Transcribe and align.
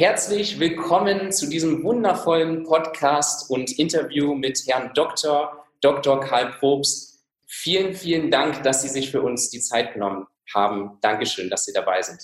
Herzlich 0.00 0.58
willkommen 0.58 1.30
zu 1.30 1.46
diesem 1.46 1.82
wundervollen 1.82 2.64
Podcast 2.64 3.50
und 3.50 3.78
Interview 3.78 4.34
mit 4.34 4.58
Herrn 4.66 4.92
Dr. 4.94 5.66
Dr. 5.82 6.20
Karl 6.20 6.52
Probst. 6.58 7.22
Vielen, 7.46 7.92
vielen 7.92 8.30
Dank, 8.30 8.62
dass 8.62 8.80
Sie 8.80 8.88
sich 8.88 9.10
für 9.10 9.20
uns 9.20 9.50
die 9.50 9.60
Zeit 9.60 9.92
genommen 9.92 10.26
haben. 10.54 10.96
Dankeschön, 11.02 11.50
dass 11.50 11.66
Sie 11.66 11.74
dabei 11.74 12.00
sind. 12.00 12.18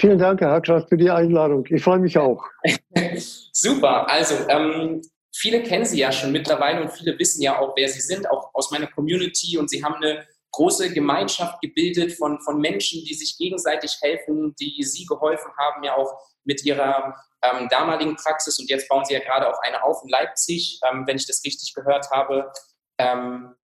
Vielen 0.00 0.18
Dank, 0.18 0.40
Herr 0.40 0.60
Kraft, 0.60 0.88
für 0.88 0.96
die 0.96 1.12
Einladung. 1.12 1.64
Ich 1.70 1.84
freue 1.84 2.00
mich 2.00 2.18
auch. 2.18 2.44
Super. 3.52 4.10
Also, 4.10 4.34
ähm, 4.48 5.00
viele 5.32 5.62
kennen 5.62 5.84
Sie 5.84 6.00
ja 6.00 6.10
schon 6.10 6.32
mittlerweile 6.32 6.82
und 6.82 6.90
viele 6.90 7.16
wissen 7.20 7.40
ja 7.40 7.56
auch, 7.56 7.76
wer 7.76 7.88
Sie 7.88 8.00
sind, 8.00 8.28
auch 8.28 8.50
aus 8.52 8.72
meiner 8.72 8.88
Community. 8.88 9.56
Und 9.58 9.70
Sie 9.70 9.84
haben 9.84 9.94
eine 10.02 10.26
große 10.54 10.92
Gemeinschaft 10.92 11.60
gebildet 11.60 12.12
von, 12.12 12.40
von 12.40 12.60
Menschen, 12.60 13.04
die 13.04 13.14
sich 13.14 13.36
gegenseitig 13.38 13.98
helfen, 14.00 14.54
die 14.60 14.82
Sie 14.82 15.04
geholfen 15.06 15.50
haben, 15.58 15.82
ja 15.82 15.96
auch 15.96 16.12
mit 16.44 16.64
Ihrer 16.64 17.14
ähm, 17.42 17.68
damaligen 17.68 18.16
Praxis. 18.16 18.58
Und 18.58 18.70
jetzt 18.70 18.88
bauen 18.88 19.04
Sie 19.04 19.14
ja 19.14 19.20
gerade 19.20 19.48
auch 19.48 19.58
eine 19.62 19.82
auf 19.82 20.02
in 20.02 20.10
Leipzig, 20.10 20.80
ähm, 20.88 21.04
wenn 21.06 21.16
ich 21.16 21.26
das 21.26 21.42
richtig 21.44 21.74
gehört 21.74 22.10
habe. 22.10 22.50
Ähm, 22.98 23.54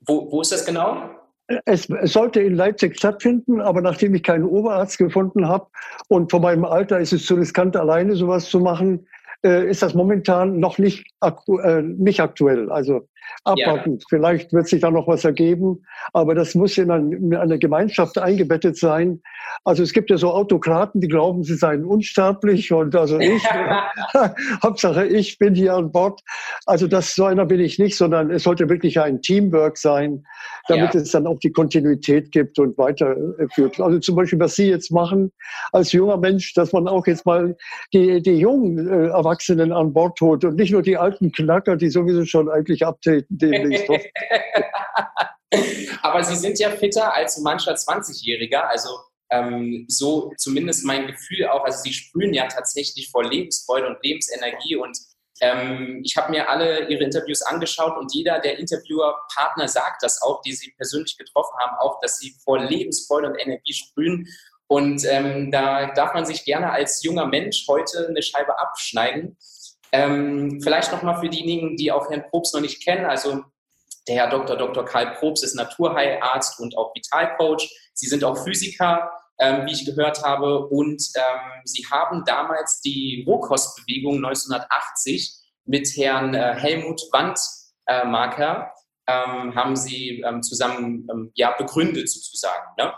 wo, 0.00 0.30
wo 0.30 0.40
ist 0.40 0.52
das 0.52 0.64
genau? 0.64 1.10
Es, 1.66 1.88
sollte 2.04 2.40
in 2.40 2.54
Leipzig 2.54 2.96
stattfinden, 2.96 3.60
aber 3.60 3.82
nachdem 3.82 4.14
ich 4.14 4.22
keinen 4.22 4.44
Oberarzt 4.44 4.96
gefunden 4.96 5.46
habe 5.46 5.66
und 6.08 6.30
von 6.30 6.40
meinem 6.40 6.64
Alter 6.64 6.98
ist 7.00 7.12
es 7.12 7.26
zu 7.26 7.34
riskant, 7.34 7.76
alleine 7.76 8.16
sowas 8.16 8.46
zu 8.46 8.60
machen, 8.60 9.06
äh, 9.44 9.68
ist 9.68 9.82
das 9.82 9.92
momentan 9.92 10.58
noch 10.58 10.78
nicht, 10.78 11.06
aktu 11.20 11.58
äh, 11.58 11.82
nicht 11.82 12.20
aktuell. 12.20 12.72
Also 12.72 13.08
abwarten. 13.44 13.98
Ja. 13.98 14.06
Vielleicht 14.08 14.52
wird 14.52 14.68
sich 14.68 14.80
da 14.80 14.90
noch 14.90 15.06
was 15.06 15.24
ergeben, 15.24 15.84
aber 16.12 16.34
das 16.34 16.54
muss 16.54 16.76
in, 16.78 16.90
ein, 16.90 17.12
in, 17.12 17.34
eine 17.34 17.58
Gemeinschaft 17.58 18.18
eingebettet 18.18 18.76
sein. 18.76 19.20
Also 19.64 19.82
es 19.82 19.92
gibt 19.92 20.10
ja 20.10 20.16
so 20.16 20.30
Autokraten, 20.30 21.00
die 21.00 21.08
glauben, 21.08 21.44
sie 21.44 21.54
seien 21.54 21.84
unsterblich 21.84 22.72
und 22.72 22.96
also 22.96 23.18
ich, 23.20 23.44
Hauptsache 24.62 25.06
ich 25.06 25.38
bin 25.38 25.54
hier 25.54 25.74
an 25.74 25.92
Bord. 25.92 26.20
Also 26.66 26.86
das 26.86 27.14
so 27.14 27.24
einer 27.24 27.44
bin 27.44 27.60
ich 27.60 27.78
nicht, 27.78 27.96
sondern 27.96 28.30
es 28.30 28.44
sollte 28.44 28.68
wirklich 28.68 28.98
ein 28.98 29.20
Teamwork 29.20 29.76
sein, 29.76 30.24
damit 30.68 30.94
ja. 30.94 31.00
es 31.00 31.10
dann 31.10 31.26
auch 31.26 31.38
die 31.38 31.52
Kontinuität 31.52 32.32
gibt 32.32 32.58
und 32.58 32.78
weiterführt. 32.78 33.78
Also 33.78 33.98
zum 33.98 34.16
Beispiel, 34.16 34.40
was 34.40 34.56
Sie 34.56 34.68
jetzt 34.68 34.90
machen 34.90 35.32
als 35.72 35.92
junger 35.92 36.16
Mensch, 36.16 36.54
dass 36.54 36.72
man 36.72 36.88
auch 36.88 37.06
jetzt 37.06 37.26
mal 37.26 37.56
die, 37.92 38.22
die 38.22 38.38
jungen 38.38 38.88
äh, 38.88 39.08
Erwachsenen 39.08 39.72
an 39.72 39.92
Bord 39.92 40.18
holt 40.20 40.44
und 40.44 40.56
nicht 40.56 40.72
nur 40.72 40.82
die 40.82 40.96
alten 40.96 41.30
Knacker, 41.30 41.76
die 41.76 41.90
sowieso 41.90 42.24
schon 42.24 42.48
eigentlich 42.48 42.86
abtreten 42.86 43.33
demnächst. 43.38 43.88
Aber 46.02 46.24
Sie 46.24 46.36
sind 46.36 46.58
ja 46.58 46.70
fitter 46.70 47.14
als 47.14 47.38
mancher 47.38 47.74
20-Jähriger. 47.74 48.60
Also 48.60 48.88
ähm, 49.30 49.86
so 49.88 50.32
zumindest 50.36 50.84
mein 50.84 51.06
Gefühl 51.06 51.48
auch. 51.48 51.64
Also 51.64 51.82
Sie 51.82 51.92
sprühen 51.92 52.34
ja 52.34 52.46
tatsächlich 52.46 53.10
vor 53.10 53.24
Lebensfreude 53.24 53.88
und 53.88 54.02
Lebensenergie. 54.02 54.76
Und 54.76 54.98
ähm, 55.40 56.02
ich 56.04 56.16
habe 56.16 56.30
mir 56.30 56.48
alle 56.48 56.88
Ihre 56.88 57.04
Interviews 57.04 57.42
angeschaut 57.42 57.96
und 57.96 58.14
jeder 58.14 58.40
der 58.40 58.58
Interviewerpartner 58.58 59.68
sagt 59.68 60.02
das 60.02 60.22
auch, 60.22 60.42
die 60.42 60.52
Sie 60.52 60.72
persönlich 60.76 61.16
getroffen 61.16 61.56
haben, 61.58 61.76
auch, 61.78 62.00
dass 62.00 62.18
Sie 62.18 62.34
vor 62.44 62.60
Lebensfreude 62.60 63.28
und 63.28 63.36
Energie 63.36 63.72
sprühen. 63.72 64.28
Und 64.66 65.04
ähm, 65.04 65.50
da 65.50 65.92
darf 65.92 66.14
man 66.14 66.24
sich 66.24 66.44
gerne 66.44 66.70
als 66.70 67.02
junger 67.02 67.26
Mensch 67.26 67.66
heute 67.68 68.08
eine 68.08 68.22
Scheibe 68.22 68.58
abschneiden. 68.58 69.36
Ähm, 69.94 70.60
vielleicht 70.60 70.90
nochmal 70.90 71.20
für 71.20 71.28
diejenigen, 71.28 71.76
die 71.76 71.92
auch 71.92 72.10
Herrn 72.10 72.24
Probst 72.28 72.52
noch 72.52 72.60
nicht 72.60 72.82
kennen. 72.84 73.06
Also 73.06 73.44
der 74.08 74.16
Herr 74.16 74.28
Dr. 74.28 74.56
Dr. 74.56 74.84
Karl 74.84 75.14
Probst 75.14 75.44
ist 75.44 75.54
Naturheilarzt 75.54 76.58
und 76.58 76.76
auch 76.76 76.92
Vitalcoach. 76.96 77.70
Sie 77.92 78.08
sind 78.08 78.24
auch 78.24 78.36
Physiker, 78.42 79.08
ähm, 79.38 79.66
wie 79.66 79.72
ich 79.72 79.86
gehört 79.86 80.20
habe. 80.24 80.66
Und 80.66 81.00
ähm, 81.14 81.60
Sie 81.62 81.86
haben 81.92 82.24
damals 82.26 82.80
die 82.80 83.24
Rohkostbewegung 83.24 84.16
1980 84.16 85.32
mit 85.66 85.88
Herrn 85.96 86.34
äh, 86.34 86.56
Helmut 86.56 87.00
Wandmarker 87.12 88.72
äh, 89.06 89.12
haben 89.12 89.76
Sie 89.76 90.24
ähm, 90.26 90.42
zusammen 90.42 91.06
ähm, 91.08 91.30
ja, 91.36 91.52
begründet 91.52 92.10
sozusagen. 92.10 92.66
Ne? 92.78 92.92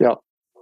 Ja. 0.00 0.18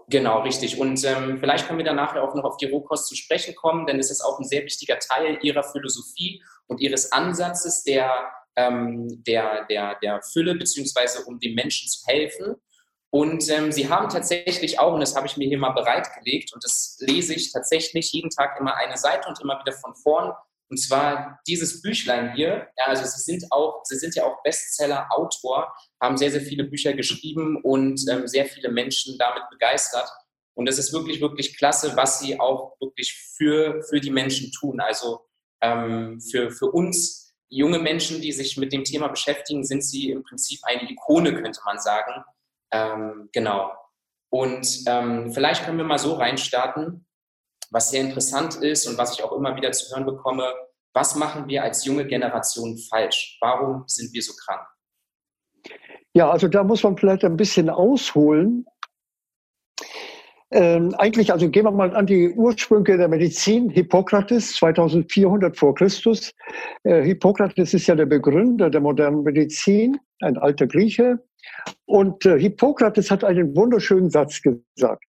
Genau, 0.08 0.42
richtig. 0.42 0.78
Und 0.78 1.04
ähm, 1.04 1.38
vielleicht 1.40 1.66
können 1.66 1.78
wir 1.78 1.84
dann 1.84 1.96
nachher 1.96 2.22
auch 2.22 2.34
noch 2.34 2.44
auf 2.44 2.56
die 2.58 2.66
Rohkost 2.66 3.08
zu 3.08 3.16
sprechen 3.16 3.56
kommen, 3.56 3.86
denn 3.86 3.98
es 3.98 4.10
ist 4.10 4.20
auch 4.20 4.38
ein 4.38 4.44
sehr 4.44 4.64
wichtiger 4.64 4.98
Teil 5.00 5.38
Ihrer 5.42 5.64
Philosophie 5.64 6.42
und 6.68 6.80
Ihres 6.80 7.10
Ansatzes 7.10 7.82
der, 7.82 8.30
ähm, 8.54 9.24
der, 9.26 9.64
der, 9.64 9.96
der 10.00 10.22
Fülle, 10.22 10.54
beziehungsweise 10.54 11.24
um 11.24 11.40
den 11.40 11.54
Menschen 11.54 11.88
zu 11.88 12.06
helfen. 12.06 12.54
Und 13.10 13.48
ähm, 13.50 13.72
Sie 13.72 13.88
haben 13.88 14.08
tatsächlich 14.08 14.78
auch, 14.78 14.92
und 14.92 15.00
das 15.00 15.16
habe 15.16 15.26
ich 15.26 15.36
mir 15.36 15.48
hier 15.48 15.58
mal 15.58 15.70
bereitgelegt, 15.70 16.52
und 16.52 16.62
das 16.62 16.98
lese 17.00 17.34
ich 17.34 17.52
tatsächlich 17.52 18.12
jeden 18.12 18.30
Tag 18.30 18.60
immer 18.60 18.76
eine 18.76 18.96
Seite 18.96 19.28
und 19.28 19.40
immer 19.40 19.58
wieder 19.58 19.72
von 19.72 19.94
vorn, 19.96 20.32
und 20.68 20.78
zwar 20.78 21.40
dieses 21.46 21.80
Büchlein 21.80 22.34
hier, 22.34 22.68
ja, 22.76 22.84
also 22.86 23.04
Sie 23.04 23.20
sind 23.20 23.44
auch, 23.52 23.82
Sie 23.84 23.96
sind 23.96 24.14
ja 24.16 24.24
auch 24.24 24.42
Bestseller-Autor, 24.42 25.72
haben 26.00 26.16
sehr, 26.16 26.30
sehr 26.32 26.40
viele 26.40 26.64
Bücher 26.64 26.92
geschrieben 26.92 27.60
und 27.62 28.00
ähm, 28.10 28.26
sehr 28.26 28.46
viele 28.46 28.70
Menschen 28.70 29.16
damit 29.18 29.44
begeistert. 29.50 30.08
Und 30.54 30.68
es 30.68 30.78
ist 30.78 30.92
wirklich, 30.92 31.20
wirklich 31.20 31.56
klasse, 31.56 31.96
was 31.96 32.18
Sie 32.18 32.40
auch 32.40 32.80
wirklich 32.80 33.14
für, 33.36 33.82
für 33.88 34.00
die 34.00 34.10
Menschen 34.10 34.50
tun. 34.52 34.80
Also 34.80 35.20
ähm, 35.60 36.20
für, 36.20 36.50
für 36.50 36.70
uns 36.70 37.34
junge 37.48 37.78
Menschen, 37.78 38.20
die 38.20 38.32
sich 38.32 38.56
mit 38.56 38.72
dem 38.72 38.82
Thema 38.82 39.06
beschäftigen, 39.08 39.64
sind 39.64 39.84
Sie 39.84 40.10
im 40.10 40.24
Prinzip 40.24 40.60
eine 40.64 40.90
Ikone, 40.90 41.34
könnte 41.40 41.60
man 41.64 41.78
sagen. 41.78 42.24
Ähm, 42.72 43.28
genau. 43.32 43.70
Und 44.30 44.82
ähm, 44.86 45.32
vielleicht 45.32 45.64
können 45.64 45.78
wir 45.78 45.84
mal 45.84 45.98
so 45.98 46.14
reinstarten 46.14 47.05
was 47.70 47.90
sehr 47.90 48.02
interessant 48.02 48.56
ist 48.56 48.86
und 48.86 48.98
was 48.98 49.18
ich 49.18 49.24
auch 49.24 49.32
immer 49.32 49.56
wieder 49.56 49.72
zu 49.72 49.94
hören 49.94 50.06
bekomme, 50.06 50.52
was 50.94 51.14
machen 51.14 51.46
wir 51.48 51.62
als 51.62 51.84
junge 51.84 52.06
Generation 52.06 52.78
falsch? 52.88 53.36
Warum 53.40 53.84
sind 53.86 54.12
wir 54.14 54.22
so 54.22 54.32
krank? 54.44 54.66
Ja, 56.14 56.30
also 56.30 56.48
da 56.48 56.64
muss 56.64 56.82
man 56.82 56.96
vielleicht 56.96 57.24
ein 57.24 57.36
bisschen 57.36 57.68
ausholen. 57.68 58.64
Ähm, 60.52 60.94
eigentlich, 60.96 61.32
also 61.32 61.50
gehen 61.50 61.64
wir 61.64 61.72
mal 61.72 61.94
an 61.94 62.06
die 62.06 62.30
Ursprünge 62.30 62.96
der 62.96 63.08
Medizin. 63.08 63.68
Hippokrates, 63.68 64.54
2400 64.54 65.56
vor 65.56 65.74
Christus. 65.74 66.32
Äh, 66.84 67.02
Hippokrates 67.02 67.74
ist 67.74 67.86
ja 67.88 67.94
der 67.94 68.06
Begründer 68.06 68.70
der 68.70 68.80
modernen 68.80 69.22
Medizin, 69.22 69.98
ein 70.20 70.38
alter 70.38 70.66
Grieche. 70.66 71.18
Und 71.84 72.24
äh, 72.24 72.38
Hippokrates 72.38 73.10
hat 73.10 73.24
einen 73.24 73.54
wunderschönen 73.54 74.08
Satz 74.08 74.40
gesagt. 74.40 75.04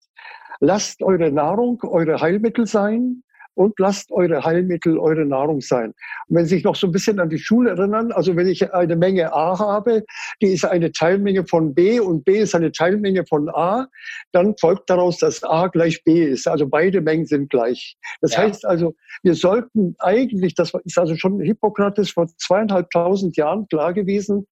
Lasst 0.60 1.02
eure 1.04 1.32
Nahrung 1.32 1.82
eure 1.84 2.20
Heilmittel 2.22 2.66
sein 2.66 3.24
und 3.58 3.80
lasst 3.80 4.12
eure 4.12 4.46
Heilmittel 4.46 5.00
eure 5.00 5.26
Nahrung 5.26 5.62
sein. 5.62 5.94
Und 6.28 6.36
wenn 6.36 6.46
Sie 6.46 6.56
sich 6.56 6.64
noch 6.64 6.76
so 6.76 6.88
ein 6.88 6.92
bisschen 6.92 7.20
an 7.20 7.30
die 7.30 7.40
Schule 7.40 7.72
erinnern, 7.72 8.12
also 8.12 8.36
wenn 8.36 8.48
ich 8.48 8.72
eine 8.72 8.96
Menge 8.96 9.34
A 9.34 9.58
habe, 9.58 10.06
die 10.42 10.54
ist 10.54 10.64
eine 10.64 10.92
Teilmenge 10.92 11.46
von 11.48 11.74
B 11.74 12.00
und 12.00 12.24
B 12.24 12.38
ist 12.38 12.54
eine 12.54 12.72
Teilmenge 12.72 13.26
von 13.26 13.50
A, 13.50 13.88
dann 14.32 14.56
folgt 14.60 14.90
daraus, 14.90 15.18
dass 15.18 15.44
A 15.44 15.68
gleich 15.68 16.04
B 16.04 16.24
ist. 16.24 16.48
Also 16.48 16.68
beide 16.68 17.02
Mengen 17.02 17.26
sind 17.26 17.50
gleich. 17.50 17.98
Das 18.22 18.34
ja. 18.34 18.44
heißt 18.44 18.64
also, 18.64 18.96
wir 19.24 19.34
sollten 19.34 19.96
eigentlich, 19.98 20.54
das 20.54 20.74
ist 20.86 21.00
also 21.00 21.16
schon 21.16 21.40
Hippokrates 21.42 22.12
vor 22.12 22.28
zweieinhalbtausend 22.28 23.38
Jahren 23.38 23.68
klar 23.68 23.94
gewesen, 23.94 24.46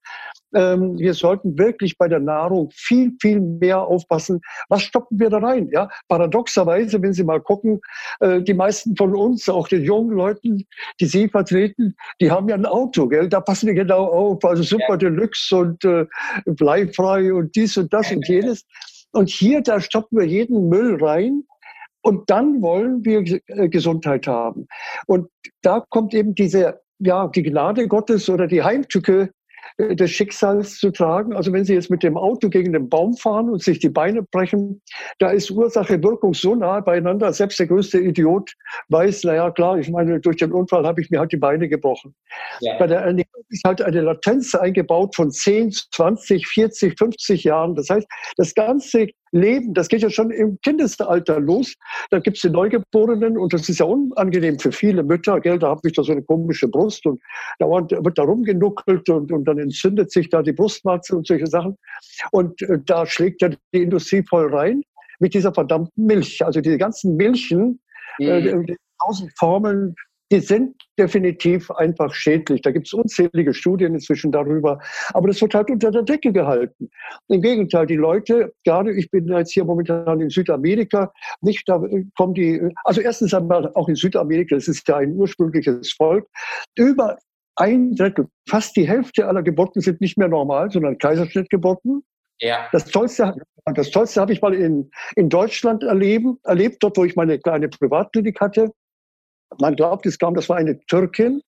ähm, 0.55 0.97
wir 0.97 1.13
sollten 1.13 1.57
wirklich 1.57 1.97
bei 1.97 2.07
der 2.07 2.19
Nahrung 2.19 2.69
viel, 2.73 3.13
viel 3.21 3.39
mehr 3.41 3.81
aufpassen. 3.81 4.41
Was 4.69 4.83
stoppen 4.83 5.19
wir 5.19 5.29
da 5.29 5.39
rein? 5.39 5.69
Ja, 5.71 5.89
paradoxerweise, 6.07 7.01
wenn 7.01 7.13
Sie 7.13 7.23
mal 7.23 7.41
gucken, 7.41 7.81
äh, 8.21 8.41
die 8.41 8.53
meisten 8.53 8.95
von 8.95 9.15
uns, 9.15 9.49
auch 9.49 9.67
den 9.67 9.83
jungen 9.83 10.15
Leuten, 10.15 10.65
die 10.99 11.05
Sie 11.05 11.27
vertreten, 11.27 11.95
die 12.21 12.31
haben 12.31 12.47
ja 12.47 12.55
ein 12.55 12.65
Auto, 12.65 13.07
gell? 13.07 13.27
Da 13.27 13.41
passen 13.41 13.67
wir 13.67 13.73
genau 13.73 14.05
auf. 14.05 14.43
Also 14.45 14.63
super 14.63 14.91
ja. 14.91 14.97
Deluxe 14.97 15.55
und 15.55 15.83
äh, 15.83 16.05
bleifrei 16.45 17.33
und 17.33 17.55
dies 17.55 17.77
und 17.77 17.93
das 17.93 18.11
und 18.11 18.27
jenes. 18.27 18.65
Und 19.11 19.29
hier, 19.29 19.61
da 19.61 19.79
stoppen 19.79 20.17
wir 20.17 20.25
jeden 20.25 20.69
Müll 20.69 21.03
rein. 21.03 21.43
Und 22.01 22.29
dann 22.29 22.61
wollen 22.61 23.03
wir 23.03 23.23
äh, 23.47 23.67
Gesundheit 23.67 24.27
haben. 24.27 24.67
Und 25.07 25.27
da 25.63 25.83
kommt 25.89 26.13
eben 26.13 26.35
diese, 26.35 26.79
ja, 26.99 27.27
die 27.27 27.41
Gnade 27.43 27.87
Gottes 27.87 28.29
oder 28.29 28.47
die 28.47 28.61
Heimtücke 28.61 29.31
des 29.77 30.11
Schicksals 30.11 30.77
zu 30.77 30.91
tragen. 30.91 31.33
Also 31.33 31.51
wenn 31.51 31.65
Sie 31.65 31.73
jetzt 31.73 31.89
mit 31.89 32.01
dem 32.01 32.17
Auto 32.17 32.49
gegen 32.49 32.71
den 32.71 32.87
Baum 32.87 33.15
fahren 33.15 33.49
und 33.49 33.61
sich 33.61 33.79
die 33.79 33.89
Beine 33.89 34.23
brechen, 34.23 34.81
da 35.19 35.31
ist 35.31 35.51
Ursache 35.51 36.01
Wirkung 36.01 36.33
so 36.33 36.55
nah 36.55 36.79
beieinander, 36.79 37.33
selbst 37.33 37.59
der 37.59 37.67
größte 37.67 37.99
Idiot 37.99 38.53
weiß, 38.89 39.25
naja 39.25 39.51
klar, 39.51 39.77
ich 39.77 39.89
meine, 39.89 40.19
durch 40.21 40.37
den 40.37 40.53
Unfall 40.53 40.85
habe 40.85 41.01
ich 41.01 41.09
mir 41.09 41.19
halt 41.19 41.31
die 41.33 41.37
Beine 41.37 41.67
gebrochen. 41.67 42.15
Ja. 42.61 42.77
Bei 42.77 42.87
der 42.87 43.01
Ernährung 43.01 43.43
ist 43.49 43.63
halt 43.65 43.81
eine 43.81 44.01
Latenz 44.01 44.55
eingebaut 44.55 45.15
von 45.15 45.31
10, 45.31 45.71
20, 45.91 46.47
40, 46.47 46.97
50 46.97 47.43
Jahren. 47.43 47.75
Das 47.75 47.89
heißt, 47.89 48.07
das 48.37 48.53
ganze 48.53 49.07
Leben, 49.35 49.73
das 49.73 49.87
geht 49.87 50.01
ja 50.01 50.09
schon 50.09 50.31
im 50.31 50.57
Kindesalter 50.61 51.39
los. 51.39 51.75
Da 52.09 52.19
gibt 52.19 52.37
es 52.37 52.41
die 52.41 52.49
Neugeborenen 52.49 53.37
und 53.37 53.53
das 53.53 53.67
ist 53.69 53.79
ja 53.79 53.85
unangenehm 53.85 54.59
für 54.59 54.71
viele 54.71 55.03
Mütter. 55.03 55.39
Gell? 55.39 55.59
Da 55.59 55.69
habe 55.69 55.81
ich 55.83 55.93
da 55.93 56.03
so 56.03 56.11
eine 56.11 56.23
komische 56.23 56.67
Brust 56.67 57.05
und 57.05 57.21
da 57.59 57.67
wird 57.67 58.17
da 58.17 58.23
rumgenuckelt 58.23 59.09
und, 59.09 59.31
und 59.31 59.45
dann 59.45 59.59
entzündet 59.59 60.11
sich 60.11 60.29
da 60.29 60.41
die 60.41 60.53
Brustwarze 60.53 61.15
und 61.15 61.27
solche 61.27 61.47
Sachen. 61.47 61.77
Und 62.31 62.61
äh, 62.63 62.79
da 62.85 63.05
schlägt 63.05 63.41
ja 63.41 63.49
die 63.73 63.83
Industrie 63.83 64.23
voll 64.27 64.53
rein 64.53 64.81
mit 65.19 65.33
dieser 65.33 65.53
verdammten 65.53 66.05
Milch. 66.05 66.43
Also 66.45 66.61
diese 66.61 66.77
ganzen 66.77 67.15
Milchen, 67.15 67.79
Mhm. 68.19 68.67
Äh, 68.67 68.75
tausend 69.03 69.31
Formeln, 69.37 69.95
die 70.35 70.41
sind 70.41 70.75
definitiv 70.99 71.71
einfach 71.71 72.13
schädlich. 72.13 72.61
Da 72.61 72.71
gibt 72.71 72.87
es 72.87 72.93
unzählige 72.93 73.53
Studien 73.53 73.93
inzwischen 73.93 74.33
darüber. 74.33 74.79
Aber 75.13 75.29
das 75.29 75.41
wird 75.41 75.55
halt 75.55 75.69
unter 75.69 75.91
der 75.91 76.03
Decke 76.03 76.33
gehalten. 76.33 76.89
Im 77.29 77.41
Gegenteil, 77.41 77.85
die 77.85 77.95
Leute, 77.95 78.53
gerade 78.65 78.93
ich 78.93 79.09
bin 79.09 79.27
jetzt 79.27 79.53
hier 79.53 79.63
momentan 79.63 80.19
in 80.19 80.29
Südamerika, 80.29 81.13
nicht 81.39 81.63
da 81.69 81.81
kommen 82.17 82.33
die, 82.33 82.61
also 82.83 82.99
erstens 82.99 83.33
einmal 83.33 83.71
auch 83.75 83.87
in 83.87 83.95
Südamerika, 83.95 84.55
das 84.55 84.67
ist 84.67 84.85
ja 84.89 84.97
ein 84.97 85.13
ursprüngliches 85.13 85.93
Volk, 85.93 86.27
über 86.77 87.17
ein 87.55 87.95
Drittel, 87.95 88.27
fast 88.49 88.75
die 88.75 88.85
Hälfte 88.85 89.25
aller 89.27 89.41
Geburten 89.41 89.79
sind 89.79 90.01
nicht 90.01 90.17
mehr 90.17 90.27
normal, 90.27 90.69
sondern 90.69 90.97
Kaiserschnittgeburten. 90.97 92.03
Ja. 92.41 92.67
Das 92.73 92.83
Tollste, 92.85 93.33
das 93.73 93.89
Tollste 93.89 94.19
habe 94.19 94.33
ich 94.33 94.41
mal 94.41 94.53
in, 94.53 94.91
in 95.15 95.29
Deutschland 95.29 95.83
erleben, 95.83 96.39
erlebt, 96.43 96.83
dort, 96.83 96.97
wo 96.97 97.05
ich 97.05 97.15
meine 97.15 97.39
kleine 97.39 97.69
Privatklinik 97.69 98.41
hatte. 98.41 98.71
Man 99.59 99.75
glaubt 99.75 100.05
es 100.05 100.19
kaum, 100.19 100.35
das 100.35 100.49
war 100.49 100.57
eine 100.57 100.79
Türkin. 100.87 101.41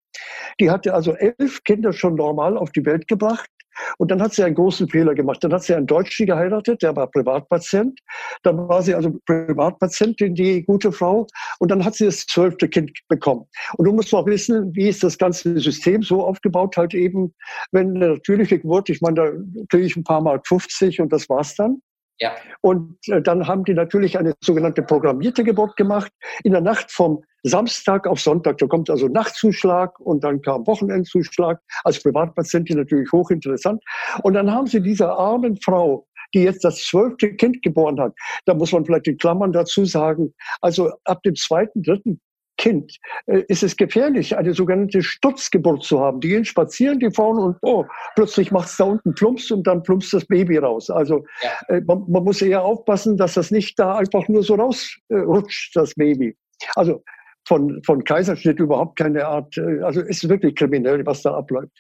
Die 0.60 0.70
hatte 0.70 0.94
also 0.94 1.14
elf 1.14 1.64
Kinder 1.64 1.94
schon 1.94 2.16
normal 2.16 2.58
auf 2.58 2.72
die 2.72 2.86
Welt 2.86 3.08
gebracht. 3.08 3.50
Und 3.98 4.12
dann 4.12 4.22
hat 4.22 4.34
sie 4.34 4.44
einen 4.44 4.56
großen 4.56 4.90
Fehler 4.90 5.14
gemacht. 5.14 5.44
Dann 5.44 5.54
hat 5.54 5.64
sie 5.64 5.76
einen 5.76 5.88
Deutschen 5.88 6.26
geheiratet, 6.26 6.82
der 6.82 6.96
war 6.96 7.10
Privatpatient. 7.12 8.00
Dann 8.44 8.68
war 8.68 8.82
sie 8.82 8.96
also 8.96 9.16
Privatpatientin, 9.26 10.36
die 10.36 10.64
gute 10.64 10.92
Frau. 10.92 11.28
Und 11.60 11.70
dann 11.70 11.86
hat 11.86 11.96
sie 11.96 12.06
das 12.06 12.26
zwölfte 12.26 12.68
Kind 12.68 12.92
bekommen. 13.08 13.46
Und 13.78 13.86
du 13.86 13.94
musst 13.94 14.14
auch 14.14 14.26
wissen, 14.26 14.74
wie 14.76 14.90
ist 14.90 15.04
das 15.04 15.18
ganze 15.18 15.60
System 15.60 16.02
so 16.02 16.26
aufgebaut, 16.26 16.76
halt 16.78 16.94
eben, 16.94 17.34
wenn 17.72 17.96
eine 17.96 18.14
natürliche 18.14 18.60
Geburt, 18.60 18.90
ich 18.90 19.02
meine, 19.02 19.16
da 19.16 19.32
kriege 19.70 19.86
ich 19.86 19.96
ein 19.96 20.04
paar 20.04 20.22
Mal 20.22 20.42
50 20.46 21.00
und 21.02 21.14
das 21.14 21.30
war's 21.30 21.56
dann. 21.56 21.82
Ja. 22.20 22.36
Und 22.62 22.98
äh, 23.08 23.22
dann 23.22 23.48
haben 23.48 23.64
die 23.64 23.74
natürlich 23.74 24.18
eine 24.18 24.34
sogenannte 24.42 24.82
programmierte 24.82 25.44
Geburt 25.44 25.76
gemacht. 25.78 26.12
In 26.44 26.52
der 26.52 26.62
Nacht 26.62 26.92
vom 26.92 27.24
Samstag 27.44 28.08
auf 28.08 28.20
Sonntag, 28.20 28.58
da 28.58 28.68
kommt 28.68 28.90
also 28.90 29.08
Nachtzuschlag 29.08 30.00
und 30.00 30.24
dann 30.24 30.42
kam 30.42 30.66
Wochenendzuschlag. 30.66 31.60
Als 31.84 32.02
Privatpatientin 32.02 32.78
natürlich 32.78 33.12
hochinteressant. 33.12 33.84
Und 34.24 34.34
dann 34.34 34.52
haben 34.52 34.68
sie 34.68 34.82
dieser 34.82 35.18
armen 35.18 35.58
Frau, 35.62 36.08
die 36.34 36.44
jetzt 36.44 36.64
das 36.64 36.84
zwölfte 36.84 37.34
Kind 37.36 37.62
geboren 37.62 38.00
hat, 38.00 38.14
da 38.46 38.54
muss 38.54 38.72
man 38.72 38.86
vielleicht 38.86 39.08
in 39.08 39.18
Klammern 39.18 39.54
dazu 39.54 39.86
sagen, 39.86 40.34
also 40.62 40.92
ab 41.06 41.24
dem 41.24 41.36
zweiten, 41.36 41.84
dritten 41.84 42.20
Kind 42.58 42.98
äh, 43.28 43.44
ist 43.48 43.64
es 43.64 43.78
gefährlich, 43.78 44.36
eine 44.36 44.54
sogenannte 44.54 45.02
Stutzgeburt 45.02 45.84
zu 45.84 46.00
haben. 46.00 46.20
Die 46.20 46.30
gehen 46.30 46.46
spazieren, 46.46 47.00
die 47.00 47.12
Frauen, 47.12 47.38
und 47.38 47.58
oh, 47.62 47.86
plötzlich 48.16 48.52
macht 48.52 48.68
es 48.70 48.78
da 48.78 48.86
unten 48.86 49.14
Plumps 49.14 49.52
und 49.52 49.66
dann 49.66 49.84
plumpst 49.84 50.14
das 50.14 50.26
Baby 50.26 50.58
raus. 50.58 50.90
Also 50.90 51.24
ja. 51.42 51.76
äh, 51.76 51.82
man, 51.82 52.04
man, 52.08 52.24
muss 52.24 52.42
eher 52.42 52.64
aufpassen, 52.64 53.18
dass 53.18 53.36
das 53.36 53.52
nicht 53.52 53.78
da 53.80 53.96
einfach 53.96 54.28
nur 54.28 54.44
so 54.44 54.56
rausrutscht, 54.56 55.76
das 55.76 55.94
Baby. 55.96 56.36
Also 56.76 57.04
von, 57.48 57.82
von 57.84 58.04
Kaiserschnitt 58.04 58.60
überhaupt 58.60 58.98
keine 58.98 59.26
Art, 59.26 59.58
äh, 59.58 59.82
also 59.82 60.02
ist 60.02 60.28
wirklich 60.28 60.56
kriminell, 60.56 61.06
was 61.06 61.22
da 61.22 61.36
abläuft. 61.36 61.72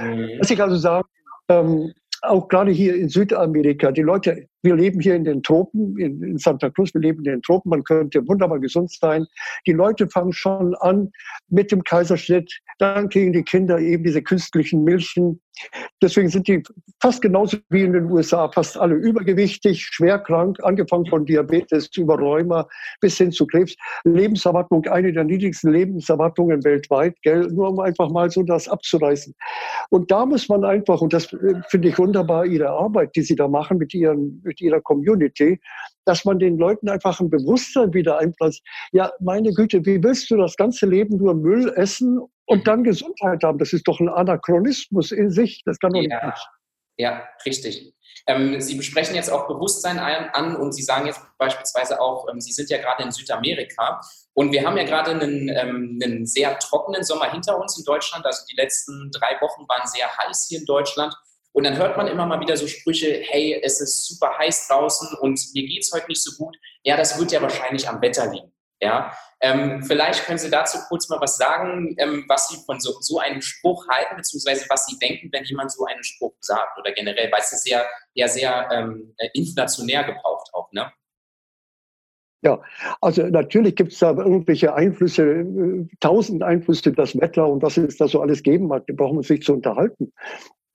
Mhm. 0.00 0.30
Was 0.38 0.50
ich 0.50 0.62
also 0.62 0.76
sagen, 0.76 1.08
ähm, 1.48 1.92
auch 2.22 2.48
gerade 2.48 2.70
hier 2.70 2.96
in 2.96 3.08
Südamerika, 3.08 3.92
die 3.92 4.02
Leute, 4.02 4.46
wir 4.62 4.74
leben 4.74 5.00
hier 5.00 5.14
in 5.14 5.24
den 5.24 5.42
Tropen, 5.42 5.96
in, 5.98 6.22
in, 6.22 6.38
Santa 6.38 6.70
Cruz, 6.70 6.92
wir 6.94 7.00
leben 7.00 7.18
in 7.18 7.24
den 7.24 7.42
Tropen, 7.42 7.70
man 7.70 7.84
könnte 7.84 8.26
wunderbar 8.26 8.58
gesund 8.58 8.90
sein. 8.92 9.26
Die 9.66 9.72
Leute 9.72 10.08
fangen 10.08 10.32
schon 10.32 10.74
an 10.76 11.10
mit 11.48 11.70
dem 11.70 11.84
Kaiserschnitt, 11.84 12.52
dann 12.78 13.08
kriegen 13.08 13.32
die 13.32 13.42
Kinder 13.42 13.78
eben 13.78 14.04
diese 14.04 14.22
künstlichen 14.22 14.84
Milchen. 14.84 15.40
Deswegen 16.02 16.28
sind 16.28 16.46
die 16.46 16.62
fast 17.00 17.22
genauso 17.22 17.58
wie 17.70 17.82
in 17.82 17.92
den 17.92 18.10
USA, 18.10 18.48
fast 18.48 18.76
alle 18.76 18.94
übergewichtig, 18.94 19.84
schwer 19.84 20.18
krank, 20.18 20.58
angefangen 20.62 21.06
von 21.06 21.24
Diabetes 21.24 21.90
über 21.96 22.16
Rheuma 22.16 22.68
bis 23.00 23.18
hin 23.18 23.32
zu 23.32 23.46
Krebs. 23.46 23.74
Lebenserwartung, 24.04 24.86
eine 24.86 25.12
der 25.12 25.24
niedrigsten 25.24 25.72
Lebenserwartungen 25.72 26.64
weltweit, 26.64 27.16
gell? 27.22 27.48
nur 27.48 27.70
um 27.70 27.80
einfach 27.80 28.10
mal 28.10 28.30
so 28.30 28.42
das 28.42 28.68
abzureißen. 28.68 29.34
Und 29.90 30.10
da 30.10 30.26
muss 30.26 30.48
man 30.48 30.64
einfach, 30.64 31.00
und 31.00 31.12
das 31.12 31.32
äh, 31.32 31.54
finde 31.68 31.88
ich 31.88 31.98
wunderbar, 31.98 32.46
Ihre 32.46 32.70
Arbeit, 32.70 33.16
die 33.16 33.22
Sie 33.22 33.36
da 33.36 33.48
machen 33.48 33.78
mit, 33.78 33.92
ihren, 33.94 34.42
mit 34.48 34.60
Ihrer 34.60 34.80
Community, 34.80 35.60
dass 36.04 36.24
man 36.24 36.38
den 36.38 36.58
Leuten 36.58 36.88
einfach 36.88 37.20
ein 37.20 37.30
Bewusstsein 37.30 37.94
wieder 37.94 38.18
einpflanzt. 38.18 38.62
Ja, 38.92 39.12
meine 39.20 39.52
Güte, 39.52 39.84
wie 39.86 40.02
willst 40.02 40.30
du 40.30 40.36
das 40.36 40.56
ganze 40.56 40.86
Leben 40.86 41.18
nur 41.18 41.34
Müll 41.34 41.72
essen 41.76 42.20
und 42.46 42.66
dann 42.66 42.82
Gesundheit 42.82 43.44
haben? 43.44 43.58
Das 43.58 43.72
ist 43.72 43.86
doch 43.86 44.00
ein 44.00 44.08
Anachronismus 44.08 45.12
in 45.12 45.30
sich. 45.30 45.62
Das 45.64 45.78
kann 45.78 45.92
doch 45.92 46.02
ja. 46.02 46.26
nicht. 46.26 46.48
Ja, 46.96 47.28
richtig. 47.46 47.94
Ähm, 48.26 48.60
Sie 48.60 48.74
besprechen 48.74 49.14
jetzt 49.14 49.30
auch 49.30 49.46
Bewusstsein 49.46 49.98
an 49.98 50.56
und 50.56 50.72
Sie 50.72 50.82
sagen 50.82 51.06
jetzt 51.06 51.20
beispielsweise 51.38 52.00
auch, 52.00 52.26
ähm, 52.28 52.40
Sie 52.40 52.52
sind 52.52 52.68
ja 52.70 52.78
gerade 52.78 53.04
in 53.04 53.12
Südamerika 53.12 54.00
und 54.34 54.52
wir 54.52 54.66
haben 54.66 54.76
ja 54.76 54.84
gerade 54.84 55.12
einen, 55.12 55.48
ähm, 55.48 55.98
einen 56.02 56.26
sehr 56.26 56.58
trockenen 56.58 57.04
Sommer 57.04 57.30
hinter 57.30 57.58
uns 57.58 57.78
in 57.78 57.84
Deutschland. 57.84 58.26
Also 58.26 58.44
die 58.50 58.56
letzten 58.56 59.10
drei 59.12 59.40
Wochen 59.40 59.62
waren 59.68 59.86
sehr 59.86 60.08
heiß 60.16 60.46
hier 60.48 60.58
in 60.58 60.66
Deutschland. 60.66 61.14
Und 61.58 61.64
dann 61.64 61.76
hört 61.76 61.96
man 61.96 62.06
immer 62.06 62.24
mal 62.24 62.38
wieder 62.38 62.56
so 62.56 62.68
Sprüche, 62.68 63.20
hey, 63.20 63.60
es 63.64 63.80
ist 63.80 64.06
super 64.06 64.38
heiß 64.38 64.68
draußen 64.68 65.18
und 65.18 65.40
mir 65.54 65.66
geht 65.66 65.82
es 65.82 65.90
heute 65.92 66.06
nicht 66.06 66.22
so 66.22 66.30
gut. 66.36 66.56
Ja, 66.84 66.96
das 66.96 67.18
wird 67.18 67.32
ja 67.32 67.42
wahrscheinlich 67.42 67.88
am 67.88 68.00
Wetter 68.00 68.30
liegen. 68.30 68.52
Ja, 68.80 69.12
ähm, 69.40 69.82
vielleicht 69.82 70.24
können 70.24 70.38
Sie 70.38 70.50
dazu 70.50 70.78
kurz 70.88 71.08
mal 71.08 71.20
was 71.20 71.36
sagen, 71.36 71.96
ähm, 71.98 72.24
was 72.28 72.46
Sie 72.46 72.58
von 72.64 72.78
so, 72.78 72.92
so, 73.00 73.18
einem 73.18 73.42
Spruch 73.42 73.88
halten, 73.88 74.14
beziehungsweise 74.14 74.66
was 74.68 74.86
Sie 74.86 75.00
denken, 75.00 75.30
wenn 75.32 75.42
jemand 75.46 75.72
so 75.72 75.84
einen 75.84 76.04
Spruch 76.04 76.36
sagt 76.38 76.78
oder 76.78 76.92
generell, 76.92 77.28
weil 77.32 77.40
es 77.40 77.52
ist 77.52 77.68
ja, 77.68 77.84
ja 78.14 78.28
sehr 78.28 78.68
ähm, 78.70 79.12
äh, 79.18 79.28
inflationär 79.34 80.04
gebraucht 80.04 80.50
auch, 80.52 80.70
ne? 80.70 80.92
Ja, 82.42 82.62
also 83.00 83.26
natürlich 83.26 83.74
gibt 83.74 83.92
es 83.92 83.98
da 83.98 84.10
irgendwelche 84.12 84.72
Einflüsse, 84.72 85.24
äh, 85.24 85.88
tausend 85.98 86.44
Einflüsse, 86.44 86.92
das 86.92 87.20
Wetter 87.20 87.48
und 87.48 87.64
was 87.64 87.76
es 87.78 87.96
da 87.96 88.06
so 88.06 88.20
alles 88.20 88.44
geben 88.44 88.68
mag, 88.68 88.86
da 88.86 88.94
brauchen 88.94 89.16
wir 89.16 89.24
sich 89.24 89.42
zu 89.42 89.54
unterhalten. 89.54 90.12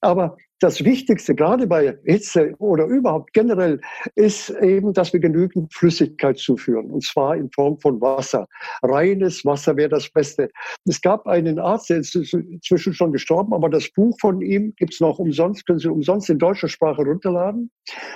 Aber 0.04 0.36
das 0.60 0.84
Wichtigste, 0.84 1.34
gerade 1.34 1.66
bei 1.66 1.98
Hitze 2.04 2.54
oder 2.60 2.86
überhaupt 2.86 3.34
generell, 3.34 3.80
ist 4.16 4.50
eben, 4.50 4.94
dass 4.94 5.14
wir 5.14 5.20
genügend 5.20 5.74
Flüssigkeit 5.74 6.38
zuführen. 6.38 6.92
Und 6.92 7.04
zwar 7.04 7.36
in 7.36 7.50
Form 7.52 7.80
von 7.80 8.00
Wasser. 8.02 8.48
Reines 8.82 9.44
Wasser 9.46 9.76
wäre 9.78 9.90
das 9.90 10.10
Beste. 10.10 10.50
Es 10.86 11.02
gab 11.02 11.26
einen 11.28 11.58
Arzt, 11.58 11.90
der 11.90 11.98
ist 11.98 12.16
inzwischen 12.16 12.94
schon 12.94 13.12
gestorben, 13.12 13.54
aber 13.54 13.70
das 13.70 13.90
Buch 13.92 14.16
von 14.20 14.42
ihm 14.42 14.74
gibt 14.76 14.94
es 14.94 15.00
noch 15.00 15.20
umsonst, 15.20 15.66
können 15.66 15.80
Sie 15.80 15.90
umsonst 15.90 16.30
in 16.30 16.40
deutscher 16.40 16.70
Sprache 16.70 17.02
runterladen. 17.02 17.72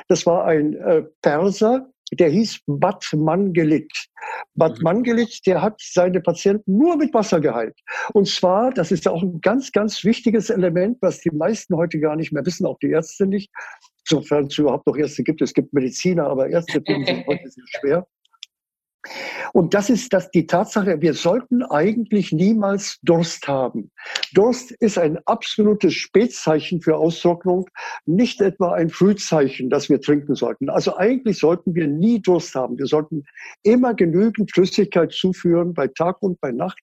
Das 0.08 0.26
war 0.26 0.46
ein 0.46 0.74
äh, 0.74 1.04
Perser, 1.22 1.90
der 2.14 2.30
hieß 2.30 2.60
Bad 2.68 3.06
Mangelit. 3.14 3.92
Bad 4.56 4.78
mhm. 4.78 4.84
Mangelit, 4.84 5.46
der 5.46 5.62
hat 5.62 5.80
seine 5.82 6.22
Patienten 6.22 6.78
nur 6.78 6.98
mit 6.98 7.14
Wasser 7.14 7.40
geheilt. 7.40 7.78
Und 8.14 8.28
zwar, 8.28 8.72
das 8.72 8.92
ist 8.92 9.08
auch 9.08 9.22
ein 9.22 9.42
ganz, 9.42 9.72
ganz 9.72 10.04
wichtiges 10.04 10.50
Element, 10.50 10.98
was 11.02 11.20
die 11.20 11.32
meisten 11.32 11.76
heute 11.76 12.00
gar 12.00 12.16
nicht 12.16 12.32
mehr 12.32 12.46
wissen, 12.46 12.66
auch 12.66 12.80
die 12.80 12.92
Ärzte 12.92 13.26
nicht, 13.26 13.52
sofern 14.06 14.46
es 14.46 14.58
überhaupt 14.58 14.88
noch 14.88 14.98
Ärzte 14.98 15.24
gibt. 15.24 15.42
Es 15.42 15.54
gibt 15.54 15.74
Mediziner, 15.74 16.28
aber 16.28 16.50
Ärzte 16.50 16.84
tun 16.84 17.06
sich 17.06 17.26
heute 17.28 17.50
sehr 17.50 17.66
schwer. 17.68 18.08
Und 19.54 19.74
das 19.74 19.90
ist 19.90 20.14
das, 20.14 20.30
die 20.32 20.48
Tatsache, 20.48 21.02
wir 21.02 21.14
sollten 21.14 21.64
eigentlich 21.64 22.32
niemals 22.32 23.00
Durst 23.04 23.48
haben. 23.48 23.92
Durst 24.34 24.72
ist 24.72 24.98
ein 24.98 25.20
absolutes 25.26 25.94
Spätzeichen 25.94 26.82
für 26.82 26.98
Austrocknung, 26.98 27.70
nicht 28.06 28.42
etwa 28.42 28.74
ein 28.74 28.90
Frühzeichen, 28.90 29.70
dass 29.70 29.90
wir 29.90 30.02
trinken 30.02 30.36
sollten. 30.36 30.70
Also 30.70 30.98
eigentlich 30.98 31.40
sollten 31.40 31.76
wir 31.76 31.88
nie 31.88 32.22
Durst 32.22 32.56
haben. 32.56 32.78
Wir 32.78 32.88
sollten 32.88 33.24
immer 33.64 33.94
genügend 33.94 34.52
Flüssigkeit 34.52 35.12
zuführen 35.12 35.74
bei 35.74 35.88
Tag 35.88 36.22
und 36.22 36.40
bei 36.42 36.52
Nacht, 36.52 36.82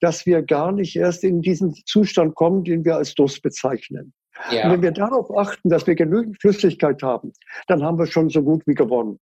dass 0.00 0.26
wir 0.26 0.42
gar 0.42 0.72
nicht 0.72 0.96
erst 0.96 1.24
in 1.24 1.42
diesen 1.42 1.74
Zustand 1.86 2.34
kommen, 2.34 2.64
den 2.64 2.84
wir 2.84 2.96
als 2.96 3.14
Durst 3.14 3.42
bezeichnen. 3.42 4.12
Ja. 4.50 4.70
Wenn 4.70 4.82
wir 4.82 4.90
darauf 4.90 5.36
achten, 5.36 5.68
dass 5.68 5.86
wir 5.86 5.94
genügend 5.94 6.40
Flüssigkeit 6.40 7.02
haben, 7.02 7.32
dann 7.68 7.82
haben 7.82 7.98
wir 7.98 8.06
schon 8.06 8.30
so 8.30 8.42
gut 8.42 8.66
wie 8.66 8.74
gewonnen. 8.74 9.18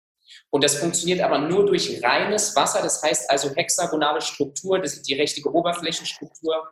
Und 0.49 0.63
das 0.63 0.75
funktioniert 0.75 1.21
aber 1.21 1.39
nur 1.39 1.65
durch 1.65 2.01
reines 2.03 2.55
Wasser, 2.55 2.81
das 2.81 3.01
heißt 3.01 3.29
also 3.29 3.53
hexagonale 3.55 4.21
Struktur, 4.21 4.79
das 4.79 4.93
ist 4.93 5.07
die 5.07 5.15
richtige 5.15 5.53
Oberflächenstruktur. 5.53 6.71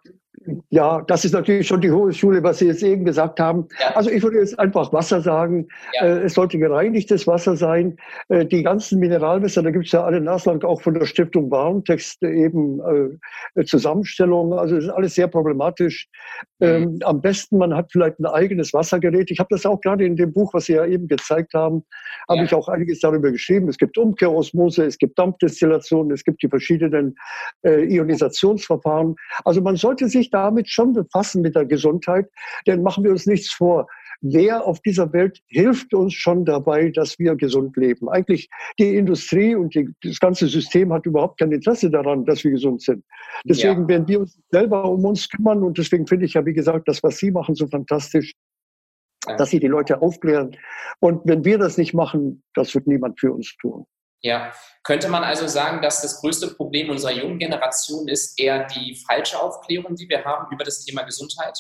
Ja, 0.70 1.02
das 1.02 1.26
ist 1.26 1.32
natürlich 1.32 1.68
schon 1.68 1.82
die 1.82 1.92
hohe 1.92 2.14
Schule, 2.14 2.44
was 2.44 2.60
Sie 2.60 2.68
jetzt 2.68 2.84
eben 2.84 3.06
gesagt 3.06 3.40
haben. 3.40 3.68
Ja. 3.80 3.96
Also 3.96 4.10
ich 4.10 4.22
würde 4.22 4.40
jetzt 4.40 4.60
einfach 4.60 4.92
Wasser 4.94 5.22
sagen. 5.22 5.68
Ja. 5.94 6.06
Äh, 6.06 6.26
es 6.26 6.34
sollte 6.34 6.60
gereinigtes 6.60 7.26
Wasser 7.26 7.56
sein. 7.56 7.98
Äh, 8.30 8.46
die 8.46 8.64
ganzen 8.64 9.00
Mineralwässer, 9.00 9.64
da 9.64 9.72
gibt 9.72 9.86
es 9.86 9.92
ja 9.92 10.04
alle 10.04 10.22
naslang 10.22 10.64
auch 10.64 10.82
von 10.82 10.94
der 10.94 11.06
Stiftung 11.06 11.50
Warentexte 11.50 12.28
eben 12.28 12.80
äh, 13.56 13.64
Zusammenstellungen. 13.66 14.58
Also 14.60 14.76
das 14.76 14.86
ist 14.86 14.92
alles 14.92 15.16
sehr 15.16 15.28
problematisch. 15.28 16.08
Mhm. 16.60 16.68
Ähm, 16.68 17.00
am 17.04 17.22
besten, 17.22 17.58
man 17.58 17.76
hat 17.76 17.92
vielleicht 17.92 18.20
ein 18.20 18.26
eigenes 18.26 18.74
Wassergerät. 18.74 19.32
Ich 19.32 19.40
habe 19.40 19.50
das 19.50 19.66
auch 19.66 19.82
gerade 19.82 20.06
in 20.06 20.16
dem 20.16 20.34
Buch, 20.34 20.54
was 20.54 20.66
Sie 20.66 20.74
ja 20.74 20.86
eben 20.86 21.08
gezeigt 21.08 21.54
haben, 21.54 21.86
ja. 22.28 22.36
habe 22.36 22.46
ich 22.46 22.54
auch 22.54 22.68
einiges 22.68 23.00
darüber 23.00 23.32
geschrieben. 23.32 23.45
Es 23.50 23.78
gibt 23.78 23.98
Umkehrosmose, 23.98 24.86
es 24.86 24.98
gibt 24.98 25.18
Dampfdestillation, 25.18 26.12
es 26.12 26.24
gibt 26.24 26.42
die 26.42 26.50
verschiedenen 26.50 27.16
äh, 27.64 27.84
Ionisationsverfahren. 27.86 29.16
Also 29.44 29.62
man 29.62 29.76
sollte 29.76 30.10
sich 30.10 30.30
damit 30.30 30.70
schon 30.70 30.94
befassen 30.94 31.42
mit 31.42 31.56
der 31.56 31.66
Gesundheit, 31.66 32.28
denn 32.68 32.82
machen 32.82 33.04
wir 33.04 33.12
uns 33.12 33.26
nichts 33.26 33.52
vor. 33.52 33.88
wer 34.22 34.66
auf 34.66 34.82
dieser 34.82 35.12
Welt 35.14 35.40
hilft 35.48 35.94
uns 35.94 36.14
schon 36.14 36.46
dabei, 36.46 36.90
dass 36.90 37.20
wir 37.20 37.36
gesund 37.36 37.76
leben? 37.78 38.10
Eigentlich 38.10 38.50
die 38.80 38.96
Industrie 38.96 39.56
und 39.56 39.76
die, 39.76 39.90
das 40.02 40.20
ganze 40.20 40.48
System 40.48 40.92
hat 40.94 41.06
überhaupt 41.06 41.40
kein 41.40 41.52
Interesse 41.52 41.90
daran, 41.90 42.26
dass 42.26 42.44
wir 42.44 42.52
gesund 42.52 42.82
sind. 42.82 43.04
Deswegen 43.44 43.82
ja. 43.84 43.88
werden 43.88 44.08
wir 44.08 44.20
uns 44.22 44.40
selber 44.52 44.90
um 44.90 45.06
uns 45.06 45.30
kümmern 45.30 45.64
und 45.64 45.78
deswegen 45.78 46.08
finde 46.08 46.26
ich 46.26 46.34
ja, 46.34 46.46
wie 46.46 46.54
gesagt, 46.54 46.88
das, 46.88 47.04
was 47.04 47.18
Sie 47.18 47.32
machen, 47.32 47.56
so 47.56 47.68
fantastisch, 47.68 48.34
ja. 49.28 49.36
dass 49.36 49.50
Sie 49.50 49.60
die 49.60 49.68
Leute 49.68 50.02
aufklären. 50.02 50.58
Und 51.00 51.22
wenn 51.26 51.46
wir 51.46 51.58
das 51.58 51.78
nicht 51.78 51.94
machen, 51.94 52.44
das 52.54 52.74
wird 52.74 52.88
niemand 52.88 53.20
für 53.20 53.32
uns 53.32 53.56
tun. 53.58 53.86
Ja, 54.22 54.52
könnte 54.84 55.08
man 55.08 55.24
also 55.24 55.48
sagen, 55.48 55.82
dass 55.82 56.02
das 56.02 56.20
größte 56.20 56.56
Problem 56.56 56.90
unserer 56.90 57.12
jungen 57.12 57.38
Generation 57.38 58.08
ist 58.08 58.40
eher 58.40 58.66
die 58.66 59.00
falsche 59.08 59.40
Aufklärung, 59.40 59.96
die 59.96 60.10
wir 60.10 60.24
haben 60.24 60.52
über 60.52 60.64
das 60.64 60.84
Thema 60.84 61.04
Gesundheit? 61.04 61.60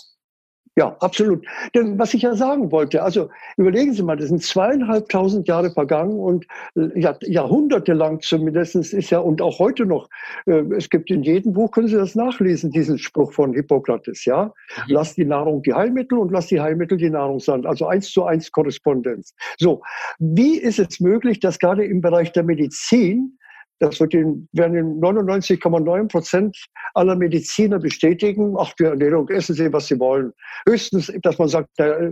Ja, 0.77 0.97
absolut. 0.99 1.45
Denn 1.73 1.97
was 1.97 2.13
ich 2.13 2.23
ja 2.23 2.35
sagen 2.35 2.69
wollte, 2.69 3.01
also 3.01 3.29
überlegen 3.55 3.93
Sie 3.93 4.03
mal, 4.03 4.17
das 4.17 4.27
sind 4.27 4.43
zweieinhalbtausend 4.43 5.47
Jahre 5.47 5.71
vergangen 5.71 6.19
und 6.19 6.45
äh, 6.75 6.99
Jahr, 6.99 7.17
jahrhundertelang 7.21 8.19
zumindest 8.19 8.75
ist 8.75 9.09
ja 9.09 9.19
und 9.19 9.41
auch 9.41 9.59
heute 9.59 9.85
noch, 9.85 10.09
äh, 10.45 10.63
es 10.75 10.89
gibt 10.89 11.09
in 11.09 11.23
jedem 11.23 11.53
Buch, 11.53 11.71
können 11.71 11.87
Sie 11.87 11.95
das 11.95 12.13
nachlesen, 12.13 12.71
diesen 12.71 12.97
Spruch 12.97 13.31
von 13.31 13.53
Hippokrates, 13.53 14.25
ja? 14.25 14.45
Mhm. 14.45 14.83
Lass 14.87 15.15
die 15.15 15.23
Nahrung 15.23 15.61
die 15.63 15.73
Heilmittel 15.73 16.17
und 16.17 16.31
lass 16.31 16.47
die 16.47 16.59
Heilmittel 16.59 16.97
die 16.97 17.09
Nahrung 17.09 17.39
sein. 17.39 17.65
Also 17.65 17.87
eins 17.87 18.11
zu 18.11 18.25
eins 18.25 18.51
Korrespondenz. 18.51 19.33
So, 19.57 19.81
wie 20.19 20.57
ist 20.57 20.79
es 20.79 20.99
möglich, 20.99 21.39
dass 21.39 21.57
gerade 21.57 21.85
im 21.85 22.01
Bereich 22.01 22.33
der 22.33 22.43
Medizin 22.43 23.37
das 23.79 23.99
wird 23.99 24.13
in, 24.13 24.47
werden 24.53 25.01
99,9 25.01 26.07
Prozent 26.07 26.57
aller 26.93 27.15
Mediziner 27.15 27.79
bestätigen. 27.79 28.55
Ach, 28.57 28.71
die 28.73 28.85
Ernährung, 28.85 29.27
essen 29.29 29.55
Sie, 29.55 29.71
was 29.71 29.87
Sie 29.87 29.99
wollen. 29.99 30.31
Höchstens, 30.67 31.11
dass 31.23 31.37
man 31.37 31.49
sagt, 31.49 31.69
äh, 31.79 32.11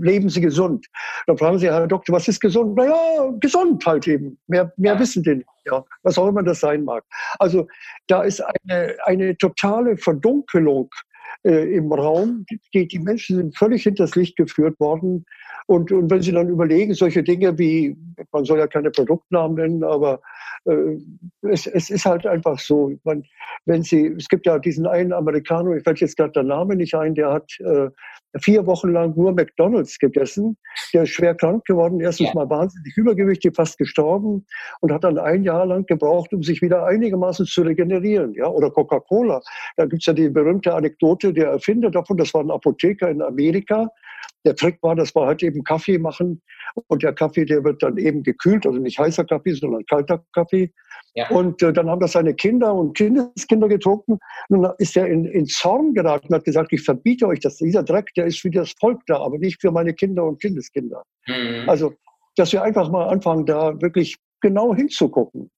leben 0.00 0.28
Sie 0.28 0.40
gesund. 0.40 0.86
Dann 1.26 1.38
fragen 1.38 1.58
Sie, 1.58 1.66
Herr 1.66 1.86
Doktor, 1.86 2.14
was 2.14 2.26
ist 2.26 2.40
gesund? 2.40 2.74
Na 2.76 2.86
ja, 2.86 3.32
gesund 3.40 3.84
halt 3.86 4.08
eben. 4.08 4.38
Mehr, 4.48 4.72
mehr 4.76 4.98
wissen 4.98 5.22
die 5.22 5.36
nicht. 5.36 5.48
Ja, 5.66 5.82
was 6.02 6.18
auch 6.18 6.28
immer 6.28 6.42
das 6.42 6.60
sein 6.60 6.84
mag. 6.84 7.04
Also 7.38 7.66
da 8.08 8.22
ist 8.22 8.40
eine, 8.40 8.96
eine 9.04 9.36
totale 9.38 9.96
Verdunkelung 9.96 10.90
äh, 11.44 11.76
im 11.76 11.92
Raum. 11.92 12.44
Die, 12.72 12.86
die 12.86 12.98
Menschen 12.98 13.36
sind 13.36 13.56
völlig 13.56 13.82
hinters 13.82 14.14
Licht 14.14 14.36
geführt 14.36 14.78
worden. 14.80 15.24
Und, 15.66 15.90
und 15.92 16.10
wenn 16.10 16.20
Sie 16.20 16.32
dann 16.32 16.48
überlegen, 16.48 16.94
solche 16.94 17.22
Dinge 17.22 17.58
wie, 17.58 17.96
man 18.32 18.44
soll 18.44 18.58
ja 18.58 18.66
keine 18.66 18.90
Produktnamen 18.90 19.56
nennen, 19.56 19.84
aber 19.84 20.20
äh, 20.66 20.98
es, 21.42 21.66
es 21.66 21.90
ist 21.90 22.04
halt 22.04 22.26
einfach 22.26 22.58
so. 22.58 22.92
Man, 23.04 23.24
wenn 23.64 23.82
Sie, 23.82 24.06
es 24.18 24.28
gibt 24.28 24.46
ja 24.46 24.58
diesen 24.58 24.86
einen 24.86 25.12
Amerikaner, 25.12 25.74
ich 25.76 25.82
fällt 25.82 26.00
jetzt 26.00 26.16
gerade 26.16 26.32
der 26.32 26.42
Name 26.42 26.76
nicht 26.76 26.94
ein, 26.94 27.14
der 27.14 27.32
hat 27.32 27.50
äh, 27.60 27.88
vier 28.40 28.66
Wochen 28.66 28.92
lang 28.92 29.16
nur 29.16 29.32
McDonalds 29.32 29.98
gegessen. 29.98 30.56
Der 30.92 31.04
ist 31.04 31.10
schwer 31.10 31.34
krank 31.34 31.64
geworden, 31.64 32.00
erstens 32.00 32.28
ja. 32.28 32.34
mal 32.34 32.50
wahnsinnig 32.50 32.96
übergewichtig, 32.96 33.54
fast 33.54 33.78
gestorben 33.78 34.44
und 34.80 34.92
hat 34.92 35.04
dann 35.04 35.18
ein 35.18 35.44
Jahr 35.44 35.66
lang 35.66 35.86
gebraucht, 35.86 36.32
um 36.32 36.42
sich 36.42 36.62
wieder 36.62 36.86
einigermaßen 36.86 37.46
zu 37.46 37.62
regenerieren. 37.62 38.34
Ja? 38.34 38.48
Oder 38.48 38.70
Coca-Cola. 38.70 39.40
Da 39.76 39.86
gibt 39.86 40.02
es 40.02 40.06
ja 40.06 40.12
die 40.12 40.28
berühmte 40.28 40.74
Anekdote, 40.74 41.32
der 41.32 41.48
Erfinder 41.48 41.90
davon, 41.90 42.16
das 42.16 42.34
war 42.34 42.42
ein 42.42 42.50
Apotheker 42.50 43.08
in 43.10 43.22
Amerika, 43.22 43.88
der 44.44 44.54
Trick 44.54 44.78
war, 44.82 44.94
dass 44.94 45.14
wir 45.14 45.26
halt 45.26 45.42
eben 45.42 45.64
Kaffee 45.64 45.98
machen 45.98 46.42
und 46.88 47.02
der 47.02 47.14
Kaffee, 47.14 47.44
der 47.44 47.64
wird 47.64 47.82
dann 47.82 47.96
eben 47.96 48.22
gekühlt, 48.22 48.66
also 48.66 48.78
nicht 48.78 48.98
heißer 48.98 49.24
Kaffee, 49.24 49.52
sondern 49.54 49.84
kalter 49.86 50.24
Kaffee. 50.32 50.72
Ja. 51.14 51.28
Und 51.30 51.62
äh, 51.62 51.72
dann 51.72 51.88
haben 51.88 52.00
das 52.00 52.12
seine 52.12 52.34
Kinder 52.34 52.74
und 52.74 52.96
Kindeskinder 52.96 53.68
getrunken. 53.68 54.18
Und 54.48 54.62
dann 54.62 54.74
ist 54.78 54.96
er 54.96 55.06
in, 55.06 55.24
in 55.26 55.46
Zorn 55.46 55.94
geraten 55.94 56.28
und 56.28 56.34
hat 56.34 56.44
gesagt, 56.44 56.72
ich 56.72 56.82
verbiete 56.82 57.26
euch 57.26 57.40
das. 57.40 57.56
Dieser 57.56 57.82
Dreck, 57.82 58.12
der 58.16 58.26
ist 58.26 58.40
für 58.40 58.50
das 58.50 58.72
Volk 58.80 59.00
da, 59.06 59.18
aber 59.18 59.38
nicht 59.38 59.60
für 59.60 59.70
meine 59.70 59.94
Kinder 59.94 60.24
und 60.24 60.40
Kindeskinder. 60.40 61.02
Mhm. 61.26 61.68
Also, 61.68 61.94
dass 62.36 62.52
wir 62.52 62.62
einfach 62.62 62.90
mal 62.90 63.08
anfangen, 63.08 63.46
da 63.46 63.80
wirklich 63.80 64.16
genau 64.40 64.74
hinzugucken. 64.74 65.50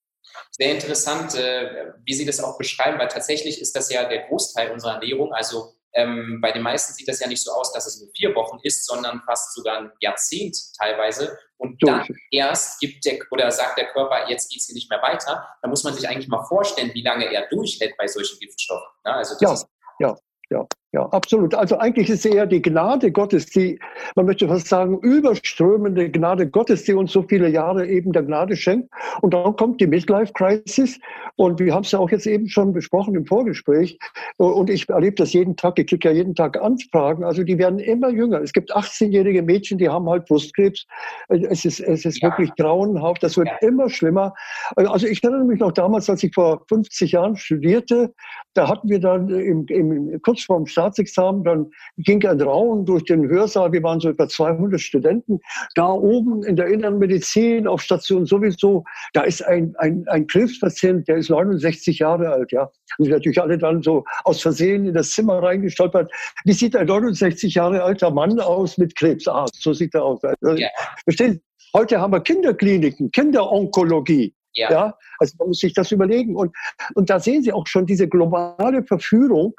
Sehr 0.51 0.73
interessant, 0.73 1.35
äh, 1.35 1.93
wie 2.05 2.13
Sie 2.13 2.27
das 2.27 2.43
auch 2.43 2.59
beschreiben, 2.59 2.99
weil 2.99 3.09
tatsächlich 3.09 3.61
ist 3.61 3.75
das 3.75 3.91
ja 3.91 4.07
der 4.09 4.27
Großteil 4.29 4.71
unserer 4.71 4.95
Ernährung. 4.95 5.33
Also 5.33 5.75
ähm, 5.97 6.41
bei 6.43 6.53
den 6.53 6.63
meisten 6.63 6.93
sieht 6.93 7.09
das 7.09 7.21
ja 7.21 7.27
nicht 7.27 7.43
so 7.43 7.51
aus, 7.53 7.73
dass 7.73 7.87
es 7.87 8.01
nur 8.01 8.11
vier 8.15 8.35
Wochen 8.35 8.59
ist, 8.63 8.87
sondern 8.87 9.23
fast 9.23 9.55
sogar 9.55 9.79
ein 9.79 9.93
Jahrzehnt 10.01 10.57
teilweise. 10.79 11.37
Und 11.57 11.83
dann 11.83 12.07
erst 12.31 12.79
gibt 12.81 13.05
der 13.07 13.19
oder 13.31 13.51
sagt 13.51 13.79
der 13.79 13.87
Körper, 13.87 14.29
jetzt 14.29 14.51
geht 14.51 14.61
es 14.61 14.67
hier 14.67 14.75
nicht 14.75 14.91
mehr 14.91 15.01
weiter. 15.01 15.49
Da 15.63 15.69
muss 15.69 15.85
man 15.85 15.95
sich 15.95 16.07
eigentlich 16.07 16.29
mal 16.29 16.45
vorstellen, 16.45 16.93
wie 16.93 17.03
lange 17.03 17.33
er 17.33 17.49
durchhält 17.49 17.97
bei 17.97 18.07
solchen 18.07 18.39
Giftstoffen. 18.39 18.87
Ne? 19.05 19.15
Also 19.15 19.37
ja, 19.41 19.57
ja, 19.99 20.17
ja. 20.51 20.67
Ja, 20.97 21.03
absolut. 21.11 21.55
Also 21.55 21.77
eigentlich 21.77 22.09
ist 22.09 22.25
eher 22.25 22.47
die 22.47 22.63
Gnade 22.63 23.13
Gottes, 23.13 23.45
die, 23.47 23.79
man 24.15 24.25
möchte 24.25 24.49
fast 24.49 24.69
sagen, 24.69 24.99
überströmende 25.01 26.11
Gnade 26.11 26.49
Gottes, 26.49 26.85
die 26.85 26.95
uns 26.95 27.13
so 27.13 27.23
viele 27.23 27.51
Jahre 27.51 27.87
eben 27.87 28.13
der 28.13 28.23
Gnade 28.23 28.57
schenkt. 28.57 28.89
Und 29.21 29.35
dann 29.35 29.57
kommt 29.57 29.79
die 29.83 29.87
Midlife-Crisis. 29.87 30.99
Und 31.35 31.61
wir 31.61 31.75
haben 31.75 31.83
es 31.83 31.93
ja 31.93 31.99
auch 31.99 32.11
jetzt 32.11 32.27
eben 32.27 32.49
schon 32.49 32.73
besprochen 32.73 33.15
im 33.15 33.27
Vorgespräch. 33.27 33.99
Und 34.39 34.71
ich 34.71 34.89
erlebe 34.89 35.17
das 35.17 35.35
jeden 35.35 35.55
Tag. 35.57 35.79
Ich 35.79 35.89
kriege 35.89 36.09
ja 36.09 36.15
jeden 36.15 36.35
Tag 36.35 36.59
Anfragen. 36.59 37.25
Also 37.25 37.43
die 37.43 37.59
werden 37.59 37.79
immer 37.79 38.09
jünger. 38.09 38.41
Es 38.41 38.55
gibt 38.55 38.75
18-jährige 38.75 39.43
Mädchen, 39.43 39.77
die 39.77 39.91
haben 39.91 40.09
halt 40.09 40.25
Brustkrebs. 40.25 40.87
Es 41.29 41.67
ist, 41.67 41.81
es 41.81 42.07
ist 42.07 42.23
ja. 42.23 42.31
wirklich 42.31 42.55
grauenhaft. 42.55 43.23
Das 43.23 43.37
wird 43.37 43.49
ja. 43.49 43.69
immer 43.69 43.91
schlimmer. 43.91 44.33
Also 44.77 45.07
ich 45.07 45.23
erinnere 45.23 45.45
mich 45.45 45.61
noch 45.61 45.73
damals, 45.73 46.09
als 46.09 46.23
ich 46.23 46.33
vor 46.33 46.63
50 46.69 47.13
Jahren 47.13 47.37
studierte, 47.37 48.15
da 48.55 48.67
hatten 48.69 48.89
wir 48.89 49.01
dann 49.01 49.29
im, 49.29 49.67
im, 49.67 50.23
kurz 50.37 50.45
vorm 50.45 50.67
Staatsexamen, 50.67 51.45
dann 51.45 51.71
ging 51.99 52.25
ein 52.27 52.41
Raum 52.41 52.85
durch 52.85 53.05
den 53.05 53.29
Hörsaal, 53.29 53.73
wir 53.73 53.83
waren 53.83 54.01
so 54.01 54.11
etwa 54.11 54.29
200 54.29 54.81
Studenten, 54.81 55.41
da 55.75 55.89
oben 55.89 56.43
in 56.45 56.57
der 56.57 56.67
inneren 56.67 56.99
Medizin 56.99 57.67
auf 57.67 57.81
Station 57.81 58.27
sowieso, 58.27 58.85
da 59.13 59.23
ist 59.23 59.43
ein, 59.43 59.75
ein, 59.79 60.05
ein 60.09 60.27
Krebspatient, 60.27 61.09
der 61.09 61.17
ist 61.17 61.31
69 61.31 61.99
Jahre 61.99 62.31
alt, 62.31 62.53
ja. 62.53 62.71
Und 62.99 63.05
sind 63.05 63.13
natürlich 63.13 63.41
alle 63.41 63.59
dann 63.59 63.83
so 63.83 64.05
aus 64.25 64.43
Versehen 64.43 64.87
in 64.87 64.95
das 64.95 65.11
Zimmer 65.11 65.43
reingestolpert. 65.43 66.11
Wie 66.45 66.53
sieht 66.53 66.77
ein 66.77 66.87
69 66.87 67.55
Jahre 67.55 67.83
alter 67.83 68.11
Mann 68.11 68.39
aus 68.39 68.79
mit 68.79 68.95
Krebs? 68.97 69.27
Ah, 69.27 69.47
so 69.53 69.73
sieht 69.73 69.95
er 69.95 70.05
aus. 70.05 70.21
Also, 70.23 70.57
ja. 70.57 70.69
Verstehen? 71.05 71.41
Heute 71.75 72.01
haben 72.01 72.13
wir 72.13 72.21
Kinderkliniken, 72.21 73.11
Kinderonkologie. 73.11 74.35
Ja. 74.57 74.71
ja. 74.71 74.99
Also 75.19 75.35
man 75.39 75.49
muss 75.49 75.59
sich 75.59 75.75
das 75.75 75.93
überlegen. 75.93 76.35
Und, 76.35 76.55
und 76.95 77.11
da 77.11 77.21
sehen 77.21 77.43
Sie 77.43 77.53
auch 77.53 77.67
schon 77.67 77.87
diese 77.87 78.09
globale 78.09 78.83
Verführung, 78.85 79.55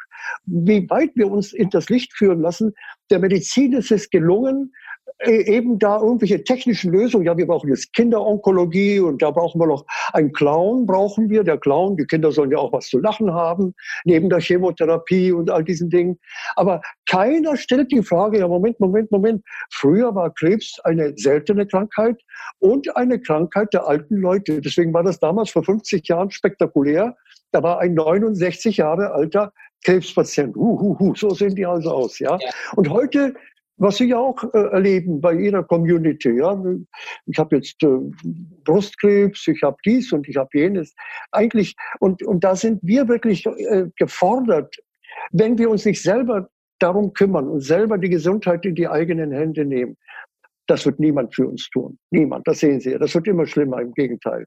wie 0.45 0.89
weit 0.89 1.11
wir 1.15 1.31
uns 1.31 1.53
in 1.53 1.69
das 1.69 1.89
Licht 1.89 2.13
führen 2.13 2.41
lassen. 2.41 2.73
Der 3.09 3.19
Medizin 3.19 3.73
ist 3.73 3.91
es 3.91 4.09
gelungen, 4.09 4.73
eben 5.25 5.79
da 5.79 5.99
irgendwelche 5.99 6.43
technischen 6.43 6.91
Lösungen. 6.91 7.25
Ja, 7.25 7.37
wir 7.37 7.47
brauchen 7.47 7.69
jetzt 7.69 7.93
Kinderonkologie 7.93 8.99
und 8.99 9.21
da 9.21 9.31
brauchen 9.31 9.59
wir 9.59 9.67
noch 9.67 9.85
einen 10.13 10.31
Clown, 10.31 10.85
brauchen 10.85 11.29
wir. 11.29 11.43
Der 11.43 11.57
Clown, 11.57 11.97
die 11.97 12.05
Kinder 12.05 12.31
sollen 12.31 12.51
ja 12.51 12.59
auch 12.59 12.71
was 12.71 12.87
zu 12.87 12.99
lachen 12.99 13.33
haben, 13.33 13.73
neben 14.05 14.29
der 14.29 14.39
Chemotherapie 14.39 15.31
und 15.31 15.49
all 15.49 15.63
diesen 15.63 15.89
Dingen. 15.89 16.19
Aber 16.55 16.81
keiner 17.07 17.57
stellt 17.57 17.91
die 17.91 18.03
Frage, 18.03 18.39
ja, 18.39 18.47
Moment, 18.47 18.79
Moment, 18.79 19.11
Moment. 19.11 19.43
Früher 19.71 20.13
war 20.13 20.33
Krebs 20.33 20.79
eine 20.83 21.13
seltene 21.17 21.65
Krankheit 21.65 22.21
und 22.59 22.95
eine 22.95 23.19
Krankheit 23.19 23.73
der 23.73 23.87
alten 23.87 24.17
Leute. 24.17 24.61
Deswegen 24.61 24.93
war 24.93 25.03
das 25.03 25.19
damals 25.19 25.49
vor 25.49 25.63
50 25.63 26.07
Jahren 26.07 26.29
spektakulär. 26.29 27.15
Da 27.51 27.63
war 27.63 27.79
ein 27.79 27.93
69 27.95 28.77
Jahre 28.77 29.11
alter 29.11 29.51
Krebspatient. 29.83 30.55
Uh, 30.55 30.79
uh, 30.81 30.97
uh, 30.99 31.15
so 31.15 31.29
sehen 31.29 31.55
die 31.55 31.65
also 31.65 31.91
aus, 31.91 32.19
ja. 32.19 32.37
ja. 32.39 32.49
Und 32.75 32.89
heute 32.89 33.33
was 33.77 33.97
Sie 33.97 34.13
auch 34.13 34.43
äh, 34.53 34.57
erleben 34.57 35.21
bei 35.21 35.33
Ihrer 35.33 35.63
Community. 35.63 36.37
Ja? 36.37 36.61
Ich 37.25 37.37
habe 37.37 37.57
jetzt 37.57 37.81
äh, 37.83 37.87
Brustkrebs, 38.63 39.47
ich 39.47 39.61
habe 39.63 39.77
dies 39.85 40.11
und 40.11 40.27
ich 40.27 40.35
habe 40.35 40.49
jenes. 40.53 40.93
Eigentlich, 41.31 41.75
und, 41.99 42.23
und 42.23 42.43
da 42.43 42.55
sind 42.55 42.79
wir 42.83 43.07
wirklich 43.07 43.45
äh, 43.45 43.85
gefordert, 43.97 44.75
wenn 45.31 45.57
wir 45.57 45.69
uns 45.69 45.85
nicht 45.85 46.01
selber 46.01 46.49
darum 46.79 47.13
kümmern 47.13 47.47
und 47.47 47.61
selber 47.61 47.97
die 47.97 48.09
Gesundheit 48.09 48.65
in 48.65 48.75
die 48.75 48.87
eigenen 48.87 49.31
Hände 49.31 49.65
nehmen. 49.65 49.97
Das 50.67 50.85
wird 50.85 50.99
niemand 50.99 51.33
für 51.33 51.47
uns 51.47 51.69
tun. 51.69 51.97
Niemand, 52.11 52.47
das 52.47 52.59
sehen 52.59 52.79
Sie. 52.79 52.97
Das 52.97 53.15
wird 53.15 53.27
immer 53.27 53.47
schlimmer, 53.47 53.81
im 53.81 53.93
Gegenteil. 53.93 54.45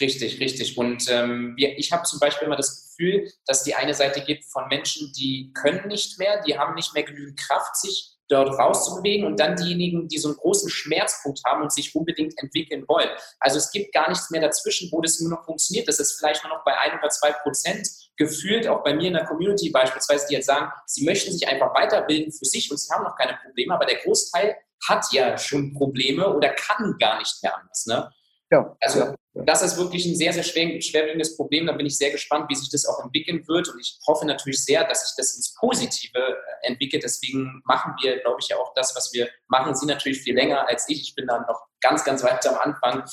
Richtig, 0.00 0.40
richtig. 0.40 0.76
Und 0.78 1.06
ähm, 1.10 1.54
wir, 1.56 1.78
ich 1.78 1.92
habe 1.92 2.04
zum 2.04 2.18
Beispiel 2.18 2.46
immer 2.46 2.56
das 2.56 2.94
Gefühl, 2.96 3.30
dass 3.46 3.62
die 3.62 3.74
eine 3.74 3.94
Seite 3.94 4.22
gibt 4.22 4.44
von 4.44 4.68
Menschen, 4.68 5.12
die 5.18 5.52
können 5.54 5.88
nicht 5.88 6.18
mehr, 6.18 6.42
die 6.42 6.58
haben 6.58 6.74
nicht 6.74 6.94
mehr 6.94 7.02
genügend 7.02 7.38
Kraft, 7.38 7.76
sich 7.76 8.16
dort 8.32 8.58
rauszubewegen 8.58 9.26
und 9.26 9.38
dann 9.38 9.56
diejenigen, 9.56 10.08
die 10.08 10.18
so 10.18 10.28
einen 10.28 10.36
großen 10.36 10.70
Schmerzpunkt 10.70 11.40
haben 11.44 11.62
und 11.62 11.72
sich 11.72 11.94
unbedingt 11.94 12.34
entwickeln 12.38 12.84
wollen. 12.88 13.08
Also 13.38 13.58
es 13.58 13.70
gibt 13.70 13.92
gar 13.92 14.08
nichts 14.08 14.30
mehr 14.30 14.40
dazwischen, 14.40 14.90
wo 14.90 15.00
das 15.00 15.20
nur 15.20 15.30
noch 15.30 15.44
funktioniert. 15.44 15.88
Das 15.88 16.00
ist 16.00 16.18
vielleicht 16.18 16.42
nur 16.44 16.54
noch 16.54 16.64
bei 16.64 16.76
ein 16.78 16.98
oder 16.98 17.08
zwei 17.10 17.32
Prozent 17.32 17.88
gefühlt, 18.16 18.66
auch 18.68 18.82
bei 18.82 18.94
mir 18.94 19.08
in 19.08 19.14
der 19.14 19.24
Community 19.24 19.70
beispielsweise, 19.70 20.26
die 20.28 20.34
jetzt 20.34 20.46
sagen, 20.46 20.70
sie 20.86 21.04
möchten 21.04 21.32
sich 21.32 21.46
einfach 21.48 21.74
weiterbilden 21.74 22.32
für 22.32 22.44
sich 22.44 22.70
und 22.70 22.78
sie 22.78 22.92
haben 22.92 23.04
noch 23.04 23.16
keine 23.16 23.38
Probleme, 23.44 23.74
aber 23.74 23.86
der 23.86 23.98
Großteil 23.98 24.56
hat 24.88 25.06
ja 25.12 25.38
schon 25.38 25.74
Probleme 25.74 26.34
oder 26.34 26.50
kann 26.50 26.96
gar 26.98 27.18
nicht 27.18 27.42
mehr 27.42 27.56
anders. 27.56 27.86
Ne? 27.86 28.10
Ja. 28.52 28.76
Also 28.80 29.14
das 29.34 29.62
ist 29.62 29.78
wirklich 29.78 30.04
ein 30.04 30.14
sehr, 30.14 30.32
sehr 30.32 30.42
schwer, 30.42 30.80
schwerwiegendes 30.80 31.36
Problem. 31.36 31.66
Da 31.66 31.72
bin 31.72 31.86
ich 31.86 31.96
sehr 31.96 32.10
gespannt, 32.10 32.50
wie 32.50 32.54
sich 32.54 32.68
das 32.68 32.84
auch 32.84 33.02
entwickeln 33.02 33.46
wird. 33.48 33.66
Und 33.68 33.80
ich 33.80 33.98
hoffe 34.06 34.26
natürlich 34.26 34.62
sehr, 34.62 34.84
dass 34.84 35.08
sich 35.08 35.16
das 35.16 35.34
ins 35.36 35.54
Positive 35.54 36.36
entwickelt. 36.60 37.02
Deswegen 37.02 37.62
machen 37.64 37.94
wir, 38.02 38.20
glaube 38.20 38.38
ich, 38.40 38.48
ja 38.48 38.58
auch 38.58 38.74
das, 38.74 38.94
was 38.94 39.10
wir 39.14 39.30
machen. 39.48 39.74
Sie 39.74 39.86
natürlich 39.86 40.20
viel 40.20 40.34
länger 40.34 40.68
als 40.68 40.86
ich. 40.88 41.00
Ich 41.00 41.14
bin 41.14 41.26
dann 41.26 41.46
noch 41.48 41.66
ganz, 41.80 42.04
ganz 42.04 42.22
weit 42.22 42.46
am 42.46 42.56
Anfang. 42.56 43.04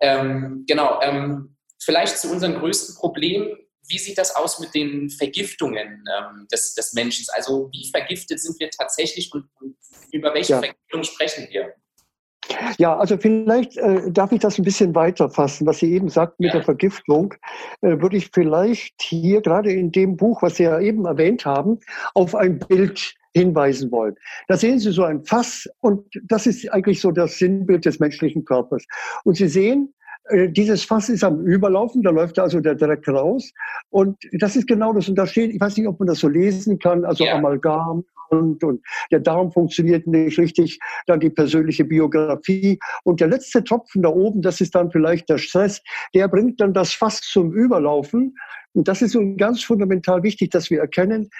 Ähm, 0.00 0.64
genau. 0.68 1.00
Ähm, 1.02 1.56
vielleicht 1.82 2.18
zu 2.18 2.30
unserem 2.30 2.60
größten 2.60 2.94
Problem. 2.94 3.58
Wie 3.88 3.98
sieht 3.98 4.18
das 4.18 4.36
aus 4.36 4.60
mit 4.60 4.72
den 4.72 5.10
Vergiftungen 5.10 6.04
ähm, 6.16 6.46
des, 6.50 6.74
des 6.74 6.92
Menschen? 6.92 7.26
Also 7.34 7.70
wie 7.72 7.90
vergiftet 7.90 8.40
sind 8.40 8.58
wir 8.60 8.70
tatsächlich 8.70 9.32
und, 9.32 9.48
und 9.60 9.76
über 10.12 10.32
welche 10.32 10.52
ja. 10.52 10.58
Vergiftung 10.60 11.02
sprechen 11.02 11.48
wir? 11.50 11.74
Ja, 12.78 12.96
also 12.96 13.16
vielleicht 13.16 13.76
äh, 13.76 14.10
darf 14.10 14.32
ich 14.32 14.40
das 14.40 14.58
ein 14.58 14.64
bisschen 14.64 14.94
weiter 14.94 15.30
fassen, 15.30 15.66
was 15.66 15.78
Sie 15.78 15.92
eben 15.92 16.08
sagten 16.08 16.44
mit 16.44 16.52
ja. 16.52 16.58
der 16.58 16.64
Vergiftung, 16.64 17.34
äh, 17.80 18.00
würde 18.00 18.16
ich 18.16 18.30
vielleicht 18.32 19.00
hier 19.00 19.40
gerade 19.40 19.72
in 19.72 19.92
dem 19.92 20.16
Buch, 20.16 20.42
was 20.42 20.56
Sie 20.56 20.64
ja 20.64 20.78
eben 20.80 21.04
erwähnt 21.06 21.44
haben, 21.44 21.78
auf 22.14 22.34
ein 22.34 22.58
Bild 22.58 23.14
hinweisen 23.34 23.90
wollen. 23.90 24.14
Da 24.48 24.56
sehen 24.56 24.78
Sie 24.78 24.92
so 24.92 25.04
ein 25.04 25.24
Fass 25.24 25.68
und 25.80 26.06
das 26.24 26.46
ist 26.46 26.72
eigentlich 26.72 27.00
so 27.00 27.10
das 27.10 27.38
Sinnbild 27.38 27.84
des 27.84 27.98
menschlichen 28.00 28.44
Körpers. 28.44 28.84
Und 29.24 29.36
Sie 29.36 29.48
sehen, 29.48 29.92
dieses 30.48 30.84
Fass 30.84 31.08
ist 31.08 31.22
am 31.24 31.46
Überlaufen, 31.46 32.02
da 32.02 32.10
läuft 32.10 32.38
also 32.38 32.60
der 32.60 32.74
Dreck 32.74 33.06
raus. 33.08 33.52
Und 33.90 34.16
das 34.32 34.56
ist 34.56 34.66
genau 34.66 34.92
das. 34.92 35.08
Und 35.08 35.16
da 35.16 35.26
steht, 35.26 35.52
ich 35.52 35.60
weiß 35.60 35.76
nicht, 35.76 35.86
ob 35.86 35.98
man 36.00 36.08
das 36.08 36.18
so 36.18 36.28
lesen 36.28 36.78
kann, 36.78 37.04
also 37.04 37.24
ja. 37.24 37.36
Amalgam, 37.36 38.04
und, 38.28 38.62
und 38.64 38.84
der 39.10 39.20
Darm 39.20 39.52
funktioniert 39.52 40.06
nicht 40.06 40.38
richtig, 40.38 40.78
dann 41.06 41.20
die 41.20 41.30
persönliche 41.30 41.84
Biografie. 41.84 42.78
Und 43.04 43.20
der 43.20 43.28
letzte 43.28 43.62
Tropfen 43.62 44.02
da 44.02 44.08
oben, 44.08 44.42
das 44.42 44.60
ist 44.60 44.74
dann 44.74 44.90
vielleicht 44.90 45.28
der 45.28 45.38
Stress, 45.38 45.82
der 46.14 46.28
bringt 46.28 46.60
dann 46.60 46.74
das 46.74 46.92
Fass 46.92 47.20
zum 47.20 47.52
Überlaufen. 47.52 48.34
Und 48.72 48.88
das 48.88 49.02
ist 49.02 49.12
so 49.12 49.22
ganz 49.36 49.62
fundamental 49.62 50.22
wichtig, 50.22 50.50
dass 50.50 50.70
wir 50.70 50.80
erkennen, 50.80 51.30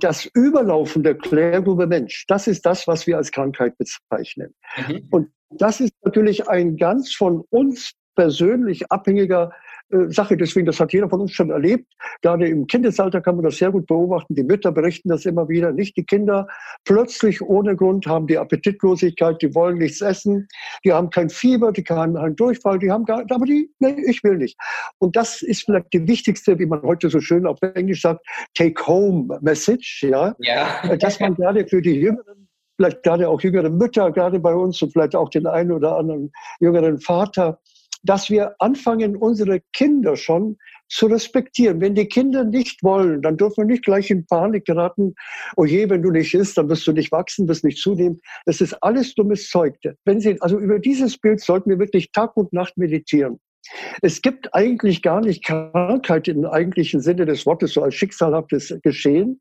das 0.00 0.26
Überlaufen 0.34 1.02
der 1.02 1.14
Klärgrube 1.14 1.86
Mensch, 1.86 2.26
das 2.28 2.46
ist 2.46 2.66
das, 2.66 2.86
was 2.86 3.06
wir 3.06 3.16
als 3.16 3.32
Krankheit 3.32 3.78
bezeichnen. 3.78 4.54
Mhm. 4.86 5.08
Und 5.10 5.28
das 5.58 5.80
ist 5.80 5.92
natürlich 6.04 6.48
ein 6.48 6.76
ganz 6.76 7.14
von 7.14 7.44
uns 7.50 7.92
persönlich 8.14 8.90
abhängiger 8.90 9.52
äh, 9.90 10.10
Sache. 10.10 10.36
Deswegen, 10.36 10.66
das 10.66 10.80
hat 10.80 10.92
jeder 10.92 11.08
von 11.08 11.20
uns 11.20 11.32
schon 11.32 11.50
erlebt. 11.50 11.92
Gerade 12.22 12.48
im 12.48 12.66
Kindesalter 12.66 13.20
kann 13.20 13.36
man 13.36 13.44
das 13.44 13.56
sehr 13.56 13.70
gut 13.70 13.86
beobachten. 13.86 14.34
Die 14.34 14.42
Mütter 14.42 14.72
berichten 14.72 15.08
das 15.08 15.26
immer 15.26 15.48
wieder. 15.48 15.72
Nicht 15.72 15.96
die 15.96 16.04
Kinder 16.04 16.46
plötzlich 16.84 17.42
ohne 17.42 17.76
Grund 17.76 18.06
haben 18.06 18.26
die 18.26 18.38
Appetitlosigkeit, 18.38 19.40
die 19.42 19.54
wollen 19.54 19.78
nichts 19.78 20.00
essen, 20.00 20.48
die 20.84 20.92
haben 20.92 21.10
kein 21.10 21.30
Fieber, 21.30 21.72
die 21.72 21.84
haben 21.88 22.16
einen 22.16 22.36
Durchfall, 22.36 22.78
die 22.78 22.90
haben 22.90 23.04
gar, 23.04 23.24
aber 23.30 23.46
die, 23.46 23.70
nee, 23.78 23.96
ich 24.06 24.22
will 24.24 24.38
nicht. 24.38 24.56
Und 24.98 25.16
das 25.16 25.42
ist 25.42 25.64
vielleicht 25.64 25.92
die 25.92 26.06
wichtigste, 26.06 26.58
wie 26.58 26.66
man 26.66 26.82
heute 26.82 27.08
so 27.08 27.20
schön 27.20 27.46
auf 27.46 27.60
Englisch 27.62 28.02
sagt, 28.02 28.24
Take-Home-Message, 28.54 30.04
ja? 30.04 30.34
ja. 30.38 30.96
Dass 30.96 31.20
man 31.20 31.34
gerade 31.36 31.66
für 31.66 31.82
die 31.82 31.94
Jüngeren 31.94 32.48
vielleicht 32.76 33.02
gerade 33.02 33.28
auch 33.28 33.40
jüngere 33.40 33.70
Mütter, 33.70 34.10
gerade 34.10 34.40
bei 34.40 34.54
uns 34.54 34.80
und 34.82 34.92
vielleicht 34.92 35.14
auch 35.14 35.28
den 35.28 35.46
einen 35.46 35.72
oder 35.72 35.96
anderen 35.96 36.32
jüngeren 36.60 36.98
Vater, 36.98 37.58
dass 38.02 38.30
wir 38.30 38.56
anfangen, 38.58 39.16
unsere 39.16 39.60
Kinder 39.72 40.16
schon 40.16 40.56
zu 40.88 41.06
respektieren. 41.06 41.80
Wenn 41.80 41.94
die 41.94 42.06
Kinder 42.06 42.44
nicht 42.44 42.82
wollen, 42.82 43.22
dann 43.22 43.36
dürfen 43.36 43.58
wir 43.58 43.64
nicht 43.64 43.84
gleich 43.84 44.10
in 44.10 44.26
Panik 44.26 44.64
geraten. 44.64 45.14
Oh 45.56 45.64
je, 45.64 45.88
wenn 45.88 46.02
du 46.02 46.10
nicht 46.10 46.34
isst, 46.34 46.58
dann 46.58 46.68
wirst 46.68 46.86
du 46.86 46.92
nicht 46.92 47.12
wachsen, 47.12 47.48
wirst 47.48 47.64
nicht 47.64 47.78
zunehmen. 47.78 48.20
Das 48.44 48.60
ist 48.60 48.74
alles 48.82 49.14
dummes 49.14 49.48
Zeug. 49.48 49.76
Wenn 50.04 50.20
Sie, 50.20 50.40
also 50.40 50.58
über 50.58 50.78
dieses 50.78 51.16
Bild 51.16 51.40
sollten 51.40 51.70
wir 51.70 51.78
wirklich 51.78 52.10
Tag 52.12 52.36
und 52.36 52.52
Nacht 52.52 52.76
meditieren. 52.76 53.40
Es 54.02 54.20
gibt 54.20 54.52
eigentlich 54.54 55.02
gar 55.02 55.20
nicht 55.20 55.44
Krankheit 55.44 56.26
im 56.26 56.44
eigentlichen 56.44 57.00
Sinne 57.00 57.26
des 57.26 57.46
Wortes, 57.46 57.74
so 57.74 57.82
als 57.82 57.94
schicksalhaftes 57.94 58.76
Geschehen, 58.82 59.40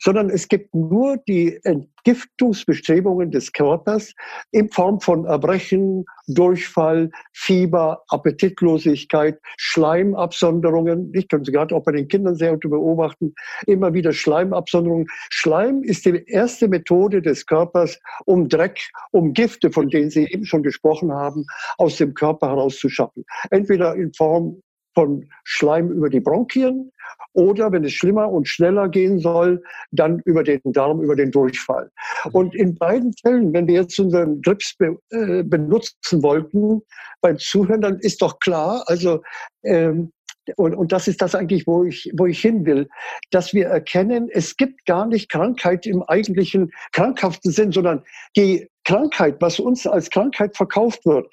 sondern 0.00 0.30
es 0.30 0.48
gibt 0.48 0.74
nur 0.74 1.16
die 1.28 1.58
Entgiftungsbestrebungen 1.64 3.30
des 3.30 3.52
Körpers 3.52 4.12
in 4.52 4.70
Form 4.70 5.00
von 5.00 5.24
Erbrechen, 5.24 6.04
Durchfall, 6.28 7.10
Fieber, 7.32 8.02
Appetitlosigkeit, 8.08 9.38
Schleimabsonderungen. 9.56 11.10
Ich 11.14 11.28
kann 11.28 11.44
Sie 11.44 11.52
gerade 11.52 11.74
auch 11.74 11.82
bei 11.82 11.92
den 11.92 12.08
Kindern 12.08 12.36
sehr 12.36 12.52
gut 12.52 12.70
beobachten, 12.70 13.34
immer 13.66 13.92
wieder 13.92 14.12
Schleimabsonderungen. 14.12 15.06
Schleim 15.30 15.82
ist 15.82 16.04
die 16.04 16.24
erste 16.26 16.68
Methode 16.68 17.22
des 17.22 17.46
Körpers, 17.46 17.98
um 18.26 18.48
Dreck, 18.48 18.80
um 19.12 19.32
Gifte, 19.32 19.70
von 19.70 19.88
denen 19.88 20.10
Sie 20.10 20.24
eben 20.24 20.44
schon 20.44 20.62
gesprochen 20.62 21.12
haben, 21.12 21.44
aus 21.78 21.96
dem 21.96 22.14
Körper 22.14 22.48
herauszuschaffen. 22.48 23.24
Entweder 23.50 23.94
in 23.94 24.12
Form 24.14 24.62
von 24.94 25.28
Schleim 25.44 25.90
über 25.90 26.08
die 26.08 26.20
Bronchien 26.20 26.90
oder 27.32 27.70
wenn 27.72 27.84
es 27.84 27.92
schlimmer 27.92 28.30
und 28.30 28.48
schneller 28.48 28.88
gehen 28.88 29.18
soll, 29.18 29.62
dann 29.92 30.20
über 30.24 30.42
den 30.42 30.60
Darm, 30.64 31.00
über 31.00 31.16
den 31.16 31.30
Durchfall. 31.30 31.90
Mhm. 32.24 32.30
Und 32.32 32.54
in 32.54 32.74
beiden 32.76 33.12
Fällen, 33.14 33.52
wenn 33.52 33.66
wir 33.66 33.74
jetzt 33.74 33.98
unseren 33.98 34.40
Grips 34.42 34.74
be, 34.76 34.98
äh, 35.10 35.42
benutzen 35.42 36.22
wollten 36.22 36.82
beim 37.20 37.38
Zuhören, 37.38 37.80
dann 37.80 37.98
ist 38.00 38.22
doch 38.22 38.38
klar, 38.40 38.82
also 38.86 39.22
ähm, 39.64 40.12
und, 40.56 40.74
und 40.74 40.90
das 40.90 41.06
ist 41.06 41.22
das 41.22 41.34
eigentlich, 41.34 41.66
wo 41.66 41.84
ich, 41.84 42.10
wo 42.16 42.26
ich 42.26 42.40
hin 42.40 42.64
will, 42.64 42.88
dass 43.30 43.52
wir 43.52 43.66
erkennen, 43.66 44.28
es 44.32 44.56
gibt 44.56 44.84
gar 44.86 45.06
nicht 45.06 45.30
Krankheit 45.30 45.86
im 45.86 46.02
eigentlichen 46.02 46.72
krankhaften 46.92 47.52
Sinn, 47.52 47.72
sondern 47.72 48.02
die 48.36 48.68
Krankheit, 48.84 49.36
was 49.40 49.60
uns 49.60 49.86
als 49.86 50.10
Krankheit 50.10 50.56
verkauft 50.56 51.04
wird, 51.06 51.32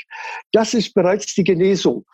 das 0.52 0.74
ist 0.74 0.93
bereits 0.93 1.34
die 1.34 1.43
Genesung. 1.43 2.06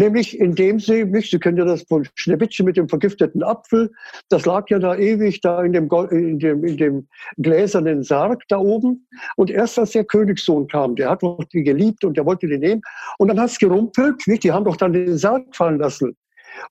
Nämlich 0.00 0.40
indem 0.40 0.80
sie, 0.80 1.04
nicht, 1.04 1.30
Sie 1.30 1.38
kennen 1.38 1.58
ja 1.58 1.66
das 1.66 1.82
von 1.82 2.08
Schneewittchen 2.14 2.64
mit 2.64 2.78
dem 2.78 2.88
vergifteten 2.88 3.42
Apfel, 3.42 3.90
das 4.30 4.46
lag 4.46 4.64
ja 4.70 4.78
da 4.78 4.96
ewig 4.96 5.42
da 5.42 5.62
in 5.62 5.74
dem, 5.74 5.90
in 6.10 6.38
dem, 6.38 6.64
in 6.64 6.76
dem 6.78 7.08
gläsernen 7.36 8.02
Sarg 8.02 8.42
da 8.48 8.56
oben. 8.56 9.06
Und 9.36 9.50
erst 9.50 9.78
als 9.78 9.90
der 9.90 10.04
Königssohn 10.04 10.68
kam, 10.68 10.96
der 10.96 11.10
hat 11.10 11.22
doch 11.22 11.44
die 11.52 11.62
geliebt 11.62 12.02
und 12.02 12.16
der 12.16 12.24
wollte 12.24 12.46
die 12.46 12.56
nehmen. 12.56 12.80
Und 13.18 13.28
dann 13.28 13.38
hat 13.38 13.50
es 13.50 13.58
gerumpelt, 13.58 14.26
nicht? 14.26 14.42
die 14.42 14.52
haben 14.52 14.64
doch 14.64 14.78
dann 14.78 14.94
den 14.94 15.18
Sarg 15.18 15.54
fallen 15.54 15.78
lassen. 15.78 16.16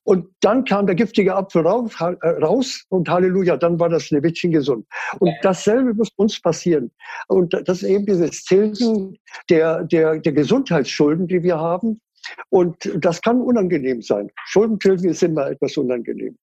Und 0.02 0.26
dann 0.40 0.64
kam 0.64 0.86
der 0.86 0.96
giftige 0.96 1.36
Apfel 1.36 1.62
raus, 1.62 1.92
äh, 2.00 2.28
raus 2.42 2.84
und 2.88 3.08
Halleluja, 3.08 3.56
dann 3.56 3.78
war 3.78 3.90
das 3.90 4.06
Schneewittchen 4.06 4.50
gesund. 4.50 4.86
Und 5.20 5.32
dasselbe 5.42 5.94
muss 5.94 6.08
uns 6.16 6.42
passieren. 6.42 6.90
Und 7.28 7.52
das 7.52 7.82
ist 7.82 7.88
eben 7.88 8.06
dieses 8.06 8.42
Tilgen 8.42 9.16
der, 9.48 9.84
der, 9.84 10.18
der 10.18 10.32
Gesundheitsschulden, 10.32 11.28
die 11.28 11.44
wir 11.44 11.58
haben, 11.58 12.00
und 12.48 12.90
das 12.96 13.20
kann 13.20 13.40
unangenehm 13.40 14.02
sein. 14.02 14.30
Schuldentilgen 14.46 15.10
ist 15.10 15.22
immer 15.22 15.48
etwas 15.48 15.76
unangenehm. 15.76 16.38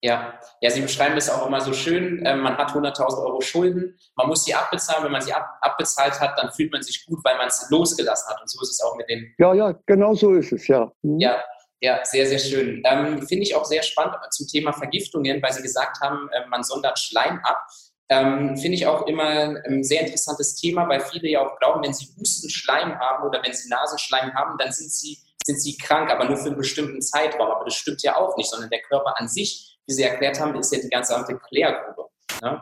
Ja, 0.00 0.38
ja, 0.60 0.70
Sie 0.70 0.80
beschreiben 0.80 1.16
es 1.16 1.28
auch 1.28 1.46
immer 1.48 1.60
so 1.60 1.72
schön. 1.72 2.24
Äh, 2.24 2.36
man 2.36 2.56
hat 2.56 2.70
100.000 2.70 3.18
Euro 3.18 3.40
Schulden, 3.40 3.98
man 4.14 4.28
muss 4.28 4.44
sie 4.44 4.54
abbezahlen. 4.54 5.04
Wenn 5.04 5.10
man 5.10 5.22
sie 5.22 5.32
ab, 5.32 5.58
abbezahlt 5.60 6.20
hat, 6.20 6.38
dann 6.38 6.52
fühlt 6.52 6.70
man 6.70 6.82
sich 6.82 7.04
gut, 7.04 7.18
weil 7.24 7.36
man 7.36 7.48
es 7.48 7.66
losgelassen 7.70 8.28
hat. 8.30 8.40
Und 8.40 8.48
so 8.48 8.62
ist 8.62 8.70
es 8.70 8.80
auch 8.80 8.96
mit 8.96 9.08
den. 9.08 9.34
Ja, 9.38 9.54
ja, 9.54 9.74
genau 9.86 10.14
so 10.14 10.34
ist 10.34 10.52
es, 10.52 10.68
ja. 10.68 10.92
Mhm. 11.02 11.18
Ja, 11.18 11.42
ja, 11.80 12.00
sehr, 12.04 12.26
sehr 12.26 12.38
schön. 12.38 12.82
Ähm, 12.84 13.26
Finde 13.26 13.42
ich 13.42 13.56
auch 13.56 13.64
sehr 13.64 13.82
spannend 13.82 14.14
zum 14.30 14.46
Thema 14.46 14.72
Vergiftungen, 14.72 15.42
weil 15.42 15.52
Sie 15.52 15.62
gesagt 15.62 16.00
haben, 16.00 16.28
äh, 16.30 16.46
man 16.48 16.62
sondert 16.62 16.98
Schleim 16.98 17.40
ab. 17.42 17.66
Ähm, 18.08 18.56
Finde 18.56 18.76
ich 18.76 18.86
auch 18.86 19.06
immer 19.06 19.28
ein 19.66 19.84
sehr 19.84 20.00
interessantes 20.00 20.54
Thema, 20.54 20.88
weil 20.88 21.00
viele 21.00 21.28
ja 21.28 21.46
auch 21.46 21.58
glauben, 21.58 21.84
wenn 21.84 21.92
sie 21.92 22.08
Hustenschleim 22.18 22.98
haben 22.98 23.26
oder 23.26 23.42
wenn 23.44 23.52
sie 23.52 23.68
Nasenschleim 23.68 24.32
haben, 24.34 24.56
dann 24.58 24.72
sind 24.72 24.90
sie, 24.90 25.18
sind 25.48 25.62
sie 25.62 25.78
krank, 25.78 26.10
aber 26.10 26.26
nur 26.26 26.36
für 26.36 26.48
einen 26.48 26.58
bestimmten 26.58 27.00
Zeitraum. 27.00 27.50
Aber 27.50 27.64
das 27.64 27.74
stimmt 27.74 28.02
ja 28.02 28.16
auch 28.16 28.36
nicht, 28.36 28.50
sondern 28.50 28.68
der 28.68 28.82
Körper 28.82 29.18
an 29.18 29.28
sich, 29.28 29.78
wie 29.86 29.94
Sie 29.94 30.02
erklärt 30.02 30.38
haben, 30.38 30.54
ist 30.58 30.72
ja 30.72 30.80
die 30.80 30.90
ganze 30.90 31.14
Klärgrube. 31.48 32.10
Ne? 32.42 32.60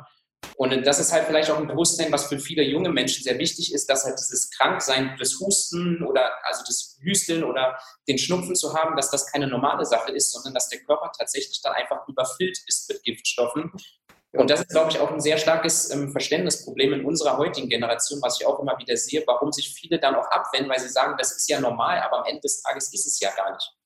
Und 0.57 0.87
das 0.87 1.01
ist 1.01 1.13
halt 1.13 1.27
vielleicht 1.27 1.51
auch 1.51 1.59
ein 1.59 1.67
Bewusstsein, 1.67 2.13
was 2.13 2.29
für 2.29 2.39
viele 2.39 2.63
junge 2.63 2.91
Menschen 2.91 3.25
sehr 3.25 3.39
wichtig 3.41 3.75
ist, 3.75 3.91
dass 3.91 4.05
halt 4.05 4.19
dieses 4.19 4.51
Kranksein, 4.51 5.17
das 5.19 5.35
Husten 5.41 6.05
oder 6.05 6.31
also 6.45 6.63
das 6.65 6.97
Hüsteln 7.03 7.43
oder 7.43 7.77
den 8.09 8.19
Schnupfen 8.19 8.55
zu 8.55 8.73
haben, 8.73 8.95
dass 8.95 9.11
das 9.11 9.27
keine 9.27 9.49
normale 9.49 9.85
Sache 9.85 10.13
ist, 10.13 10.31
sondern 10.31 10.55
dass 10.55 10.69
der 10.69 10.79
Körper 10.85 11.11
tatsächlich 11.19 11.61
dann 11.63 11.75
einfach 11.75 12.07
überfüllt 12.07 12.59
ist 12.69 12.89
mit 12.89 13.03
Giftstoffen 13.03 13.73
und 14.37 14.51
das 14.51 14.61
ist, 14.61 14.71
glaube 14.71 14.91
ich, 14.91 15.01
auch 15.01 15.11
ein 15.11 15.21
sehr 15.21 15.39
starkes 15.39 15.91
ähm, 15.91 16.11
Verständnisproblem 16.11 16.93
in 16.95 17.05
unserer 17.05 17.39
heutigen 17.39 17.69
Generation, 17.69 18.21
was 18.23 18.41
ich 18.41 18.47
auch 18.47 18.61
immer 18.61 18.79
wieder 18.79 18.97
sehe, 18.97 19.23
warum 19.27 19.53
sich 19.53 19.75
viele 19.75 19.99
dann 19.99 20.15
auch 20.15 20.31
abwenden, 20.31 20.71
weil 20.71 20.81
sie 20.81 20.89
sagen, 20.89 21.15
das 21.19 21.33
ist 21.33 21.49
ja 21.49 21.61
normal, 21.61 21.99
aber 22.01 22.21
am 22.21 22.25
Ende 22.27 22.41
des 22.41 22.63
Tages 22.63 22.93
ist 22.93 23.07
es 23.07 23.21
ja 23.21 23.31
gar 23.37 23.53
nicht 23.53 23.77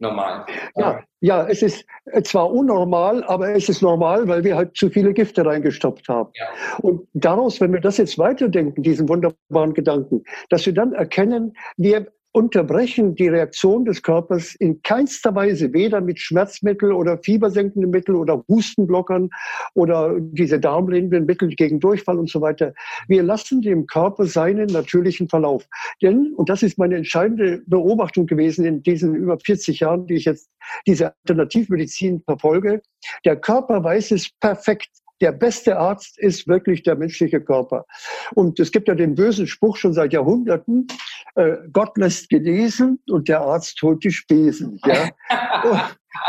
normal. 0.00 0.46
Ja, 0.76 1.00
ja, 1.20 1.46
es 1.46 1.62
ist 1.62 1.84
zwar 2.24 2.50
unnormal, 2.50 3.22
aber 3.24 3.54
es 3.54 3.68
ist 3.68 3.82
normal, 3.82 4.26
weil 4.28 4.42
wir 4.44 4.56
halt 4.56 4.76
zu 4.76 4.88
viele 4.88 5.12
Gifte 5.12 5.44
reingestopft 5.44 6.08
haben. 6.08 6.30
Ja. 6.34 6.46
Und 6.78 7.06
daraus, 7.12 7.60
wenn 7.60 7.72
wir 7.72 7.80
das 7.80 7.98
jetzt 7.98 8.18
weiterdenken, 8.18 8.82
diesen 8.82 9.08
wunderbaren 9.08 9.74
Gedanken, 9.74 10.24
dass 10.48 10.64
wir 10.64 10.72
dann 10.72 10.94
erkennen, 10.94 11.54
wir 11.76 12.06
unterbrechen 12.32 13.14
die 13.16 13.28
Reaktion 13.28 13.84
des 13.84 14.02
Körpers 14.02 14.54
in 14.54 14.82
keinster 14.82 15.34
Weise, 15.34 15.72
weder 15.72 16.00
mit 16.00 16.20
Schmerzmittel 16.20 16.92
oder 16.92 17.18
fiebersenkenden 17.18 17.90
Mitteln 17.90 18.16
oder 18.16 18.44
Hustenblockern 18.48 19.30
oder 19.74 20.16
diese 20.20 20.60
darmlähmenden 20.60 21.26
Mittel 21.26 21.48
gegen 21.48 21.80
Durchfall 21.80 22.18
und 22.18 22.30
so 22.30 22.40
weiter. 22.40 22.72
Wir 23.08 23.22
lassen 23.22 23.62
dem 23.62 23.86
Körper 23.86 24.26
seinen 24.26 24.66
natürlichen 24.66 25.28
Verlauf. 25.28 25.66
Denn, 26.02 26.32
und 26.36 26.48
das 26.48 26.62
ist 26.62 26.78
meine 26.78 26.96
entscheidende 26.96 27.62
Beobachtung 27.66 28.26
gewesen 28.26 28.64
in 28.64 28.82
diesen 28.82 29.14
über 29.14 29.38
40 29.38 29.80
Jahren, 29.80 30.06
die 30.06 30.14
ich 30.14 30.24
jetzt 30.24 30.48
diese 30.86 31.14
Alternativmedizin 31.24 32.22
verfolge, 32.24 32.82
der 33.24 33.36
Körper 33.36 33.82
weiß 33.82 34.12
es 34.12 34.30
perfekt, 34.40 34.90
der 35.20 35.32
beste 35.32 35.78
Arzt 35.78 36.18
ist 36.18 36.48
wirklich 36.48 36.82
der 36.82 36.96
menschliche 36.96 37.40
Körper. 37.40 37.86
Und 38.34 38.58
es 38.58 38.72
gibt 38.72 38.88
ja 38.88 38.94
den 38.94 39.14
bösen 39.14 39.46
Spruch 39.46 39.76
schon 39.76 39.92
seit 39.92 40.12
Jahrhunderten, 40.12 40.86
äh, 41.34 41.56
Gott 41.72 41.96
lässt 41.96 42.28
genesen 42.28 43.00
und 43.08 43.28
der 43.28 43.40
Arzt 43.40 43.80
holt 43.82 44.02
die 44.02 44.10
Spesen. 44.10 44.80
Ja? 44.84 45.10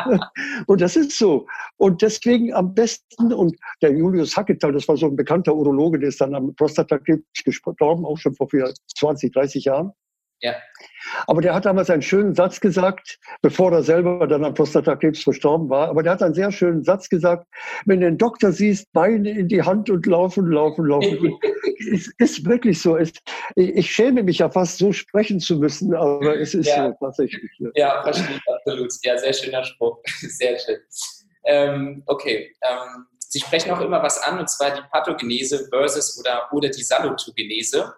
und 0.68 0.82
das 0.82 0.96
ist 0.96 1.18
so. 1.18 1.48
Und 1.78 2.02
deswegen 2.02 2.54
am 2.54 2.74
besten, 2.74 3.34
und 3.34 3.56
der 3.82 3.92
Julius 3.92 4.36
Hacketal, 4.36 4.74
das 4.74 4.88
war 4.88 4.98
so 4.98 5.08
ein 5.08 5.16
bekannter 5.16 5.56
Urologe, 5.56 6.00
der 6.00 6.10
ist 6.10 6.22
dann 6.22 6.36
am 6.36 6.54
Prostatakrebs 6.56 7.24
gestorben, 7.44 8.06
auch 8.06 8.18
schon 8.18 8.36
vor 8.36 8.48
20, 8.96 9.32
30 9.32 9.66
Jahren. 9.66 9.92
Ja. 10.42 10.56
Aber 11.28 11.42
der 11.42 11.54
hat 11.54 11.66
damals 11.66 11.90
einen 11.90 12.02
schönen 12.02 12.34
Satz 12.34 12.60
gesagt, 12.60 13.20
bevor 13.42 13.72
er 13.72 13.84
selber 13.84 14.28
dann 14.28 14.44
an 14.44 14.54
Prostatakrebs 14.54 15.24
verstorben 15.24 15.70
war. 15.70 15.90
Aber 15.90 16.04
der 16.04 16.14
hat 16.14 16.24
einen 16.24 16.34
sehr 16.34 16.52
schönen 16.52 16.84
Satz 16.84 17.10
gesagt, 17.10 17.48
wenn 17.86 18.02
du 18.02 18.08
den 18.08 18.18
Doktor 18.18 18.52
siehst, 18.52 18.92
Beine 18.92 19.30
in 19.30 19.48
die 19.48 19.62
Hand 19.62 19.90
und 19.90 20.06
laufen, 20.06 20.48
laufen, 20.48 20.86
laufen. 20.86 21.40
es 21.94 22.12
ist 22.18 22.46
wirklich 22.46 22.82
so. 22.82 22.98
Es, 22.98 23.12
ich 23.56 23.92
schäme 23.92 24.24
mich 24.24 24.40
ja 24.40 24.50
fast, 24.50 24.78
so 24.78 24.92
sprechen 24.92 25.40
zu 25.40 25.58
müssen, 25.58 25.94
aber 25.94 26.40
es 26.40 26.56
ist 26.56 26.68
ja. 26.68 26.88
so 26.88 27.06
tatsächlich. 27.06 27.52
Ja, 27.60 27.70
ja 27.76 28.04
verstehe 28.04 28.36
ich 28.36 28.54
absolut. 28.54 28.92
Ja, 29.04 29.18
sehr 29.18 29.34
schöner 29.34 29.64
Spruch. 29.64 30.00
Sehr 30.06 30.58
schön. 30.58 30.78
Ähm, 31.46 32.04
okay. 32.06 32.54
Ähm, 32.62 33.06
Sie 33.18 33.40
sprechen 33.40 33.72
auch 33.72 33.80
immer 33.80 34.04
was 34.04 34.22
an, 34.22 34.40
und 34.40 34.50
zwar 34.50 34.72
die 34.72 34.82
Pathogenese 34.92 35.68
versus 35.70 36.20
oder, 36.20 36.50
oder 36.52 36.68
die 36.68 36.84
Salutogenese. 36.84 37.94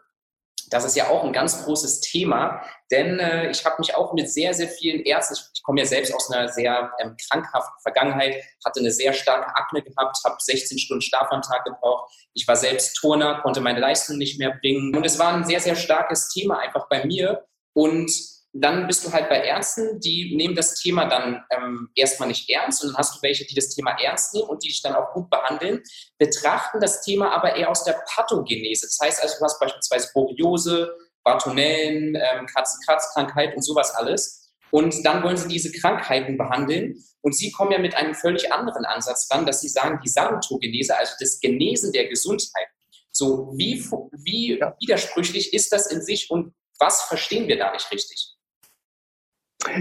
Das 0.69 0.85
ist 0.85 0.95
ja 0.95 1.09
auch 1.09 1.23
ein 1.23 1.33
ganz 1.33 1.63
großes 1.63 2.01
Thema, 2.01 2.61
denn 2.91 3.19
äh, 3.19 3.49
ich 3.49 3.65
habe 3.65 3.75
mich 3.79 3.95
auch 3.95 4.13
mit 4.13 4.29
sehr, 4.29 4.53
sehr 4.53 4.67
vielen 4.67 5.01
Ärzten, 5.01 5.35
ich, 5.53 5.63
komme 5.63 5.79
ja 5.81 5.85
selbst 5.85 6.13
aus 6.13 6.31
einer 6.31 6.47
sehr 6.49 6.91
ähm, 6.99 7.15
krankhaften 7.29 7.81
Vergangenheit, 7.81 8.43
hatte 8.65 8.79
eine 8.79 8.91
sehr 8.91 9.13
starke 9.13 9.55
Akne 9.55 9.81
gehabt, 9.81 10.17
habe 10.25 10.35
16 10.39 10.77
Stunden 10.77 11.01
Schlaf 11.01 11.27
am 11.31 11.41
Tag 11.41 11.63
gebraucht. 11.65 12.11
Ich 12.33 12.47
war 12.47 12.55
selbst 12.55 12.95
Turner, 12.95 13.41
konnte 13.41 13.61
meine 13.61 13.79
Leistung 13.79 14.17
nicht 14.17 14.39
mehr 14.39 14.57
bringen. 14.59 14.95
Und 14.95 15.05
es 15.05 15.19
war 15.19 15.33
ein 15.33 15.45
sehr, 15.45 15.59
sehr 15.59 15.75
starkes 15.75 16.29
Thema 16.29 16.59
einfach 16.59 16.87
bei 16.89 17.05
mir. 17.05 17.45
Und 17.73 18.11
dann 18.53 18.85
bist 18.85 19.05
du 19.05 19.11
halt 19.11 19.29
bei 19.29 19.43
Ärzten, 19.43 19.99
die 19.99 20.35
nehmen 20.35 20.55
das 20.55 20.75
Thema 20.75 21.05
dann 21.05 21.43
ähm, 21.49 21.89
erstmal 21.95 22.27
nicht 22.27 22.47
ernst 22.49 22.83
und 22.83 22.89
dann 22.89 22.97
hast 22.97 23.15
du 23.15 23.21
welche, 23.23 23.45
die 23.45 23.55
das 23.55 23.69
Thema 23.69 23.97
ernst 23.99 24.33
nehmen 24.35 24.47
und 24.47 24.63
die 24.63 24.67
dich 24.67 24.81
dann 24.83 24.93
auch 24.93 25.11
gut 25.13 25.29
behandeln, 25.31 25.81
betrachten 26.19 26.79
das 26.79 27.01
Thema 27.01 27.31
aber 27.31 27.55
eher 27.55 27.69
aus 27.69 27.83
der 27.83 27.99
Pathogenese. 28.07 28.85
Das 28.85 28.99
heißt 29.01 29.23
also, 29.23 29.35
du 29.39 29.45
hast 29.45 29.59
beispielsweise 29.59 30.09
Borreliose, 30.13 30.95
Bartonellen, 31.23 32.15
ähm, 32.15 32.45
Katzen-Kratzkrankheit 32.45 33.55
und 33.55 33.63
sowas 33.63 33.91
alles. 33.95 34.51
Und 34.69 35.03
dann 35.03 35.23
wollen 35.23 35.37
sie 35.37 35.47
diese 35.47 35.71
Krankheiten 35.71 36.37
behandeln. 36.37 36.95
Und 37.21 37.35
sie 37.35 37.51
kommen 37.51 37.71
ja 37.71 37.79
mit 37.79 37.95
einem 37.95 38.13
völlig 38.13 38.51
anderen 38.51 38.85
Ansatz 38.85 39.27
ran, 39.31 39.45
dass 39.45 39.61
sie 39.61 39.69
sagen, 39.69 39.99
die 40.03 40.09
Salutogenese, 40.09 40.97
also 40.97 41.13
das 41.19 41.39
Genesen 41.39 41.91
der 41.91 42.07
Gesundheit. 42.07 42.67
So, 43.11 43.53
wie, 43.55 43.83
wie 44.23 44.59
widersprüchlich 44.79 45.53
ist 45.53 45.71
das 45.71 45.87
in 45.87 46.01
sich 46.01 46.29
und 46.29 46.53
was 46.79 47.03
verstehen 47.03 47.47
wir 47.47 47.57
da 47.57 47.71
nicht 47.71 47.89
richtig? 47.91 48.33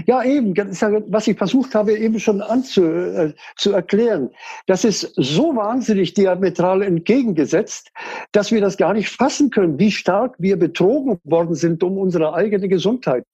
Ja, 0.05 0.23
eben, 0.23 0.53
das 0.53 0.69
ist 0.69 0.81
ja, 0.81 1.01
was 1.07 1.27
ich 1.27 1.37
versucht 1.37 1.75
habe, 1.75 1.97
eben 1.97 2.19
schon 2.19 2.41
anzu, 2.41 2.83
äh, 2.83 3.33
zu 3.57 3.73
erklären. 3.73 4.29
Das 4.65 4.83
ist 4.85 5.13
so 5.15 5.55
wahnsinnig 5.55 6.13
diametral 6.13 6.81
entgegengesetzt, 6.81 7.91
dass 8.31 8.51
wir 8.51 8.61
das 8.61 8.77
gar 8.77 8.93
nicht 8.93 9.09
fassen 9.09 9.49
können, 9.49 9.77
wie 9.79 9.91
stark 9.91 10.35
wir 10.39 10.57
betrogen 10.57 11.19
worden 11.23 11.55
sind 11.55 11.83
um 11.83 11.97
unsere 11.97 12.33
eigene 12.33 12.67
Gesundheit, 12.69 13.25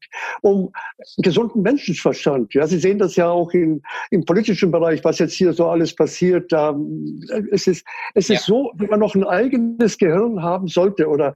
um 0.41 0.71
gesunden 1.17 1.61
Menschenverstand. 1.61 2.53
Ja, 2.53 2.65
Sie 2.67 2.79
sehen 2.79 2.97
das 2.97 3.15
ja 3.15 3.29
auch 3.29 3.51
in, 3.51 3.81
im 4.09 4.25
politischen 4.25 4.71
Bereich, 4.71 5.03
was 5.03 5.19
jetzt 5.19 5.33
hier 5.33 5.53
so 5.53 5.67
alles 5.67 5.95
passiert. 5.95 6.51
Da, 6.51 6.71
äh, 7.29 7.43
es 7.51 7.67
ist, 7.67 7.85
es 8.15 8.27
ja. 8.27 8.35
ist 8.35 8.45
so, 8.45 8.71
wenn 8.75 8.89
man 8.89 8.99
noch 8.99 9.15
ein 9.15 9.23
eigenes 9.23 9.97
Gehirn 9.97 10.41
haben 10.41 10.67
sollte 10.67 11.07
oder 11.07 11.35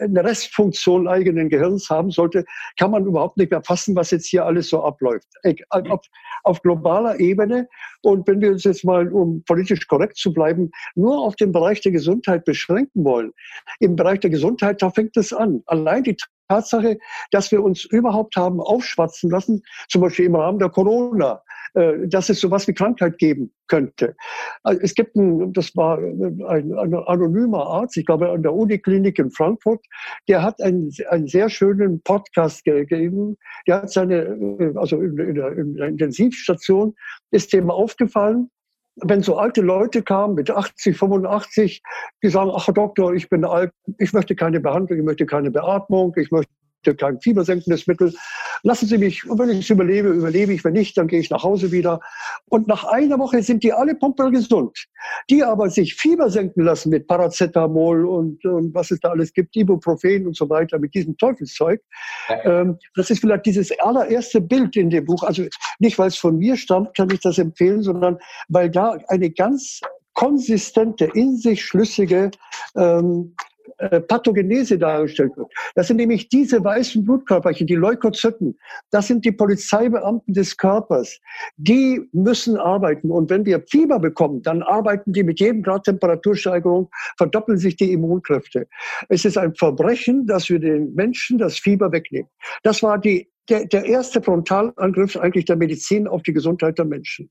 eine 0.00 0.24
Restfunktion 0.24 1.08
eigenen 1.08 1.48
Gehirns 1.48 1.88
haben 1.90 2.10
sollte, 2.10 2.44
kann 2.78 2.90
man 2.90 3.04
überhaupt 3.04 3.36
nicht 3.36 3.50
mehr 3.50 3.62
fassen, 3.62 3.94
was 3.96 4.10
jetzt 4.10 4.26
hier 4.26 4.37
hier 4.38 4.46
alles 4.46 4.68
so 4.68 4.82
abläuft. 4.82 5.28
Auf, 5.70 6.00
auf 6.44 6.62
globaler 6.62 7.18
Ebene. 7.18 7.68
Und 8.02 8.26
wenn 8.28 8.40
wir 8.40 8.50
uns 8.50 8.64
jetzt 8.64 8.84
mal, 8.84 9.12
um 9.12 9.42
politisch 9.44 9.86
korrekt 9.86 10.16
zu 10.16 10.32
bleiben, 10.32 10.70
nur 10.94 11.18
auf 11.20 11.36
den 11.36 11.52
Bereich 11.52 11.80
der 11.80 11.92
Gesundheit 11.92 12.44
beschränken 12.44 13.04
wollen, 13.04 13.32
im 13.80 13.96
Bereich 13.96 14.20
der 14.20 14.30
Gesundheit, 14.30 14.80
da 14.80 14.90
fängt 14.90 15.16
es 15.16 15.32
an. 15.32 15.62
Allein 15.66 16.04
die 16.04 16.16
Tatsache, 16.48 16.98
dass 17.30 17.50
wir 17.52 17.62
uns 17.62 17.84
überhaupt 17.84 18.36
haben 18.36 18.60
aufschwatzen 18.60 19.30
lassen, 19.30 19.62
zum 19.88 20.00
Beispiel 20.00 20.26
im 20.26 20.34
Rahmen 20.34 20.58
der 20.58 20.70
Corona, 20.70 21.42
äh, 21.74 22.08
dass 22.08 22.30
es 22.30 22.40
sowas 22.40 22.66
wie 22.66 22.74
Krankheit 22.74 23.18
geben 23.18 23.52
könnte. 23.68 24.16
Also 24.62 24.80
es 24.82 24.94
gibt 24.94 25.14
ein, 25.16 25.52
das 25.52 25.76
war 25.76 25.98
ein, 25.98 26.42
ein 26.46 26.94
anonymer 26.94 27.66
Arzt, 27.66 27.96
ich 27.96 28.06
glaube 28.06 28.30
an 28.30 28.42
der 28.42 28.54
Uniklinik 28.54 29.18
in 29.18 29.30
Frankfurt, 29.30 29.84
der 30.26 30.42
hat 30.42 30.60
einen, 30.62 30.90
einen 31.10 31.26
sehr 31.26 31.50
schönen 31.50 32.00
Podcast 32.02 32.64
gegeben. 32.64 33.36
Der 33.66 33.82
hat 33.82 33.90
seine, 33.90 34.22
äh, 34.22 34.72
also 34.76 35.00
in, 35.00 35.18
in, 35.18 35.34
der, 35.34 35.52
in 35.52 35.74
der 35.74 35.88
Intensivstation 35.88 36.94
ist 37.30 37.52
dem 37.52 37.70
aufgefallen, 37.70 38.50
wenn 39.02 39.22
so 39.22 39.36
alte 39.36 39.60
Leute 39.60 40.02
kamen 40.02 40.34
mit 40.34 40.50
80, 40.50 40.96
85, 40.96 41.82
die 42.22 42.28
sagen, 42.28 42.50
ach 42.54 42.68
Doktor, 42.72 43.14
ich 43.14 43.28
bin 43.28 43.44
alt, 43.44 43.72
ich 43.98 44.12
möchte 44.12 44.34
keine 44.34 44.60
Behandlung, 44.60 44.98
ich 44.98 45.04
möchte 45.04 45.26
keine 45.26 45.50
Beatmung, 45.50 46.14
ich 46.16 46.30
möchte 46.30 46.52
kein 46.94 47.20
fiebersenkendes 47.20 47.86
Mittel. 47.86 48.14
Lassen 48.62 48.86
Sie 48.86 48.98
mich, 48.98 49.24
wenn 49.28 49.50
ich 49.50 49.60
es 49.60 49.70
überlebe, 49.70 50.08
überlebe 50.08 50.52
ich. 50.52 50.64
Wenn 50.64 50.72
nicht, 50.72 50.96
dann 50.96 51.06
gehe 51.06 51.20
ich 51.20 51.30
nach 51.30 51.42
Hause 51.42 51.70
wieder. 51.72 52.00
Und 52.46 52.66
nach 52.66 52.84
einer 52.84 53.18
Woche 53.18 53.42
sind 53.42 53.62
die 53.62 53.72
alle 53.72 53.94
punktuell 53.94 54.30
gesund. 54.30 54.86
Die 55.30 55.42
aber 55.44 55.70
sich 55.70 55.94
Fieber 55.94 56.30
senken 56.30 56.64
lassen 56.64 56.90
mit 56.90 57.06
Paracetamol 57.06 58.06
und, 58.06 58.44
und 58.44 58.74
was 58.74 58.90
es 58.90 59.00
da 59.00 59.10
alles 59.10 59.32
gibt, 59.32 59.54
Ibuprofen 59.56 60.26
und 60.26 60.36
so 60.36 60.48
weiter, 60.50 60.78
mit 60.78 60.94
diesem 60.94 61.16
Teufelszeug. 61.16 61.80
Ja. 62.28 62.60
Ähm, 62.60 62.78
das 62.94 63.10
ist 63.10 63.20
vielleicht 63.20 63.46
dieses 63.46 63.70
allererste 63.80 64.40
Bild 64.40 64.76
in 64.76 64.90
dem 64.90 65.04
Buch. 65.04 65.22
Also 65.22 65.44
nicht, 65.78 65.98
weil 65.98 66.08
es 66.08 66.18
von 66.18 66.38
mir 66.38 66.56
stammt, 66.56 66.96
kann 66.96 67.10
ich 67.10 67.20
das 67.20 67.38
empfehlen, 67.38 67.82
sondern 67.82 68.18
weil 68.48 68.70
da 68.70 68.98
eine 69.08 69.30
ganz 69.30 69.80
konsistente, 70.14 71.08
in 71.14 71.36
sich 71.36 71.64
schlüssige 71.64 72.32
ähm, 72.76 73.36
äh, 73.78 74.00
Pathogenese 74.00 74.78
dargestellt 74.78 75.36
wird. 75.36 75.52
Das 75.74 75.88
sind 75.88 75.98
nämlich 75.98 76.28
diese 76.28 76.62
weißen 76.62 77.04
Blutkörperchen, 77.04 77.66
die 77.66 77.74
Leukozyten. 77.74 78.58
Das 78.90 79.06
sind 79.06 79.24
die 79.24 79.32
Polizeibeamten 79.32 80.34
des 80.34 80.56
Körpers. 80.56 81.18
Die 81.56 82.00
müssen 82.12 82.56
arbeiten. 82.56 83.10
Und 83.10 83.30
wenn 83.30 83.44
wir 83.44 83.62
Fieber 83.68 83.98
bekommen, 83.98 84.42
dann 84.42 84.62
arbeiten 84.62 85.12
die 85.12 85.22
mit 85.22 85.40
jedem 85.40 85.62
Grad 85.62 85.84
Temperatursteigerung, 85.84 86.88
verdoppeln 87.16 87.58
sich 87.58 87.76
die 87.76 87.92
Immunkräfte. 87.92 88.66
Es 89.08 89.24
ist 89.24 89.38
ein 89.38 89.54
Verbrechen, 89.54 90.26
dass 90.26 90.48
wir 90.48 90.58
den 90.58 90.94
Menschen 90.94 91.38
das 91.38 91.58
Fieber 91.58 91.92
wegnehmen. 91.92 92.28
Das 92.62 92.82
war 92.82 92.98
die 92.98 93.28
der, 93.48 93.66
der 93.66 93.84
erste 93.84 94.22
Frontalangriff 94.22 95.16
eigentlich 95.16 95.46
der 95.46 95.56
Medizin 95.56 96.06
auf 96.06 96.22
die 96.22 96.32
Gesundheit 96.32 96.78
der 96.78 96.84
Menschen. 96.84 97.30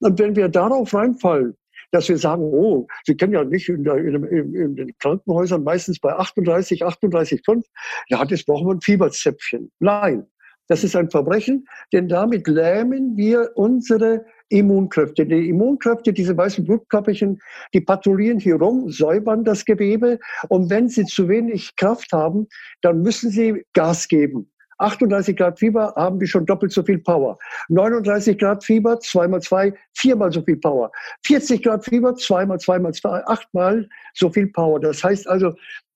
Und 0.00 0.18
wenn 0.18 0.34
wir 0.34 0.48
darauf 0.48 0.94
reinfallen, 0.94 1.56
dass 1.90 2.08
wir 2.08 2.18
sagen, 2.18 2.42
oh, 2.42 2.86
Sie 3.04 3.16
kennen 3.16 3.32
ja 3.32 3.44
nicht 3.44 3.68
in, 3.68 3.84
der, 3.84 3.96
in, 3.96 4.24
in, 4.24 4.54
in 4.54 4.76
den 4.76 4.98
Krankenhäusern 4.98 5.64
meistens 5.64 5.98
bei 5.98 6.12
38, 6.12 6.84
38,5, 6.84 7.62
ja, 8.08 8.24
das 8.24 8.44
brauchen 8.44 8.66
wir 8.66 8.74
ein 8.74 8.80
Fieberzäpfchen. 8.80 9.70
Nein, 9.78 10.26
das 10.68 10.84
ist 10.84 10.94
ein 10.94 11.10
Verbrechen, 11.10 11.66
denn 11.92 12.08
damit 12.08 12.46
lähmen 12.46 13.16
wir 13.16 13.50
unsere 13.54 14.24
Immunkräfte. 14.50 15.26
Die 15.26 15.48
Immunkräfte, 15.48 16.12
diese 16.12 16.36
weißen 16.36 16.64
Blutkörperchen, 16.64 17.38
die 17.72 17.80
patrouillieren 17.80 18.38
hier 18.38 18.56
rum, 18.56 18.90
säubern 18.90 19.44
das 19.44 19.64
Gewebe 19.64 20.18
und 20.48 20.70
wenn 20.70 20.88
sie 20.88 21.04
zu 21.04 21.28
wenig 21.28 21.74
Kraft 21.76 22.12
haben, 22.12 22.48
dann 22.82 23.02
müssen 23.02 23.30
sie 23.30 23.64
Gas 23.72 24.08
geben. 24.08 24.50
38 24.78 25.36
Grad 25.36 25.58
Fieber 25.58 25.92
haben 25.96 26.20
wir 26.20 26.26
schon 26.26 26.46
doppelt 26.46 26.72
so 26.72 26.82
viel 26.82 26.98
Power. 26.98 27.38
39 27.68 28.38
Grad 28.38 28.64
Fieber, 28.64 28.98
zweimal 29.00 29.42
zwei, 29.42 29.72
viermal 29.94 30.32
so 30.32 30.42
viel 30.42 30.56
Power. 30.56 30.90
40 31.26 31.62
Grad 31.62 31.84
Fieber, 31.84 32.14
zweimal, 32.14 32.58
zweimal 32.58 32.92
zwei, 32.94 33.24
achtmal 33.26 33.88
so 34.14 34.30
viel 34.30 34.48
Power. 34.48 34.80
Das 34.80 35.02
heißt 35.02 35.28
also, 35.28 35.48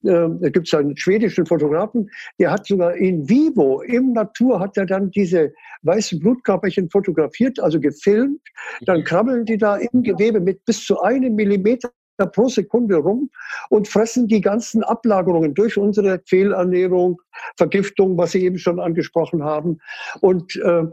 äh, 0.05 0.29
da 0.41 0.49
gibt 0.49 0.67
es 0.67 0.75
einen 0.75 0.97
schwedischen 0.97 1.47
Fotografen, 1.47 2.11
der 2.39 2.51
hat 2.51 2.67
sogar 2.67 2.95
in 2.97 3.29
vivo, 3.29 3.83
im 3.83 4.13
Natur, 4.13 4.59
hat 4.59 4.77
er 4.77 4.87
dann 4.87 5.11
diese 5.11 5.53
weißen 5.83 6.19
Blutkörperchen 6.19 6.91
fotografiert, 6.91 7.61
also 7.61 7.79
gefilmt. 7.79 8.41
Dann 8.83 9.05
krabbeln 9.05 9.45
die 9.45 9.59
da 9.59 9.77
im 9.77 10.03
Gewebe 10.03 10.41
mit 10.41 10.65
bis 10.65 10.85
zu 10.85 11.01
einem 11.01 11.35
Millimeter 11.35 11.91
pro 12.27 12.49
Sekunde 12.49 12.97
rum 12.97 13.31
und 13.69 13.89
fressen 13.89 14.29
die 14.29 14.41
ganzen 14.41 14.83
Ablagerungen 14.83 15.55
durch 15.55 15.77
unsere 15.77 16.21
Fehlernährung, 16.27 17.21
Vergiftung, 17.57 18.17
was 18.17 18.33
Sie 18.33 18.45
eben 18.45 18.59
schon 18.59 18.81
angesprochen 18.81 19.43
haben. 19.43 19.81
Und 20.21 20.57
äh, 20.57 20.85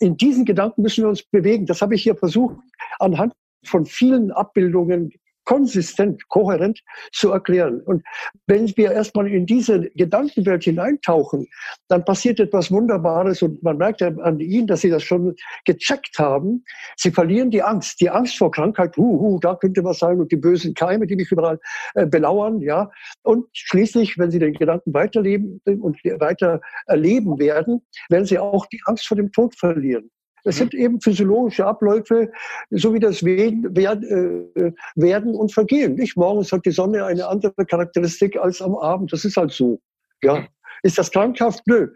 in 0.00 0.16
diesen 0.16 0.44
Gedanken 0.44 0.82
müssen 0.82 1.04
wir 1.04 1.08
uns 1.08 1.22
bewegen. 1.22 1.66
Das 1.66 1.82
habe 1.82 1.94
ich 1.94 2.02
hier 2.02 2.16
versucht, 2.16 2.56
anhand 2.98 3.32
von 3.64 3.86
vielen 3.86 4.30
Abbildungen 4.32 5.12
konsistent, 5.44 6.28
kohärent 6.28 6.80
zu 7.12 7.30
erklären. 7.30 7.80
Und 7.80 8.02
wenn 8.46 8.68
wir 8.76 8.92
erstmal 8.92 9.28
in 9.28 9.46
diese 9.46 9.90
Gedankenwelt 9.90 10.64
hineintauchen, 10.64 11.46
dann 11.88 12.04
passiert 12.04 12.40
etwas 12.40 12.70
Wunderbares 12.70 13.42
und 13.42 13.62
man 13.62 13.76
merkt 13.76 14.02
an 14.02 14.40
ihnen, 14.40 14.66
dass 14.66 14.82
sie 14.82 14.90
das 14.90 15.02
schon 15.02 15.34
gecheckt 15.64 16.18
haben. 16.18 16.64
Sie 16.96 17.10
verlieren 17.10 17.50
die 17.50 17.62
Angst, 17.62 18.00
die 18.00 18.10
Angst 18.10 18.38
vor 18.38 18.50
Krankheit, 18.50 18.96
hu, 18.96 19.20
hu, 19.20 19.38
da 19.40 19.54
könnte 19.54 19.84
was 19.84 19.98
sein 19.98 20.20
und 20.20 20.30
die 20.30 20.36
bösen 20.36 20.74
Keime, 20.74 21.06
die 21.06 21.16
mich 21.16 21.30
überall 21.30 21.58
äh, 21.94 22.06
belauern, 22.06 22.60
ja. 22.60 22.90
Und 23.22 23.46
schließlich, 23.52 24.18
wenn 24.18 24.30
sie 24.30 24.38
den 24.38 24.54
Gedanken 24.54 24.94
weiterleben 24.94 25.60
und 25.64 25.96
weiter 26.04 26.60
erleben 26.86 27.38
werden, 27.38 27.82
werden 28.08 28.26
sie 28.26 28.38
auch 28.38 28.66
die 28.66 28.80
Angst 28.86 29.06
vor 29.06 29.16
dem 29.16 29.32
Tod 29.32 29.54
verlieren. 29.56 30.10
Es 30.44 30.56
sind 30.56 30.74
eben 30.74 31.00
physiologische 31.00 31.64
Abläufe, 31.64 32.30
so 32.70 32.92
wie 32.94 33.00
das 33.00 33.22
Werden, 33.22 33.74
äh, 34.56 34.72
werden 34.96 35.34
und 35.34 35.52
Vergehen. 35.52 35.94
Nicht 35.94 36.16
morgens 36.16 36.52
hat 36.52 36.66
die 36.66 36.70
Sonne 36.70 37.04
eine 37.04 37.26
andere 37.26 37.64
Charakteristik 37.64 38.36
als 38.36 38.60
am 38.60 38.76
Abend. 38.76 39.12
Das 39.12 39.24
ist 39.24 39.36
halt 39.36 39.52
so. 39.52 39.80
Ja. 40.22 40.46
Ist 40.82 40.98
das 40.98 41.10
krankhaft? 41.10 41.66
Nö. 41.66 41.88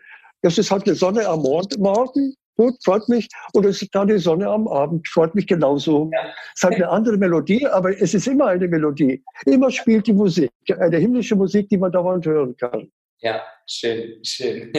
Das 0.42 0.58
ist 0.58 0.70
halt 0.70 0.86
eine 0.86 0.94
Sonne 0.94 1.26
am 1.26 1.42
Morgen. 1.42 2.34
Gut, 2.56 2.74
freut 2.82 3.08
mich. 3.08 3.28
Und 3.52 3.66
es 3.66 3.82
ist 3.82 3.94
da 3.94 4.04
die 4.04 4.18
Sonne 4.18 4.48
am 4.48 4.66
Abend. 4.68 5.06
Freut 5.08 5.34
mich 5.34 5.46
genauso. 5.46 6.10
Ja. 6.12 6.32
Es 6.54 6.62
hat 6.62 6.74
eine 6.74 6.88
andere 6.88 7.18
Melodie, 7.18 7.66
aber 7.66 8.00
es 8.00 8.14
ist 8.14 8.26
immer 8.26 8.46
eine 8.46 8.66
Melodie. 8.66 9.22
Immer 9.44 9.70
spielt 9.70 10.06
die 10.06 10.14
Musik. 10.14 10.50
Eine 10.78 10.96
himmlische 10.98 11.36
Musik, 11.36 11.68
die 11.68 11.76
man 11.76 11.92
dauernd 11.92 12.24
hören 12.24 12.56
kann. 12.56 12.90
Ja, 13.18 13.42
schön, 13.66 14.24
schön. 14.24 14.72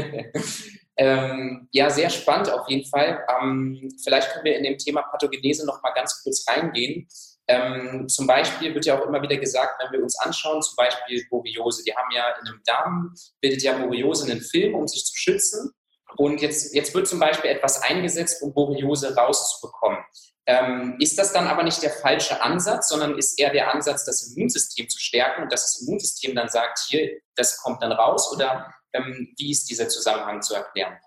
Ähm, 0.99 1.69
ja, 1.71 1.89
sehr 1.91 2.09
spannend 2.09 2.51
auf 2.51 2.67
jeden 2.67 2.89
Fall. 2.89 3.23
Ähm, 3.29 3.89
vielleicht 4.03 4.31
können 4.31 4.45
wir 4.45 4.57
in 4.57 4.63
dem 4.63 4.77
Thema 4.77 5.03
Pathogenese 5.03 5.65
noch 5.65 5.81
mal 5.83 5.91
ganz 5.91 6.23
kurz 6.23 6.43
reingehen. 6.47 7.07
Ähm, 7.47 8.09
zum 8.09 8.27
Beispiel 8.27 8.73
wird 8.73 8.85
ja 8.85 8.99
auch 8.99 9.05
immer 9.05 9.21
wieder 9.21 9.37
gesagt, 9.37 9.81
wenn 9.81 9.91
wir 9.91 10.03
uns 10.03 10.19
anschauen, 10.19 10.61
zum 10.61 10.75
Beispiel 10.75 11.25
Borreliose, 11.29 11.83
die 11.83 11.95
haben 11.95 12.11
ja 12.11 12.25
in 12.41 12.47
einem 12.47 12.61
Darm, 12.65 13.13
bildet 13.39 13.61
ja 13.61 13.77
Borreliose 13.77 14.29
einen 14.29 14.41
Film, 14.41 14.75
um 14.75 14.87
sich 14.87 15.05
zu 15.05 15.15
schützen. 15.15 15.71
Und 16.17 16.41
jetzt, 16.41 16.73
jetzt 16.73 16.95
wird 16.95 17.07
zum 17.07 17.19
Beispiel 17.19 17.51
etwas 17.51 17.81
eingesetzt, 17.83 18.41
um 18.41 18.53
Borreliose 18.53 19.15
rauszubekommen. 19.15 19.99
Ähm, 20.45 20.95
ist 20.99 21.19
das 21.19 21.33
dann 21.33 21.47
aber 21.47 21.63
nicht 21.63 21.83
der 21.83 21.91
falsche 21.91 22.41
Ansatz, 22.41 22.89
sondern 22.89 23.17
ist 23.17 23.37
eher 23.37 23.51
der 23.51 23.71
Ansatz, 23.73 24.05
das 24.05 24.33
Immunsystem 24.33 24.87
zu 24.89 24.99
stärken 24.99 25.43
und 25.43 25.51
dass 25.51 25.63
das 25.63 25.81
Immunsystem 25.81 26.33
dann 26.35 26.47
sagt, 26.47 26.79
hier, 26.87 27.19
das 27.35 27.57
kommt 27.61 27.83
dann 27.83 27.91
raus? 27.91 28.31
Oder 28.33 28.73
ähm, 28.93 29.33
wie 29.37 29.51
ist 29.51 29.69
dieser 29.69 29.89
Zusammenhang 29.89 30.41
zu 30.41 30.55
erklären? 30.55 30.97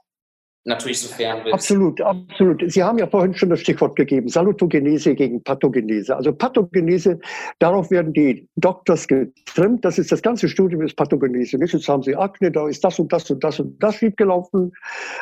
Natürlich 0.65 1.01
sofern 1.01 1.43
wir 1.45 1.55
Absolut, 1.55 2.03
absolut. 2.03 2.63
Sie 2.71 2.83
haben 2.83 2.99
ja 2.99 3.07
vorhin 3.07 3.35
schon 3.35 3.49
das 3.49 3.61
Stichwort 3.61 3.97
gegeben, 3.97 4.29
Salutogenese 4.29 5.15
gegen 5.15 5.43
Pathogenese. 5.43 6.15
Also 6.15 6.35
Pathogenese, 6.35 7.19
darauf 7.61 7.91
werden 7.91 8.13
die 8.13 8.47
Doktors 8.57 9.09
getrimmt. 9.09 9.83
Das 9.87 9.99
ist 9.99 10.13
das 10.13 10.21
ganze 10.21 10.51
Studium 10.51 10.83
ist 10.83 10.97
Pathogenese. 10.97 11.57
Nicht? 11.57 11.73
Jetzt 11.73 11.89
haben 11.89 12.03
sie 12.03 12.15
Akne, 12.15 12.53
da 12.53 12.69
ist 12.69 12.85
das 12.85 12.99
und 12.99 13.11
das 13.11 13.31
und 13.31 13.43
das 13.43 13.59
und 13.59 13.83
das 13.83 13.97
schiefgelaufen. 13.97 14.73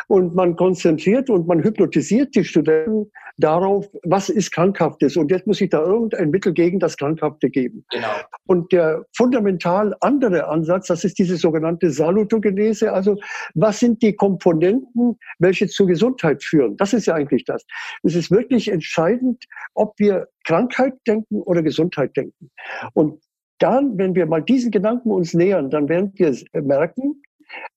Und 0.09 0.35
man 0.35 0.57
konzentriert 0.57 1.31
und 1.31 1.46
man 1.46 1.62
hypnotisiert 1.62 2.35
die 2.35 2.44
Studenten 2.44 3.09
darauf, 3.37 3.87
was 4.03 4.29
ist 4.31 4.51
Krankhaftes. 4.51 5.16
Und 5.16 5.31
jetzt 5.31 5.46
muss 5.46 5.61
ich 5.61 5.70
da 5.70 5.81
irgendein 5.81 6.31
Mittel 6.31 6.53
gegen 6.53 6.81
das 6.81 6.96
Krankhafte 6.96 7.48
geben. 7.48 7.85
Genau. 7.90 8.09
Und 8.46 8.72
der 8.72 9.05
fundamental 9.16 9.94
andere 10.01 10.48
Ansatz, 10.48 10.88
das 10.88 11.05
ist 11.05 11.18
diese 11.20 11.37
sogenannte 11.37 11.90
Salutogenese. 11.90 12.92
Also 12.92 13.16
was 13.55 13.79
sind 13.79 14.03
die 14.03 14.16
Komponenten, 14.16 15.16
welche 15.38 15.68
zur 15.68 15.86
Gesundheit 15.86 16.42
führen. 16.42 16.76
Das 16.76 16.92
ist 16.92 17.06
ja 17.06 17.14
eigentlich 17.14 17.44
das. 17.44 17.64
Es 18.02 18.14
ist 18.14 18.30
wirklich 18.30 18.68
entscheidend, 18.68 19.44
ob 19.74 19.98
wir 19.98 20.28
Krankheit 20.44 20.94
denken 21.06 21.42
oder 21.42 21.62
Gesundheit 21.62 22.16
denken. 22.16 22.50
Und 22.94 23.22
dann, 23.58 23.98
wenn 23.98 24.14
wir 24.14 24.26
mal 24.26 24.42
diesen 24.42 24.70
Gedanken 24.70 25.10
uns 25.10 25.34
nähern, 25.34 25.70
dann 25.70 25.88
werden 25.88 26.12
wir 26.14 26.34
merken, 26.62 27.22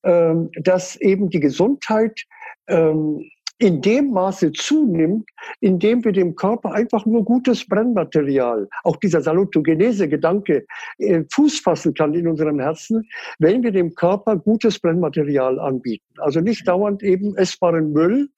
ähm, 0.03 0.49
dass 0.61 0.95
eben 0.97 1.29
die 1.29 1.39
Gesundheit 1.39 2.23
ähm, 2.67 3.29
in 3.61 3.79
dem 3.79 4.09
Maße 4.11 4.51
zunimmt, 4.53 5.29
indem 5.59 6.03
wir 6.03 6.11
dem 6.11 6.35
Körper 6.35 6.73
einfach 6.73 7.05
nur 7.05 7.23
gutes 7.23 7.63
Brennmaterial, 7.67 8.67
auch 8.83 8.95
dieser 8.95 9.21
Salutogenese-Gedanke, 9.21 10.65
äh, 10.97 11.23
Fuß 11.31 11.59
fassen 11.59 11.93
kann 11.93 12.15
in 12.15 12.27
unserem 12.27 12.59
Herzen, 12.59 13.07
wenn 13.37 13.61
wir 13.61 13.71
dem 13.71 13.93
Körper 13.93 14.35
gutes 14.37 14.79
Brennmaterial 14.79 15.59
anbieten. 15.59 16.03
Also 16.17 16.39
nicht 16.39 16.67
dauernd 16.67 17.03
eben 17.03 17.37
essbaren 17.37 17.93
Müll, 17.93 18.29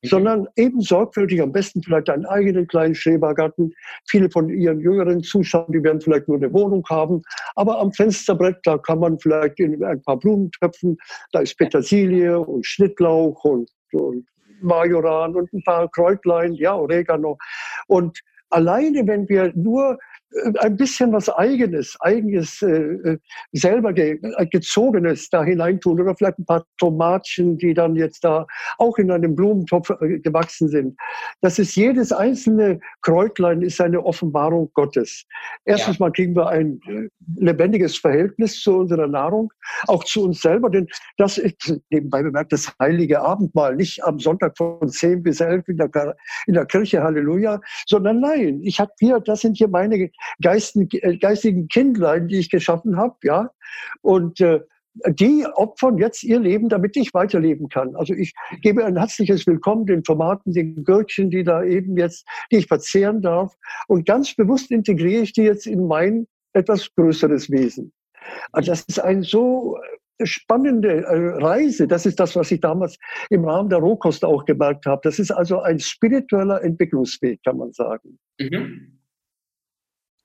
mhm. 0.00 0.08
sondern 0.08 0.48
eben 0.56 0.80
sorgfältig, 0.80 1.42
am 1.42 1.52
besten 1.52 1.82
vielleicht 1.82 2.08
einen 2.08 2.24
eigenen 2.24 2.66
kleinen 2.66 2.94
Schrebergarten. 2.94 3.74
Viele 4.08 4.30
von 4.30 4.48
Ihren 4.48 4.80
jüngeren 4.80 5.22
Zuschauern, 5.22 5.72
die 5.72 5.82
werden 5.82 6.00
vielleicht 6.00 6.26
nur 6.26 6.38
eine 6.38 6.50
Wohnung 6.54 6.86
haben, 6.88 7.20
aber 7.54 7.78
am 7.80 7.92
Fensterbrett, 7.92 8.56
da 8.64 8.78
kann 8.78 9.00
man 9.00 9.18
vielleicht 9.18 9.60
in 9.60 9.84
ein 9.84 10.00
paar 10.00 10.18
Blumen 10.18 10.50
töpfen, 10.52 10.96
da 11.32 11.40
ist 11.40 11.58
Petersilie 11.58 12.40
und 12.40 12.64
Schnittlauch 12.64 13.44
und, 13.44 13.68
und 13.92 14.24
Majoran 14.62 15.34
und 15.34 15.52
ein 15.52 15.62
paar 15.62 15.88
Kräutlein, 15.88 16.54
ja, 16.54 16.74
Oregano. 16.74 17.38
Und 17.86 18.20
alleine, 18.50 19.06
wenn 19.06 19.28
wir 19.28 19.52
nur 19.54 19.98
ein 20.60 20.76
bisschen 20.76 21.12
was 21.12 21.28
Eigenes, 21.28 21.96
Eigenes, 22.00 22.62
äh, 22.62 22.68
äh, 22.68 23.18
selber 23.52 23.92
ge 23.92 24.20
äh, 24.22 24.46
Gezogenes 24.46 25.28
da 25.28 25.42
hineintun 25.42 26.00
oder 26.00 26.14
vielleicht 26.14 26.38
ein 26.38 26.46
paar 26.46 26.64
Tomatchen, 26.78 27.58
die 27.58 27.74
dann 27.74 27.96
jetzt 27.96 28.22
da 28.24 28.46
auch 28.78 28.96
in 28.98 29.10
einem 29.10 29.34
Blumentopf 29.34 29.90
äh, 30.00 30.18
gewachsen 30.18 30.68
sind. 30.68 30.96
Das 31.40 31.58
ist 31.58 31.74
jedes 31.74 32.12
einzelne 32.12 32.78
Kräutlein 33.02 33.62
ist 33.62 33.80
eine 33.80 34.04
Offenbarung 34.04 34.70
Gottes. 34.74 35.24
Erstens 35.64 35.98
ja. 35.98 36.06
mal 36.06 36.12
kriegen 36.12 36.36
wir 36.36 36.48
ein 36.48 36.80
äh, 36.86 37.08
lebendiges 37.36 37.98
Verhältnis 37.98 38.60
zu 38.60 38.78
unserer 38.78 39.08
Nahrung, 39.08 39.52
auch 39.88 40.04
zu 40.04 40.24
uns 40.24 40.40
selber, 40.40 40.70
denn 40.70 40.86
das 41.16 41.38
ist 41.38 41.80
nebenbei 41.90 42.22
bemerkt 42.22 42.52
das 42.52 42.72
heilige 42.80 43.20
Abendmahl, 43.20 43.74
nicht 43.76 44.04
am 44.04 44.18
Sonntag 44.20 44.56
von 44.56 44.88
10 44.88 45.22
bis 45.22 45.40
11 45.40 45.68
in 45.68 45.76
der, 45.76 46.16
in 46.46 46.54
der 46.54 46.66
Kirche, 46.66 47.02
Halleluja, 47.02 47.60
sondern 47.86 48.20
nein, 48.20 48.60
ich 48.62 48.78
habe 48.78 48.92
hier, 49.00 49.20
das 49.20 49.40
sind 49.40 49.56
hier 49.56 49.68
meine 49.68 50.10
geistigen, 50.42 50.98
äh, 51.02 51.16
geistigen 51.16 51.68
Kindlein, 51.68 52.28
die 52.28 52.38
ich 52.38 52.50
geschaffen 52.50 52.96
habe, 52.96 53.16
ja. 53.22 53.50
Und 54.02 54.40
äh, 54.40 54.60
die 55.08 55.46
opfern 55.54 55.98
jetzt 55.98 56.24
ihr 56.24 56.40
Leben, 56.40 56.68
damit 56.68 56.96
ich 56.96 57.14
weiterleben 57.14 57.68
kann. 57.68 57.94
Also 57.96 58.12
ich 58.12 58.34
gebe 58.62 58.84
ein 58.84 58.96
herzliches 58.96 59.46
Willkommen 59.46 59.86
den 59.86 60.02
Tomaten, 60.02 60.52
den 60.52 60.84
Gürkchen, 60.84 61.30
die 61.30 61.44
da 61.44 61.62
eben 61.62 61.96
jetzt, 61.96 62.26
die 62.50 62.56
ich 62.56 62.66
verzehren 62.66 63.22
darf. 63.22 63.54
Und 63.86 64.06
ganz 64.06 64.34
bewusst 64.34 64.70
integriere 64.70 65.22
ich 65.22 65.32
die 65.32 65.42
jetzt 65.42 65.66
in 65.66 65.86
mein 65.86 66.26
etwas 66.52 66.92
größeres 66.94 67.50
Wesen. 67.50 67.92
Also 68.52 68.72
das 68.72 68.84
ist 68.88 69.00
ein 69.00 69.22
so 69.22 69.78
äh, 70.18 70.26
spannende 70.26 71.04
Reise. 71.06 71.86
Das 71.86 72.04
ist 72.04 72.20
das, 72.20 72.36
was 72.36 72.50
ich 72.50 72.60
damals 72.60 72.98
im 73.30 73.44
Rahmen 73.44 73.70
der 73.70 73.78
Rohkost 73.78 74.24
auch 74.24 74.44
gemerkt 74.44 74.86
habe. 74.86 75.00
Das 75.04 75.18
ist 75.18 75.30
also 75.30 75.60
ein 75.60 75.78
spiritueller 75.78 76.62
Entwicklungsweg, 76.62 77.40
kann 77.44 77.58
man 77.58 77.72
sagen. 77.72 78.18
Mhm. 78.38 78.99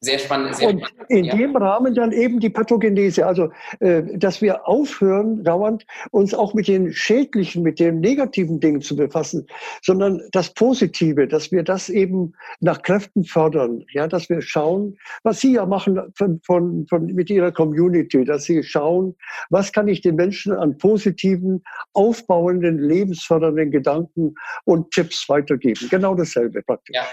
Sehr 0.06 0.20
spannend. 0.20 0.56
Sehr 0.56 0.70
und 0.70 0.84
in 1.10 1.26
ja. 1.26 1.36
dem 1.36 1.56
Rahmen 1.56 1.96
dann 1.96 2.12
eben 2.12 2.40
die 2.40 2.52
Pathogenese, 2.52 3.26
also 3.26 3.50
äh, 3.80 4.04
dass 4.18 4.40
wir 4.40 4.68
aufhören, 4.68 5.44
dauernd 5.44 5.86
uns 6.12 6.34
auch 6.36 6.54
mit 6.54 6.68
den 6.68 6.94
schädlichen, 6.94 7.64
mit 7.64 7.80
den 7.80 8.02
negativen 8.02 8.60
Dingen 8.60 8.82
zu 8.82 8.96
befassen, 8.96 9.48
sondern 9.82 10.22
das 10.32 10.54
Positive, 10.54 11.28
dass 11.28 11.52
wir 11.52 11.64
das 11.64 11.90
eben 11.90 12.34
nach 12.60 12.84
Kräften 12.84 13.24
fördern, 13.24 13.84
ja, 13.94 14.08
dass 14.08 14.30
wir 14.30 14.42
schauen, 14.44 14.96
was 15.24 15.40
Sie 15.40 15.54
ja 15.54 15.66
machen 15.66 16.00
von, 16.16 16.40
von, 16.46 16.86
von, 16.88 17.08
mit 17.08 17.32
Ihrer 17.32 17.52
Community, 17.52 18.24
dass 18.26 18.44
Sie 18.44 18.62
schauen, 18.62 19.16
was 19.50 19.72
kann 19.72 19.88
ich 19.88 20.02
den 20.02 20.16
Menschen 20.16 20.54
an 20.54 20.78
positiven, 20.78 21.64
aufbauenden, 21.94 22.78
lebensfördernden 22.78 23.72
Gedanken 23.72 24.36
und 24.66 24.92
Tipps 24.92 25.28
weitergeben. 25.30 25.88
Genau 25.90 26.14
dasselbe 26.14 26.62
praktisch. 26.62 26.96
Ja 26.96 27.06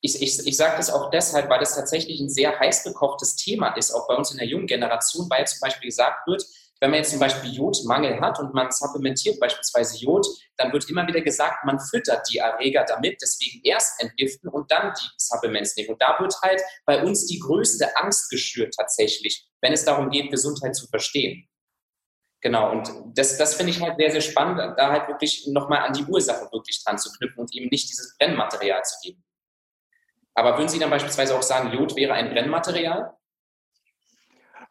ich, 0.00 0.20
ich, 0.22 0.46
ich 0.46 0.56
sage 0.56 0.76
das 0.76 0.90
auch 0.90 1.10
deshalb, 1.10 1.50
weil 1.50 1.60
das 1.60 1.74
tatsächlich 1.74 2.20
ein 2.20 2.30
sehr 2.30 2.58
heiß 2.58 2.84
gekochtes 2.84 3.36
Thema 3.36 3.68
ist, 3.76 3.92
auch 3.92 4.08
bei 4.08 4.14
uns 4.14 4.30
in 4.30 4.38
der 4.38 4.46
jungen 4.46 4.66
Generation, 4.66 5.28
weil 5.28 5.46
zum 5.46 5.60
Beispiel 5.60 5.88
gesagt 5.88 6.26
wird, 6.26 6.44
wenn 6.80 6.90
man 6.90 7.00
jetzt 7.00 7.10
zum 7.10 7.20
Beispiel 7.20 7.52
Jodmangel 7.52 8.20
hat 8.20 8.40
und 8.40 8.54
man 8.54 8.70
supplementiert 8.70 9.38
beispielsweise 9.38 9.98
Jod, 9.98 10.26
dann 10.56 10.72
wird 10.72 10.88
immer 10.88 11.06
wieder 11.06 11.20
gesagt, 11.20 11.64
man 11.66 11.78
füttert 11.78 12.26
die 12.30 12.38
Erreger 12.38 12.84
damit, 12.88 13.18
deswegen 13.20 13.60
erst 13.64 14.02
entgiften 14.02 14.48
und 14.48 14.70
dann 14.70 14.94
die 14.94 15.08
Supplements 15.18 15.76
nehmen. 15.76 15.90
Und 15.90 16.00
da 16.00 16.16
wird 16.18 16.34
halt 16.42 16.62
bei 16.86 17.02
uns 17.04 17.26
die 17.26 17.38
größte 17.38 17.96
Angst 17.98 18.30
geschürt 18.30 18.74
tatsächlich, 18.74 19.46
wenn 19.60 19.74
es 19.74 19.84
darum 19.84 20.08
geht, 20.08 20.30
Gesundheit 20.30 20.74
zu 20.74 20.86
verstehen. 20.86 21.46
Genau, 22.42 22.70
und 22.70 22.90
das, 23.14 23.36
das 23.36 23.54
finde 23.54 23.72
ich 23.72 23.82
halt 23.82 23.98
sehr, 23.98 24.12
sehr 24.12 24.22
spannend, 24.22 24.58
da 24.78 24.90
halt 24.90 25.08
wirklich 25.08 25.46
nochmal 25.48 25.80
an 25.80 25.92
die 25.92 26.04
Ursache 26.04 26.50
wirklich 26.50 26.82
dran 26.82 26.96
zu 26.96 27.12
knüpfen 27.12 27.40
und 27.40 27.54
eben 27.54 27.68
nicht 27.68 27.90
dieses 27.90 28.16
Brennmaterial 28.16 28.82
zu 28.82 28.96
geben. 29.02 29.22
Aber 30.40 30.56
würden 30.56 30.70
Sie 30.70 30.78
dann 30.78 30.88
beispielsweise 30.88 31.36
auch 31.36 31.42
sagen, 31.42 31.70
Jod 31.70 31.94
wäre 31.96 32.14
ein 32.14 32.30
Brennmaterial? 32.30 33.12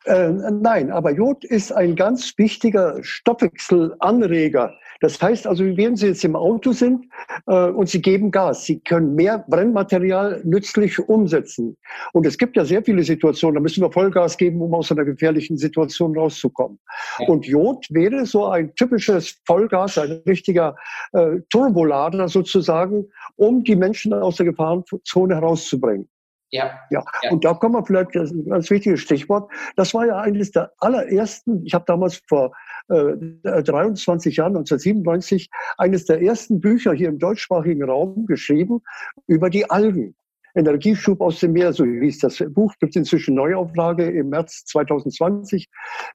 Äh, 0.06 0.30
nein, 0.30 0.92
aber 0.92 1.12
Jod 1.12 1.46
ist 1.46 1.72
ein 1.72 1.96
ganz 1.96 2.36
wichtiger 2.40 3.04
Stoffwechselanreger. 3.04 4.74
Das 5.02 5.22
heißt 5.22 5.48
also, 5.48 5.64
wenn 5.64 5.96
Sie 5.96 6.08
jetzt 6.08 6.24
im 6.26 6.36
Auto 6.36 6.72
sind 6.72 7.06
äh, 7.48 7.70
und 7.70 7.90
Sie 7.90 8.02
geben 8.02 8.32
Gas, 8.32 8.66
Sie 8.66 8.80
können 8.80 9.16
mehr 9.16 9.46
Brennmaterial 9.48 10.42
nützlich 10.44 11.00
umsetzen. 11.00 11.78
Und 12.14 12.26
es 12.26 12.38
gibt 12.38 12.58
ja 12.58 12.66
sehr 12.66 12.84
viele 12.84 13.04
Situationen, 13.04 13.56
da 13.56 13.62
müssen 13.62 13.82
wir 13.82 13.92
Vollgas 13.92 14.38
geben, 14.38 14.62
um 14.62 14.74
aus 14.74 14.92
einer 14.92 15.06
gefährlichen 15.06 15.58
Situation 15.58 16.18
rauszukommen. 16.18 16.80
Ja. 17.20 17.28
Und 17.28 17.46
Jod 17.46 17.86
wäre 17.90 18.26
so 18.26 18.48
ein 18.48 18.74
typisches 18.76 19.40
Vollgas, 19.46 19.98
ein 19.98 20.22
richtiger 20.28 20.76
äh, 21.14 21.40
Turbolader 21.50 22.28
sozusagen, 22.28 23.06
um 23.36 23.64
die 23.64 23.76
Menschen 23.76 24.14
aus 24.14 24.36
der 24.36 24.48
Gefahrenzone 24.48 25.36
herauszubringen. 25.36 26.10
Ja. 26.52 26.72
ja. 26.90 27.04
ja. 27.24 27.32
Und 27.32 27.46
da 27.46 27.54
kommen 27.54 27.76
wir 27.76 27.86
vielleicht, 27.86 28.16
das 28.16 28.32
ist 28.32 28.38
ein 28.38 28.50
ganz 28.50 28.70
wichtiges 28.70 29.02
Stichwort. 29.02 29.52
Das 29.76 29.94
war 29.94 30.06
ja 30.06 30.18
eines 30.20 30.52
der 30.52 30.72
allerersten, 30.80 31.66
ich 31.66 31.74
habe 31.74 31.86
damals 31.88 32.22
vor 32.28 32.52
23 32.90 34.36
Jahren, 34.36 34.58
1997, 34.58 35.50
eines 35.78 36.06
der 36.06 36.22
ersten 36.22 36.60
Bücher 36.60 36.94
hier 36.94 37.10
im 37.10 37.20
deutschsprachigen 37.20 37.84
Raum 37.84 38.26
geschrieben 38.26 38.82
über 39.28 39.50
die 39.50 39.70
Algen. 39.70 40.16
Energieschub 40.56 41.22
aus 41.22 41.40
dem 41.40 41.54
Meer, 41.54 41.74
so 41.74 41.86
hieß 41.86 42.20
das 42.20 42.44
Buch, 42.50 42.74
gibt 42.80 42.96
es 42.96 42.96
inzwischen 42.96 43.36
Neuauflage 43.36 44.10
im 44.10 44.30
März 44.30 44.66
2020 44.66 45.68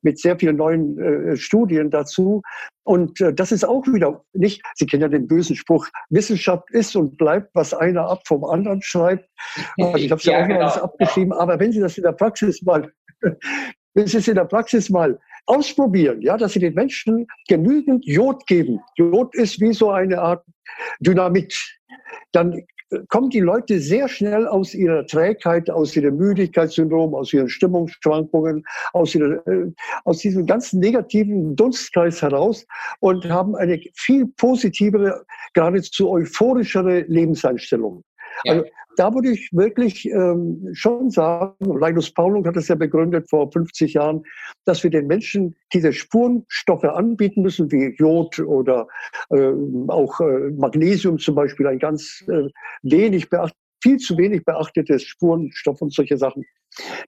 mit 0.02 0.18
sehr 0.18 0.38
vielen 0.38 0.56
neuen 0.56 0.98
äh, 0.98 1.36
Studien 1.36 1.90
dazu. 1.90 2.42
Und 2.84 3.20
äh, 3.20 3.32
das 3.32 3.52
ist 3.52 3.64
auch 3.64 3.86
wieder 3.86 4.24
nicht, 4.32 4.62
Sie 4.74 4.86
kennen 4.86 5.02
ja 5.02 5.08
den 5.08 5.26
bösen 5.26 5.56
Spruch, 5.56 5.86
Wissenschaft 6.10 6.70
ist 6.70 6.96
und 6.96 7.16
bleibt, 7.16 7.54
was 7.54 7.74
einer 7.74 8.08
ab 8.08 8.22
vom 8.26 8.44
anderen 8.44 8.82
schreibt. 8.82 9.28
Also 9.78 9.96
ich 9.96 10.10
habe 10.10 10.18
es 10.18 10.24
ja, 10.24 10.32
ja, 10.32 10.42
auch 10.42 10.48
genau. 10.48 10.60
alles 10.60 10.78
abgeschrieben, 10.78 11.32
aber 11.32 11.58
wenn 11.58 11.72
Sie 11.72 11.80
das 11.80 11.96
in 11.96 12.04
der 12.04 12.12
Praxis 12.12 12.62
mal, 12.62 12.90
wenn 13.94 14.06
Sie 14.06 14.18
es 14.18 14.28
in 14.28 14.34
der 14.34 14.44
Praxis 14.44 14.90
mal 14.90 15.18
ausprobieren, 15.46 16.22
ja, 16.22 16.36
dass 16.36 16.52
Sie 16.52 16.60
den 16.60 16.74
Menschen 16.74 17.26
genügend 17.48 18.04
Jod 18.06 18.46
geben. 18.46 18.80
Jod 18.96 19.34
ist 19.34 19.60
wie 19.60 19.72
so 19.72 19.90
eine 19.90 20.20
Art 20.20 20.44
Dynamit. 21.00 21.54
Dann 22.32 22.62
kommen 23.08 23.30
die 23.30 23.40
Leute 23.40 23.80
sehr 23.80 24.08
schnell 24.08 24.46
aus 24.46 24.74
ihrer 24.74 25.06
Trägheit, 25.06 25.70
aus 25.70 25.96
ihrem 25.96 26.16
Müdigkeitssyndrom, 26.16 27.14
aus 27.14 27.32
ihren 27.32 27.48
Stimmungsschwankungen, 27.48 28.64
aus, 28.92 29.14
ihrer, 29.14 29.46
äh, 29.46 29.72
aus 30.04 30.18
diesem 30.18 30.46
ganzen 30.46 30.80
negativen 30.80 31.56
Dunstkreis 31.56 32.22
heraus 32.22 32.66
und 33.00 33.28
haben 33.28 33.56
eine 33.56 33.80
viel 33.94 34.26
positivere, 34.36 35.24
geradezu 35.54 36.10
euphorischere 36.10 37.00
Lebenseinstellung. 37.02 38.02
Ja. 38.44 38.52
Also 38.52 38.64
da 38.96 39.12
würde 39.12 39.30
ich 39.30 39.48
wirklich 39.52 40.06
ähm, 40.06 40.70
schon 40.72 41.10
sagen, 41.10 41.54
Linus 41.60 42.12
Paulung 42.12 42.46
hat 42.46 42.56
es 42.56 42.68
ja 42.68 42.74
begründet 42.74 43.28
vor 43.28 43.50
50 43.50 43.94
Jahren, 43.94 44.22
dass 44.64 44.82
wir 44.84 44.90
den 44.90 45.06
Menschen 45.06 45.56
diese 45.72 45.92
Spurenstoffe 45.92 46.84
anbieten 46.84 47.42
müssen, 47.42 47.70
wie 47.72 47.94
Jod 47.96 48.38
oder 48.38 48.86
äh, 49.30 49.52
auch 49.88 50.20
äh, 50.20 50.50
Magnesium 50.50 51.18
zum 51.18 51.34
Beispiel, 51.34 51.66
ein 51.66 51.78
ganz 51.78 52.24
äh, 52.28 52.48
wenig 52.82 53.30
beachtet 53.30 53.58
viel 53.84 53.98
zu 53.98 54.16
wenig 54.16 54.42
beachtetes 54.46 55.02
Spurenstoff 55.02 55.82
und 55.82 55.92
solche 55.92 56.16
Sachen, 56.16 56.46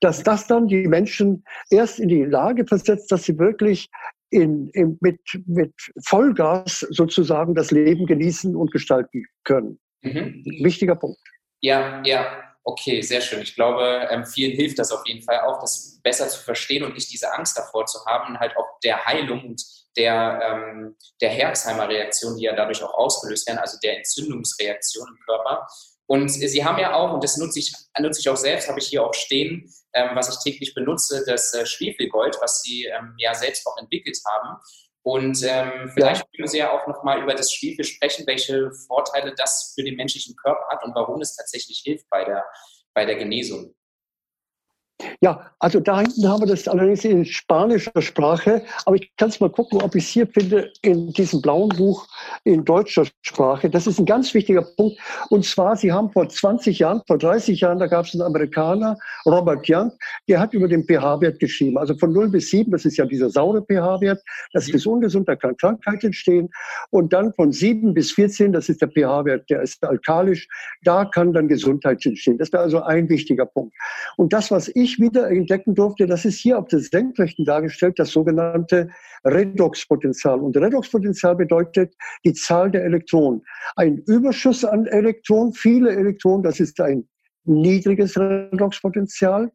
dass 0.01 0.23
das 0.23 0.47
dann 0.47 0.69
die 0.69 0.87
Menschen 0.87 1.43
erst 1.71 1.99
in 1.99 2.11
die 2.11 2.25
Lage 2.25 2.67
versetzt, 2.67 3.11
dass 3.11 3.25
sie 3.25 3.39
wirklich 3.39 3.89
in, 4.29 4.69
in, 4.75 4.99
mit, 5.01 5.21
mit 5.47 5.73
Vollgas 6.05 6.81
sozusagen 6.91 7.55
das 7.55 7.71
Leben 7.71 8.05
genießen 8.05 8.55
und 8.55 8.73
gestalten 8.73 9.25
können. 9.45 9.79
Mhm. 10.07 10.45
Wichtiger 10.65 10.97
Punkt. 10.97 11.19
Ja, 11.61 12.03
ja, 12.05 12.55
okay, 12.65 13.01
sehr 13.01 13.21
schön. 13.21 13.43
Ich 13.43 13.55
glaube, 13.55 14.09
ähm, 14.11 14.25
vielen 14.25 14.53
hilft 14.53 14.79
das 14.79 14.93
auf 14.93 15.07
jeden 15.07 15.23
Fall 15.23 15.41
auch, 15.41 15.61
das 15.61 16.01
besser 16.03 16.29
zu 16.29 16.43
verstehen 16.43 16.85
und 16.85 16.95
nicht 16.95 17.13
diese 17.13 17.33
Angst 17.33 17.57
davor 17.57 17.87
zu 17.87 18.05
haben 18.07 18.39
halt 18.39 18.57
auch 18.57 18.79
der 18.85 19.05
Heilung 19.05 19.45
und 19.45 19.63
der, 19.97 20.41
ähm, 20.43 20.97
der 21.21 21.31
Herzheimer-Reaktion, 21.31 22.37
die 22.37 22.45
ja 22.45 22.55
dadurch 22.55 22.83
auch 22.83 22.95
ausgelöst 22.95 23.49
werden, 23.49 23.59
also 23.59 23.79
der 23.83 23.97
Entzündungsreaktion 23.97 25.09
im 25.09 25.25
Körper. 25.25 25.67
Und 26.09 26.29
Sie 26.29 26.65
haben 26.65 26.79
ja 26.79 26.95
auch, 26.95 27.13
und 27.13 27.25
das 27.25 27.37
nutze 27.37 27.59
ich, 27.59 27.73
nutze 27.99 28.21
ich 28.21 28.29
auch 28.29 28.37
selbst, 28.37 28.69
habe 28.69 28.79
ich 28.79 28.87
hier 28.87 29.05
auch 29.05 29.15
stehen, 29.15 29.69
ähm, 29.93 30.11
was 30.15 30.29
ich 30.29 30.39
täglich 30.43 30.75
benutze, 30.75 31.25
das 31.27 31.53
äh, 31.55 31.67
Schwefelgold, 31.67 32.37
was 32.41 32.63
Sie 32.63 32.85
ähm, 32.85 33.15
ja 33.19 33.35
selbst 33.35 33.67
auch 33.67 33.77
entwickelt 33.79 34.17
haben. 34.25 34.61
Und 35.07 35.41
ähm, 35.45 35.89
vielleicht 35.95 36.23
ja. 36.23 36.29
können 36.35 36.49
Sie 36.49 36.59
ja 36.59 36.73
auch 36.73 36.85
noch 36.89 37.05
mal 37.05 37.23
über 37.23 37.33
das 37.33 37.53
Schwefel 37.53 37.85
sprechen, 37.85 38.27
welche 38.27 38.73
Vorteile 38.73 39.33
das 39.37 39.73
für 39.73 39.85
den 39.85 39.95
menschlichen 39.95 40.35
Körper 40.35 40.67
hat 40.69 40.83
und 40.83 40.97
warum 40.97 41.21
es 41.21 41.37
tatsächlich 41.37 41.81
hilft 41.85 42.11
bei 42.11 42.25
der, 42.25 42.45
bei 42.93 43.05
der 43.05 43.15
Genesung. 43.15 43.73
Ja, 45.21 45.51
also 45.59 45.81
da 45.81 46.01
hinten 46.01 46.27
haben 46.29 46.43
wir 46.43 46.47
das 46.47 46.69
allerdings 46.69 47.05
in 47.05 47.25
spanischer 47.25 48.01
Sprache, 48.01 48.63
aber 48.87 48.97
ich 48.97 49.11
kann 49.17 49.29
es 49.29 49.41
mal 49.41 49.51
gucken, 49.51 49.83
ob 49.83 49.95
ich 49.95 50.05
es 50.05 50.11
hier 50.11 50.27
finde 50.27 50.73
in 50.83 51.13
diesem 51.13 51.43
blauen 51.43 51.69
Buch 51.71 52.07
in 52.45 52.65
deutscher 52.65 53.05
Sprache. 53.23 53.69
Das 53.69 53.87
ist 53.87 53.99
ein 53.99 54.07
ganz 54.07 54.33
wichtiger 54.33 54.63
Punkt. 54.63 54.99
Und 55.29 55.45
zwar, 55.45 55.77
Sie 55.77 55.93
haben 55.93 56.11
vor 56.13 56.29
20 56.29 56.79
Jahren, 56.79 57.03
vor 57.07 57.19
30 57.19 57.61
Jahren, 57.61 57.79
da 57.79 57.87
gab 57.87 58.07
es 58.07 58.15
einen 58.15 58.23
Amerikaner, 58.23 58.97
Robert 59.27 59.67
Young, 59.69 59.93
der 60.29 60.41
hat 60.41 60.55
über 60.55 60.69
den 60.69 60.85
pH-Wert 60.85 61.41
geschrieben. 61.41 61.77
Also 61.77 61.95
von 61.97 62.13
0 62.13 62.31
bis 62.31 62.51
7, 62.51 62.71
das 62.71 62.87
ist 62.87 62.97
ja 62.97 63.05
dieser 63.05 63.29
saure 63.29 63.63
pH-Wert, 63.63 64.23
das 64.55 64.69
ist 64.69 64.87
ungesund, 64.87 65.29
da 65.29 65.37
kann 65.37 65.57
Krankheit 65.59 66.05
entstehen. 66.05 66.49
Und 66.91 67.13
dann 67.13 67.35
von 67.35 67.53
7 67.53 67.93
bis 67.93 68.13
14, 68.13 68.53
das 68.53 68.69
ist 68.71 68.81
der 68.81 68.89
pH-Wert, 68.89 69.51
der 69.51 69.63
ist 69.63 69.85
alkalisch, 69.85 70.49
da 70.85 71.05
kann 71.05 71.35
dann 71.35 71.49
Gesundheit 71.49 72.05
entstehen. 72.07 72.39
Das 72.39 72.53
wäre 72.53 72.63
also 72.63 72.83
ein 72.83 73.09
wichtiger 73.09 73.47
Punkt. 73.47 73.75
Und 74.17 74.33
das, 74.33 74.51
was 74.51 74.69
ich 74.75 74.86
ich 74.87 75.01
wieder 75.01 75.29
entdecken 75.29 75.75
durfte, 75.75 76.07
das 76.07 76.25
ist 76.25 76.39
hier 76.39 76.59
auf 76.59 76.69
der 76.69 76.79
Senkrechten 76.79 77.45
dargestellt, 77.45 77.99
das 77.99 78.11
sogenannte 78.11 78.89
Redoxpotential. 79.25 80.41
Und 80.41 80.57
Redoxpotential 80.57 81.35
bedeutet 81.35 81.95
die 82.25 82.33
Zahl 82.33 82.71
der 82.71 82.85
Elektronen. 82.85 83.43
Ein 83.75 83.99
Überschuss 84.07 84.65
an 84.65 84.87
Elektronen, 84.87 85.53
viele 85.53 85.91
Elektronen, 85.91 86.43
das 86.45 86.61
ist 86.61 86.81
ein 86.81 87.09
niedriges 87.45 88.19
Redoxpotential 88.19 89.53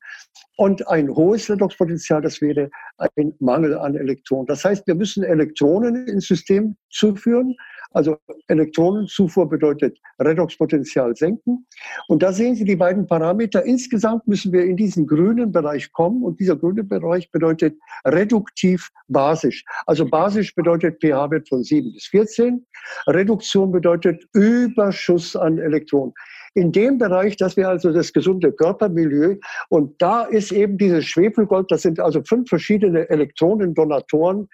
und 0.57 0.87
ein 0.87 1.09
hohes 1.09 1.49
Redoxpotential, 1.49 2.21
das 2.21 2.41
wäre 2.41 2.69
ein 2.97 3.33
Mangel 3.39 3.77
an 3.77 3.95
Elektronen. 3.95 4.47
Das 4.47 4.65
heißt, 4.65 4.85
wir 4.87 4.95
müssen 4.95 5.23
Elektronen 5.23 6.07
ins 6.07 6.27
System 6.27 6.75
zuführen, 6.89 7.55
also 7.91 8.17
Elektronenzufuhr 8.47 9.49
bedeutet 9.49 9.99
Redoxpotential 10.19 11.15
senken. 11.15 11.65
Und 12.07 12.23
da 12.23 12.33
sehen 12.33 12.55
Sie 12.55 12.65
die 12.65 12.75
beiden 12.75 13.05
Parameter. 13.05 13.63
Insgesamt 13.63 14.27
müssen 14.27 14.51
wir 14.51 14.63
in 14.65 14.77
diesen 14.77 15.07
grünen 15.07 15.51
Bereich 15.51 15.91
kommen. 15.91 16.23
Und 16.23 16.39
dieser 16.39 16.55
grüne 16.55 16.83
Bereich 16.83 17.31
bedeutet 17.31 17.77
reduktiv 18.05 18.89
basisch. 19.07 19.63
Also 19.85 20.05
basisch 20.05 20.55
bedeutet 20.55 21.01
pH-Wert 21.01 21.49
von 21.49 21.63
7 21.63 21.93
bis 21.93 22.05
14. 22.07 22.65
Reduktion 23.07 23.71
bedeutet 23.71 24.23
Überschuss 24.33 25.35
an 25.35 25.57
Elektronen 25.57 26.13
in 26.53 26.71
dem 26.71 26.97
Bereich, 26.97 27.37
das 27.37 27.55
wäre 27.55 27.69
also 27.69 27.93
das 27.93 28.11
gesunde 28.11 28.51
Körpermilieu. 28.51 29.37
Und 29.69 30.01
da 30.01 30.23
ist 30.23 30.51
eben 30.51 30.77
dieses 30.77 31.05
Schwefelgold, 31.05 31.71
das 31.71 31.83
sind 31.83 31.99
also 31.99 32.21
fünf 32.23 32.49
verschiedene 32.49 33.09
Elektronendonatoren, 33.09 34.49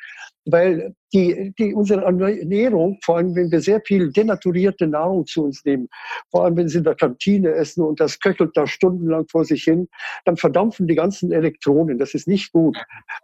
weil 0.46 0.94
die, 1.14 1.54
die, 1.58 1.74
unsere 1.74 2.04
Ernährung, 2.04 3.00
vor 3.04 3.18
allem 3.18 3.36
wenn 3.36 3.52
wir 3.52 3.62
sehr 3.62 3.82
viel 3.86 4.12
denaturierte 4.12 4.88
Nahrung 4.88 5.26
zu 5.26 5.44
uns 5.44 5.64
nehmen, 5.66 5.88
vor 6.30 6.46
allem 6.46 6.56
wenn 6.58 6.70
sie 6.70 6.80
in 6.80 6.84
der 6.84 6.96
Kantine 6.96 7.52
essen 7.52 7.84
und 7.84 8.00
das 8.00 8.20
köchelt 8.20 8.52
da 8.56 8.68
stundenlang 8.68 9.26
vor 9.30 9.46
sich 9.46 9.64
hin, 9.64 9.88
dann 10.26 10.38
verdampfen 10.38 10.88
die 10.88 10.96
ganzen 10.96 11.32
Elektronen. 11.32 11.98
Das 11.98 12.14
ist 12.14 12.28
nicht 12.28 12.52
gut. 12.52 12.78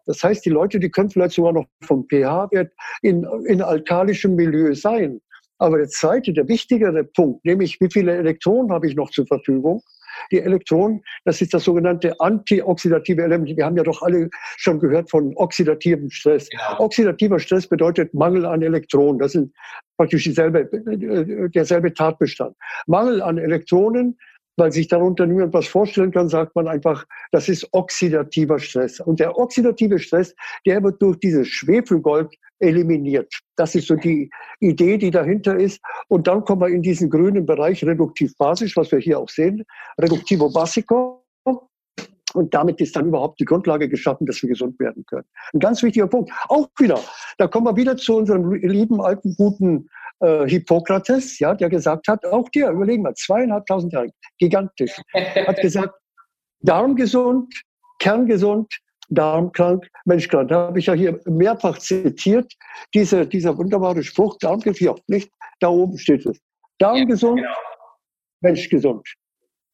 Das 0.06 0.24
heißt, 0.24 0.46
die 0.46 0.50
Leute, 0.50 0.80
die 0.80 0.90
können 0.90 1.10
vielleicht 1.10 1.36
sogar 1.36 1.54
noch 1.54 1.66
vom 1.82 2.08
pH-Wert 2.08 2.72
in, 3.02 3.26
in 3.46 3.62
alkalischem 3.62 4.36
Milieu 4.36 4.74
sein. 4.74 5.22
Aber 5.60 5.78
der 5.78 5.88
zweite, 5.88 6.34
der 6.34 6.48
wichtigere 6.48 7.04
Punkt, 7.04 7.46
nämlich 7.46 7.80
wie 7.80 7.90
viele 7.92 8.16
Elektronen 8.16 8.72
habe 8.72 8.88
ich 8.88 8.96
noch 8.96 9.12
zur 9.12 9.26
Verfügung? 9.26 9.82
Die 10.32 10.40
Elektronen, 10.40 11.02
das 11.26 11.42
ist 11.42 11.54
das 11.54 11.64
sogenannte 11.64 12.20
antioxidative 12.20 13.24
Element. 13.24 13.58
Wir 13.58 13.66
haben 13.66 13.78
ja 13.78 13.84
doch 13.84 14.02
alle 14.02 14.30
schon 14.58 14.80
gehört 14.80 15.10
von 15.10 15.36
oxidativem 15.36 16.10
Stress. 16.10 16.50
Genau. 16.50 16.80
Oxidativer 16.80 17.40
Stress 17.40 17.68
bedeutet 17.68 18.14
Mangel 18.14 18.46
an 18.46 18.62
Elektronen. 18.62 19.20
Das 19.20 19.34
ist 19.34 19.50
praktisch 19.98 20.24
dieselbe, 20.24 20.70
derselbe 21.50 21.94
Tatbestand. 21.94 22.56
Mangel 22.86 23.22
an 23.22 23.38
Elektronen 23.38 24.18
weil 24.58 24.72
sich 24.72 24.88
darunter 24.88 25.26
niemand 25.26 25.54
was 25.54 25.68
vorstellen 25.68 26.12
kann, 26.12 26.30
sagt 26.30 26.56
man 26.56 26.68
einfach, 26.68 27.06
das 27.32 27.50
ist 27.50 27.68
oxidativer 27.72 28.60
Stress. 28.60 29.00
Und 29.00 29.20
der 29.20 29.38
oxidative 29.38 30.00
Stress, 30.00 30.36
der 30.66 30.84
wird 30.84 31.02
durch 31.02 31.18
dieses 31.20 31.48
Schwefelgold 31.48 32.36
eliminiert. 32.60 33.34
Das 33.56 33.76
ist 33.76 33.88
so 33.88 33.96
die 33.96 34.30
Idee, 34.60 34.98
die 34.98 35.12
dahinter 35.12 35.58
ist. 35.58 35.82
Und 36.08 36.28
dann 36.28 36.44
kommen 36.46 36.62
wir 36.62 36.70
in 36.70 36.82
diesen 36.82 37.10
grünen 37.10 37.46
Bereich 37.46 37.84
reduktiv-basisch, 37.84 38.78
was 38.78 38.92
wir 38.92 39.00
hier 39.00 39.20
auch 39.20 39.30
sehen, 39.30 39.64
reduktivo-basico. 40.00 41.24
Und 42.34 42.52
damit 42.54 42.82
ist 42.82 42.96
dann 42.96 43.08
überhaupt 43.08 43.40
die 43.40 43.46
Grundlage 43.46 43.88
geschaffen, 43.88 44.26
dass 44.26 44.42
wir 44.42 44.50
gesund 44.50 44.80
werden 44.80 45.06
können. 45.06 45.26
Ein 45.54 45.60
ganz 45.60 45.84
wichtiger 45.84 46.08
Punkt. 46.08 46.32
Auch 46.50 46.68
wieder, 46.80 47.00
da 47.38 47.48
kommen 47.48 47.68
wir 47.68 47.76
wieder 47.76 47.96
zu 47.96 48.18
unserem 48.18 48.52
lieben 48.54 49.02
alten 49.02 49.36
guten 49.36 49.88
äh, 50.24 50.48
Hippokrates, 50.48 51.40
ja, 51.40 51.54
der 51.54 51.70
gesagt 51.70 52.08
hat, 52.08 52.26
auch 52.26 52.50
der, 52.50 52.72
überlegen 52.72 53.04
wir, 53.04 53.14
zweieinhalbtausend 53.14 53.94
Jahre, 53.94 54.10
gigantisch, 54.40 54.96
hat 55.14 55.58
gesagt, 55.62 55.94
Darm 56.62 56.96
gesund, 56.96 57.54
Kern 58.00 58.26
gesund, 58.26 58.74
Darmkrank, 59.10 59.88
Menschkrank. 60.06 60.50
Da 60.50 60.68
habe 60.68 60.80
ich 60.80 60.86
ja 60.86 60.94
hier 60.94 61.20
mehrfach 61.26 61.78
zitiert, 61.78 62.52
diese, 62.94 63.28
dieser 63.28 63.58
wunderbare 63.58 64.02
Spruch, 64.02 64.38
Darmgefirmt, 64.40 65.08
nicht? 65.08 65.30
Da 65.60 65.68
oben 65.68 65.98
steht 65.98 66.26
es. 66.26 66.40
Darm 66.80 66.98
ja, 66.98 67.06
gesund, 67.06 67.38
genau. 67.38 67.54
Mensch 68.42 68.70
gesund. 68.70 69.08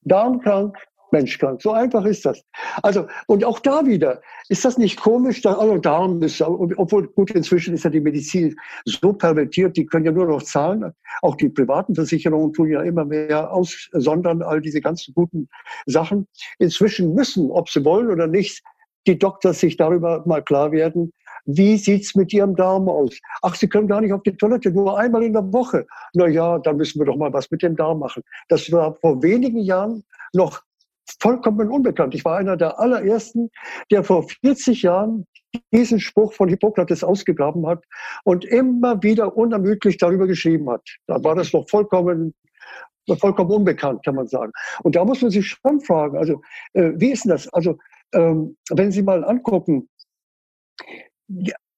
Darmkrank, 0.01 0.75
Mensch 0.75 0.88
krank. 1.11 1.61
So 1.61 1.71
einfach 1.71 2.05
ist 2.05 2.25
das. 2.25 2.43
Also, 2.83 3.07
und 3.27 3.43
auch 3.43 3.59
da 3.59 3.85
wieder, 3.85 4.21
ist 4.47 4.65
das 4.65 4.77
nicht 4.77 4.99
komisch, 4.99 5.41
dass, 5.41 5.57
also 5.57 5.77
Darm 5.77 6.21
ist, 6.21 6.41
obwohl, 6.41 7.07
gut, 7.07 7.31
inzwischen 7.31 7.73
ist 7.73 7.83
ja 7.83 7.89
die 7.89 7.99
Medizin 8.01 8.55
so 8.85 9.13
pervertiert, 9.13 9.77
die 9.77 9.85
können 9.85 10.05
ja 10.05 10.11
nur 10.11 10.27
noch 10.27 10.43
zahlen. 10.43 10.93
Auch 11.21 11.35
die 11.35 11.49
privaten 11.49 11.95
Versicherungen 11.95 12.53
tun 12.53 12.69
ja 12.69 12.81
immer 12.81 13.05
mehr 13.05 13.51
aussondern, 13.51 14.41
all 14.41 14.61
diese 14.61 14.81
ganzen 14.81 15.13
guten 15.13 15.49
Sachen. 15.85 16.27
Inzwischen 16.59 17.13
müssen, 17.13 17.51
ob 17.51 17.69
sie 17.69 17.83
wollen 17.83 18.09
oder 18.09 18.27
nicht, 18.27 18.61
die 19.07 19.17
Doktor 19.17 19.53
sich 19.53 19.77
darüber 19.77 20.23
mal 20.25 20.43
klar 20.43 20.71
werden, 20.71 21.11
wie 21.45 21.77
sieht's 21.77 22.15
mit 22.15 22.31
Ihrem 22.33 22.55
Darm 22.55 22.87
aus? 22.87 23.17
Ach, 23.41 23.55
Sie 23.55 23.67
können 23.67 23.87
gar 23.87 24.01
nicht 24.01 24.13
auf 24.13 24.21
die 24.23 24.35
Toilette, 24.35 24.71
nur 24.71 24.99
einmal 24.99 25.23
in 25.23 25.33
der 25.33 25.51
Woche. 25.51 25.87
Na 26.13 26.27
ja, 26.27 26.59
dann 26.59 26.77
müssen 26.77 26.99
wir 26.99 27.05
doch 27.05 27.15
mal 27.15 27.33
was 27.33 27.49
mit 27.49 27.63
dem 27.63 27.75
Darm 27.75 27.99
machen. 27.99 28.23
Das 28.49 28.71
war 28.71 28.95
vor 28.95 29.23
wenigen 29.23 29.59
Jahren 29.59 30.03
noch 30.33 30.61
vollkommen 31.19 31.69
unbekannt. 31.69 32.15
Ich 32.15 32.25
war 32.25 32.37
einer 32.37 32.57
der 32.57 32.79
allerersten, 32.79 33.49
der 33.91 34.03
vor 34.03 34.27
40 34.41 34.83
Jahren 34.83 35.25
diesen 35.73 35.99
Spruch 35.99 36.33
von 36.33 36.49
Hippokrates 36.49 37.03
ausgegraben 37.03 37.65
hat 37.65 37.83
und 38.23 38.45
immer 38.45 39.01
wieder 39.01 39.35
unermüdlich 39.35 39.97
darüber 39.97 40.27
geschrieben 40.27 40.69
hat. 40.69 40.87
Da 41.07 41.23
war 41.23 41.35
das 41.35 41.53
noch 41.53 41.67
vollkommen 41.69 42.33
vollkommen 43.19 43.49
unbekannt, 43.49 44.05
kann 44.05 44.13
man 44.13 44.27
sagen. 44.27 44.51
Und 44.83 44.95
da 44.95 45.03
muss 45.03 45.21
man 45.21 45.31
sich 45.31 45.47
schon 45.47 45.81
fragen, 45.81 46.15
also 46.15 46.41
äh, 46.73 46.91
wie 46.95 47.11
ist 47.11 47.25
denn 47.25 47.31
das? 47.31 47.51
Also 47.53 47.79
ähm, 48.13 48.55
wenn 48.69 48.91
Sie 48.91 49.01
mal 49.01 49.23
angucken, 49.23 49.89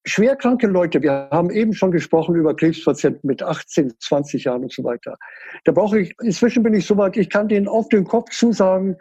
schwerkranke 0.06 0.68
Leute, 0.68 1.02
wir 1.02 1.30
haben 1.32 1.50
eben 1.50 1.74
schon 1.74 1.92
gesprochen 1.92 2.36
über 2.36 2.56
Krebspatienten 2.56 3.28
mit 3.28 3.44
18, 3.44 3.94
20 4.00 4.46
Jahren 4.46 4.64
und 4.64 4.72
so 4.72 4.84
weiter. 4.84 5.18
Da 5.66 5.72
brauche 5.72 6.00
ich, 6.00 6.16
inzwischen 6.22 6.64
bin 6.64 6.74
ich 6.74 6.86
so 6.86 6.98
weit, 6.98 7.18
ich 7.18 7.30
kann 7.30 7.48
denen 7.48 7.68
auf 7.68 7.90
den 7.90 8.04
Kopf 8.04 8.30
zusagen, 8.32 8.98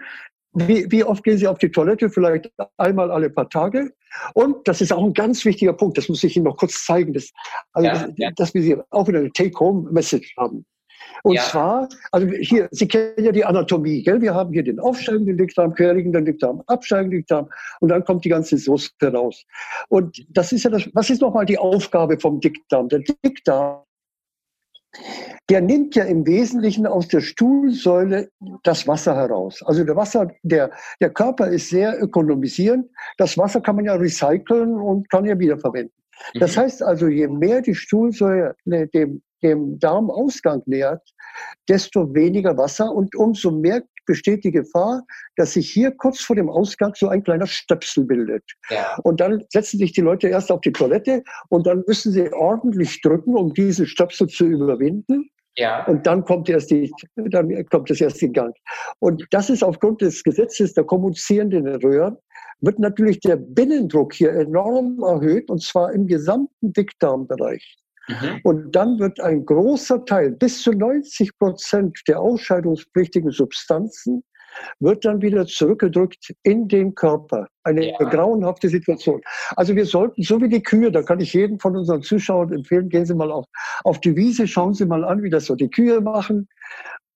wie, 0.52 0.90
wie 0.90 1.04
oft 1.04 1.22
gehen 1.22 1.38
Sie 1.38 1.46
auf 1.46 1.58
die 1.58 1.70
Toilette? 1.70 2.10
Vielleicht 2.10 2.50
einmal 2.76 3.10
alle 3.10 3.30
paar 3.30 3.48
Tage. 3.48 3.92
Und 4.34 4.66
das 4.66 4.80
ist 4.80 4.92
auch 4.92 5.04
ein 5.04 5.14
ganz 5.14 5.44
wichtiger 5.44 5.72
Punkt, 5.72 5.96
das 5.96 6.08
muss 6.08 6.24
ich 6.24 6.34
Ihnen 6.34 6.46
noch 6.46 6.56
kurz 6.56 6.84
zeigen, 6.84 7.12
dass, 7.12 7.30
also, 7.72 7.88
ja, 7.88 8.08
ja. 8.16 8.30
dass 8.32 8.52
wir 8.52 8.62
hier 8.62 8.84
auch 8.90 9.06
wieder 9.06 9.20
eine 9.20 9.32
Take-Home-Message 9.32 10.34
haben. 10.36 10.66
Und 11.22 11.34
ja. 11.34 11.42
zwar, 11.42 11.88
also 12.12 12.26
hier, 12.28 12.68
Sie 12.70 12.88
kennen 12.88 13.24
ja 13.24 13.32
die 13.32 13.44
Anatomie, 13.44 14.02
gell? 14.02 14.20
Wir 14.20 14.34
haben 14.34 14.52
hier 14.52 14.62
den 14.62 14.80
aufsteigenden 14.80 15.36
Dickdarm, 15.36 15.74
querliegenden 15.74 16.24
Dickdarm, 16.24 16.62
absteigenden 16.66 17.18
Dickdarm 17.18 17.48
und 17.80 17.88
dann 17.88 18.04
kommt 18.04 18.24
die 18.24 18.28
ganze 18.28 18.56
Soße 18.56 18.90
raus. 19.12 19.44
Und 19.88 20.24
das 20.30 20.52
ist 20.52 20.64
ja 20.64 20.70
das, 20.70 20.88
was 20.94 21.10
ist 21.10 21.20
nochmal 21.20 21.46
die 21.46 21.58
Aufgabe 21.58 22.18
vom 22.18 22.40
Dickdarm? 22.40 22.88
Der 22.88 23.00
Dickdarm, 23.00 23.82
der 25.48 25.60
nimmt 25.60 25.94
ja 25.94 26.04
im 26.04 26.26
Wesentlichen 26.26 26.86
aus 26.86 27.08
der 27.08 27.20
Stuhlsäule 27.20 28.30
das 28.62 28.86
Wasser 28.88 29.14
heraus. 29.14 29.62
Also 29.64 29.84
der 29.84 29.96
Wasser, 29.96 30.30
der, 30.42 30.70
der 31.00 31.10
Körper 31.10 31.48
ist 31.48 31.70
sehr 31.70 32.02
ökonomisierend. 32.02 32.88
Das 33.16 33.36
Wasser 33.38 33.60
kann 33.60 33.76
man 33.76 33.84
ja 33.84 33.94
recyceln 33.94 34.74
und 34.74 35.08
kann 35.10 35.24
ja 35.24 35.38
wiederverwenden. 35.38 35.94
Das 36.34 36.56
mhm. 36.56 36.60
heißt 36.60 36.82
also, 36.82 37.08
je 37.08 37.28
mehr 37.28 37.62
die 37.62 37.74
Stuhlsäule 37.74 38.54
dem 38.64 39.22
dem 39.42 39.78
Darmausgang 39.78 40.62
nähert, 40.66 41.02
desto 41.68 42.14
weniger 42.14 42.56
Wasser 42.56 42.92
und 42.92 43.14
umso 43.14 43.50
mehr 43.50 43.82
besteht 44.06 44.44
die 44.44 44.50
Gefahr, 44.50 45.04
dass 45.36 45.52
sich 45.52 45.70
hier 45.70 45.92
kurz 45.92 46.20
vor 46.20 46.34
dem 46.34 46.50
Ausgang 46.50 46.92
so 46.96 47.08
ein 47.08 47.22
kleiner 47.22 47.46
Stöpsel 47.46 48.04
bildet. 48.04 48.42
Ja. 48.68 48.96
Und 49.04 49.20
dann 49.20 49.44
setzen 49.50 49.78
sich 49.78 49.92
die 49.92 50.00
Leute 50.00 50.28
erst 50.28 50.50
auf 50.50 50.60
die 50.62 50.72
Toilette 50.72 51.22
und 51.48 51.66
dann 51.66 51.84
müssen 51.86 52.12
sie 52.12 52.32
ordentlich 52.32 53.00
drücken, 53.02 53.36
um 53.36 53.54
diesen 53.54 53.86
Stöpsel 53.86 54.26
zu 54.26 54.46
überwinden. 54.46 55.30
Ja. 55.56 55.86
Und 55.86 56.06
dann 56.06 56.24
kommt 56.24 56.48
erst 56.48 56.70
die, 56.70 56.90
dann 57.16 57.64
kommt 57.66 57.90
es 57.90 58.00
erst 58.00 58.22
in 58.22 58.32
Gang. 58.32 58.54
Und 58.98 59.26
das 59.30 59.50
ist 59.50 59.62
aufgrund 59.62 60.00
des 60.00 60.22
Gesetzes 60.24 60.74
der 60.74 60.84
kommunizierenden 60.84 61.66
Röhren, 61.66 62.16
wird 62.60 62.78
natürlich 62.78 63.20
der 63.20 63.36
Binnendruck 63.36 64.14
hier 64.14 64.32
enorm 64.32 65.02
erhöht 65.02 65.50
und 65.50 65.62
zwar 65.62 65.92
im 65.92 66.06
gesamten 66.06 66.72
Dickdarmbereich. 66.72 67.79
Mhm. 68.08 68.40
Und 68.44 68.72
dann 68.76 68.98
wird 68.98 69.20
ein 69.20 69.44
großer 69.44 70.04
Teil, 70.04 70.32
bis 70.32 70.62
zu 70.62 70.72
90 70.72 71.38
Prozent 71.38 72.00
der 72.08 72.20
ausscheidungspflichtigen 72.20 73.30
Substanzen, 73.30 74.24
wird 74.80 75.04
dann 75.04 75.22
wieder 75.22 75.46
zurückgedrückt 75.46 76.34
in 76.42 76.68
den 76.68 76.94
Körper. 76.94 77.46
Eine 77.64 77.90
ja. 77.90 77.96
grauenhafte 77.98 78.68
Situation. 78.68 79.20
Also 79.56 79.76
wir 79.76 79.86
sollten, 79.86 80.22
so 80.22 80.40
wie 80.40 80.48
die 80.48 80.62
Kühe, 80.62 80.90
da 80.90 81.02
kann 81.02 81.20
ich 81.20 81.32
jedem 81.32 81.58
von 81.60 81.76
unseren 81.76 82.02
Zuschauern 82.02 82.52
empfehlen, 82.52 82.88
gehen 82.88 83.06
Sie 83.06 83.14
mal 83.14 83.30
auf, 83.30 83.46
auf 83.84 84.00
die 84.00 84.16
Wiese, 84.16 84.46
schauen 84.46 84.74
Sie 84.74 84.86
mal 84.86 85.04
an, 85.04 85.22
wie 85.22 85.30
das 85.30 85.46
so 85.46 85.54
die 85.54 85.70
Kühe 85.70 86.00
machen. 86.00 86.48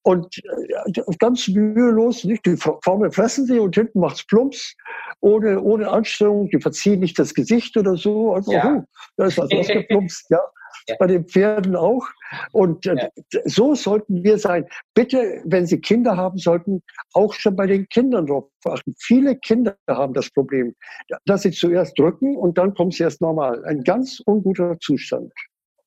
Und 0.07 0.37
äh, 0.37 1.03
ganz 1.19 1.49
mühelos, 1.49 2.25
nicht? 2.25 2.45
Die 2.45 2.57
vorne 2.57 3.11
fressen 3.11 3.47
sie 3.47 3.59
und 3.59 3.75
hinten 3.75 4.01
macht's 4.01 4.27
plumps, 4.27 4.75
ohne, 5.21 5.59
ohne 5.63 5.89
Anstrengung. 5.89 6.51
Die 6.51 6.61
verziehen 6.61 7.01
nicht 7.01 7.19
das 7.19 7.33
Gesicht 7.33 7.75
oder 7.79 7.97
so. 7.97 8.35
Also, 8.35 8.53
ja. 8.53 8.77
oh, 8.77 8.85
da 9.17 9.25
ist 9.25 9.39
was 9.39 9.51
ausgeplumpst, 9.59 10.27
ja 10.29 10.41
ja. 10.89 10.97
bei 10.99 11.07
den 11.07 11.27
Pferden 11.27 11.77
auch. 11.77 12.07
Und 12.53 12.87
äh, 12.87 13.11
ja. 13.33 13.41
so 13.45 13.75
sollten 13.75 14.23
wir 14.23 14.39
sein. 14.39 14.67
Bitte, 14.95 15.43
wenn 15.45 15.67
Sie 15.67 15.81
Kinder 15.81 16.17
haben 16.17 16.39
sollten, 16.39 16.83
auch 17.13 17.33
schon 17.33 17.57
bei 17.57 17.67
den 17.67 17.89
Kindern 17.89 18.27
drauf 18.27 18.49
achten. 18.65 18.95
Viele 18.99 19.37
Kinder 19.37 19.77
haben 19.89 20.15
das 20.15 20.31
Problem, 20.31 20.75
dass 21.27 21.43
sie 21.43 21.51
zuerst 21.51 21.99
drücken 21.99 22.37
und 22.37 22.59
dann 22.59 22.75
kommt 22.75 22.95
es 22.95 23.01
erst 23.01 23.21
normal. 23.21 23.65
Ein 23.65 23.83
ganz 23.83 24.21
unguter 24.25 24.79
Zustand. 24.81 25.33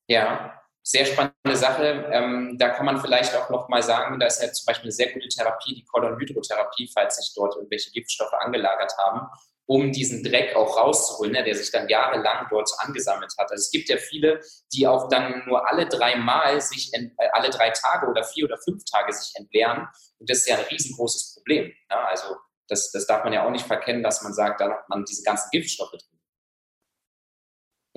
Ja, 0.08 0.54
sehr 0.84 1.06
spannende 1.06 1.56
Sache. 1.56 2.06
Ähm, 2.12 2.56
da 2.58 2.70
kann 2.70 2.86
man 2.86 3.00
vielleicht 3.00 3.36
auch 3.36 3.50
noch 3.50 3.68
mal 3.68 3.84
sagen, 3.84 4.20
da 4.20 4.28
ist 4.28 4.42
ja 4.42 4.52
zum 4.52 4.66
Beispiel 4.66 4.86
eine 4.86 4.92
sehr 4.92 5.12
gute 5.12 5.28
Therapie, 5.28 5.76
die 5.76 5.86
Kolonhydrotherapie, 5.86 6.90
falls 6.94 7.18
sich 7.18 7.34
dort 7.36 7.56
irgendwelche 7.56 7.92
Giftstoffe 7.92 8.34
angelagert 8.34 8.94
haben 8.98 9.28
um 9.68 9.92
diesen 9.92 10.24
Dreck 10.24 10.56
auch 10.56 10.78
rauszuholen, 10.78 11.34
ne, 11.34 11.44
der 11.44 11.54
sich 11.54 11.72
dann 11.72 11.90
jahrelang 11.90 12.48
dort 12.50 12.70
angesammelt 12.80 13.34
hat. 13.38 13.52
Also 13.52 13.62
es 13.62 13.72
gibt 13.72 13.90
ja 13.90 13.98
viele, 13.98 14.40
die 14.74 14.88
auch 14.88 15.10
dann 15.10 15.44
nur 15.46 15.68
alle 15.70 15.88
drei 15.88 16.16
Mal 16.16 16.62
sich, 16.62 16.92
äh, 16.94 17.10
alle 17.34 17.50
drei 17.50 17.70
Tage 17.72 18.08
oder 18.08 18.24
vier 18.24 18.46
oder 18.46 18.58
fünf 18.58 18.84
Tage 18.86 19.12
sich 19.12 19.34
entleeren. 19.36 19.88
Und 20.20 20.30
das 20.30 20.40
ist 20.40 20.50
ja 20.50 20.58
ein 20.58 20.66
riesengroßes 20.72 21.36
Problem. 21.36 21.66
Ne? 21.66 21.98
Also 22.08 22.36
das, 22.70 22.92
das 22.92 23.06
darf 23.06 23.24
man 23.24 23.34
ja 23.34 23.46
auch 23.46 23.52
nicht 23.52 23.68
verkennen, 23.68 24.04
dass 24.04 24.24
man 24.24 24.34
sagt, 24.34 24.62
da 24.62 24.70
hat 24.70 24.90
man 24.90 25.04
diese 25.06 25.24
ganzen 25.24 25.50
Giftstoffe 25.52 25.92
drin. 25.92 26.18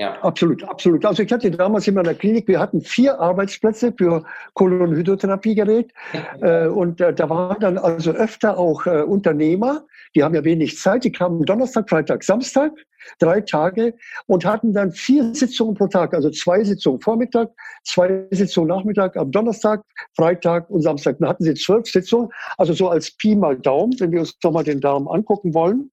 Ja. 0.01 0.15
Absolut, 0.23 0.65
absolut. 0.65 1.05
Also 1.05 1.23
ich 1.23 1.31
hatte 1.31 1.51
damals 1.51 1.87
in 1.87 1.93
meiner 1.93 2.15
Klinik, 2.15 2.49
wir 2.49 2.59
hatten 2.59 2.81
vier 2.81 3.21
Arbeitsplätze 3.21 3.93
für 3.93 4.25
Kolonhydrotherapiegerät 4.55 5.93
äh, 6.41 6.69
und 6.69 7.03
äh, 7.03 7.13
da 7.13 7.29
waren 7.29 7.61
dann 7.61 7.77
also 7.77 8.13
öfter 8.13 8.57
auch 8.57 8.87
äh, 8.87 9.03
Unternehmer, 9.03 9.85
die 10.15 10.23
haben 10.23 10.35
ja 10.35 10.45
wenig 10.45 10.79
Zeit, 10.79 11.05
die 11.05 11.13
kamen 11.13 11.45
Donnerstag, 11.45 11.89
Freitag, 11.89 12.25
Samstag, 12.25 12.73
drei 13.19 13.41
Tage 13.41 13.95
und 14.27 14.45
hatten 14.45 14.73
dann 14.73 14.93
vier 14.93 15.35
Sitzungen 15.35 15.75
pro 15.75 15.87
Tag, 15.87 16.15
also 16.15 16.31
zwei 16.31 16.65
Sitzungen 16.65 17.01
Vormittag, 17.01 17.51
zwei 17.85 18.27
Sitzungen 18.31 18.69
Nachmittag, 18.69 19.17
am 19.17 19.31
Donnerstag, 19.31 19.83
Freitag 20.17 20.69
und 20.71 20.83
Samstag. 20.83 21.19
Dann 21.19 21.29
hatten 21.29 21.45
sie 21.45 21.55
zwölf 21.55 21.87
Sitzungen, 21.87 22.31
also 22.59 22.73
so 22.73 22.89
als 22.89 23.17
Pi 23.17 23.35
mal 23.35 23.59
Daumen, 23.59 23.99
wenn 24.01 24.13
wir 24.13 24.21
uns 24.21 24.37
nochmal 24.43 24.65
den 24.65 24.81
Darm 24.81 25.09
angucken 25.09 25.55
wollen. 25.55 25.91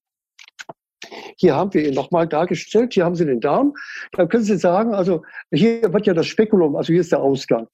Hier 1.38 1.56
haben 1.56 1.74
wir 1.74 1.88
ihn 1.88 1.94
nochmal 1.94 2.28
dargestellt. 2.28 2.94
Hier 2.94 3.06
haben 3.06 3.16
Sie 3.16 3.26
den 3.26 3.40
Darm. 3.40 3.74
Dann 4.14 4.28
können 4.28 4.44
Sie 4.44 4.58
sagen, 4.58 4.94
also 4.94 5.24
hier 5.52 5.94
wird 5.94 6.08
ja 6.08 6.14
das 6.14 6.28
Spekulum, 6.28 6.76
also 6.76 6.92
hier 6.92 7.02
ist 7.02 7.12
der 7.12 7.22
Ausgang. 7.22 7.68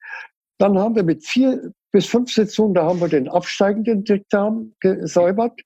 Dann 0.60 0.78
haben 0.78 0.96
wir 0.96 1.04
mit 1.04 1.26
vier 1.26 1.72
bis 1.94 2.08
fünf 2.08 2.34
Sitzungen, 2.34 2.74
da 2.74 2.86
haben 2.86 3.00
wir 3.00 3.08
den 3.08 3.30
absteigenden 3.30 4.04
Dickdarm 4.04 4.74
gesäubert. 4.82 5.62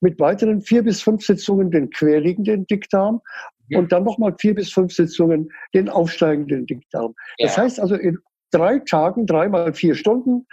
Mit 0.00 0.18
weiteren 0.20 0.60
vier 0.60 0.82
bis 0.82 1.00
fünf 1.00 1.24
Sitzungen 1.24 1.70
den 1.70 1.88
querliegenden 1.88 2.66
Dickdarm. 2.66 3.22
Ja. 3.68 3.78
Und 3.78 3.92
dann 3.92 4.04
nochmal 4.04 4.34
vier 4.38 4.54
bis 4.54 4.72
fünf 4.72 4.92
Sitzungen 4.92 5.50
den 5.74 5.88
aufsteigenden 5.88 6.66
Dickdarm. 6.66 7.14
Ja. 7.38 7.46
Das 7.46 7.56
heißt 7.56 7.80
also 7.80 7.94
in 7.94 8.18
drei 8.50 8.80
Tagen, 8.80 9.26
dreimal 9.26 9.72
vier 9.72 9.94
Stunden, 9.94 10.46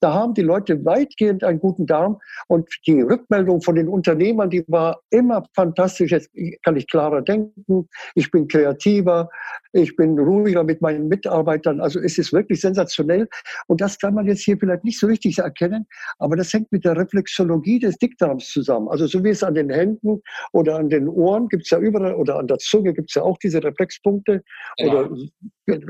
da 0.00 0.12
haben 0.12 0.34
die 0.34 0.42
Leute 0.42 0.84
weitgehend 0.84 1.44
einen 1.44 1.58
guten 1.58 1.86
Darm 1.86 2.20
und 2.48 2.68
die 2.86 3.00
Rückmeldung 3.00 3.62
von 3.62 3.74
den 3.74 3.88
Unternehmern, 3.88 4.50
die 4.50 4.64
war 4.68 5.00
immer 5.10 5.44
fantastisch. 5.54 6.12
Jetzt 6.12 6.30
kann 6.62 6.76
ich 6.76 6.86
klarer 6.88 7.22
denken, 7.22 7.88
ich 8.14 8.30
bin 8.30 8.48
kreativer, 8.48 9.30
ich 9.72 9.96
bin 9.96 10.18
ruhiger 10.18 10.62
mit 10.62 10.82
meinen 10.82 11.08
Mitarbeitern. 11.08 11.80
Also 11.80 12.00
es 12.00 12.18
ist 12.18 12.32
wirklich 12.32 12.60
sensationell. 12.60 13.28
Und 13.66 13.80
das 13.80 13.98
kann 13.98 14.14
man 14.14 14.26
jetzt 14.26 14.42
hier 14.42 14.58
vielleicht 14.58 14.84
nicht 14.84 14.98
so 14.98 15.06
richtig 15.06 15.38
erkennen, 15.38 15.86
aber 16.18 16.36
das 16.36 16.52
hängt 16.52 16.70
mit 16.70 16.84
der 16.84 16.96
Reflexologie 16.96 17.78
des 17.78 17.96
Dickdarms 17.96 18.50
zusammen. 18.50 18.88
Also 18.88 19.06
so 19.06 19.24
wie 19.24 19.30
es 19.30 19.42
an 19.42 19.54
den 19.54 19.70
Händen 19.70 20.20
oder 20.52 20.76
an 20.76 20.88
den 20.88 21.08
Ohren 21.08 21.48
gibt 21.48 21.64
es 21.64 21.70
ja 21.70 21.78
überall 21.78 22.14
oder 22.14 22.38
an 22.38 22.46
der 22.46 22.58
Zunge 22.58 22.92
gibt 22.92 23.10
es 23.10 23.14
ja 23.14 23.22
auch 23.22 23.38
diese 23.38 23.62
Reflexpunkte 23.62 24.42
genau. 24.76 25.04
oder 25.04 25.16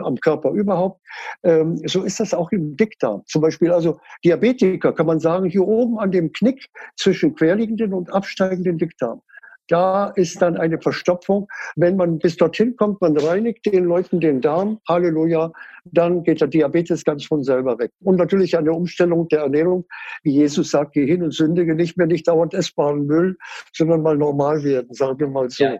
am 0.02 0.16
Körper 0.16 0.50
überhaupt. 0.50 1.00
Ähm, 1.42 1.80
so 1.86 2.02
ist 2.02 2.20
das 2.20 2.34
auch 2.34 2.50
im 2.52 2.76
Dickdarm. 2.76 3.22
Zum 3.26 3.42
Beispiel 3.42 3.72
also 3.72 3.98
Diabetiker 4.24 4.92
kann 4.92 5.06
man 5.06 5.20
sagen, 5.20 5.46
hier 5.46 5.66
oben 5.66 5.98
an 5.98 6.10
dem 6.10 6.32
Knick 6.32 6.68
zwischen 6.96 7.34
querliegenden 7.34 7.92
und 7.92 8.12
absteigenden 8.12 8.78
Dickdarm. 8.78 9.20
da 9.68 10.08
ist 10.10 10.42
dann 10.42 10.56
eine 10.56 10.78
Verstopfung. 10.80 11.48
Wenn 11.76 11.96
man 11.96 12.18
bis 12.18 12.36
dorthin 12.36 12.76
kommt, 12.76 13.00
man 13.00 13.16
reinigt 13.16 13.64
den 13.66 13.84
Leuten 13.84 14.20
den 14.20 14.40
Darm, 14.40 14.78
Halleluja, 14.88 15.52
dann 15.84 16.22
geht 16.22 16.40
der 16.40 16.48
Diabetes 16.48 17.04
ganz 17.04 17.24
von 17.24 17.42
selber 17.42 17.78
weg. 17.78 17.90
Und 18.00 18.16
natürlich 18.16 18.56
eine 18.58 18.72
Umstellung 18.72 19.28
der 19.28 19.40
Ernährung, 19.40 19.86
wie 20.22 20.32
Jesus 20.32 20.70
sagt, 20.70 20.92
geh 20.92 21.06
hin 21.06 21.22
und 21.22 21.32
sündige 21.32 21.74
nicht 21.74 21.96
mehr 21.96 22.06
nicht 22.06 22.28
dauernd 22.28 22.54
essbaren 22.54 23.06
Müll, 23.06 23.36
sondern 23.72 24.02
mal 24.02 24.16
normal 24.16 24.62
werden, 24.64 24.92
sagen 24.92 25.18
wir 25.18 25.28
mal 25.28 25.48
so. 25.50 25.64
Ja. 25.64 25.78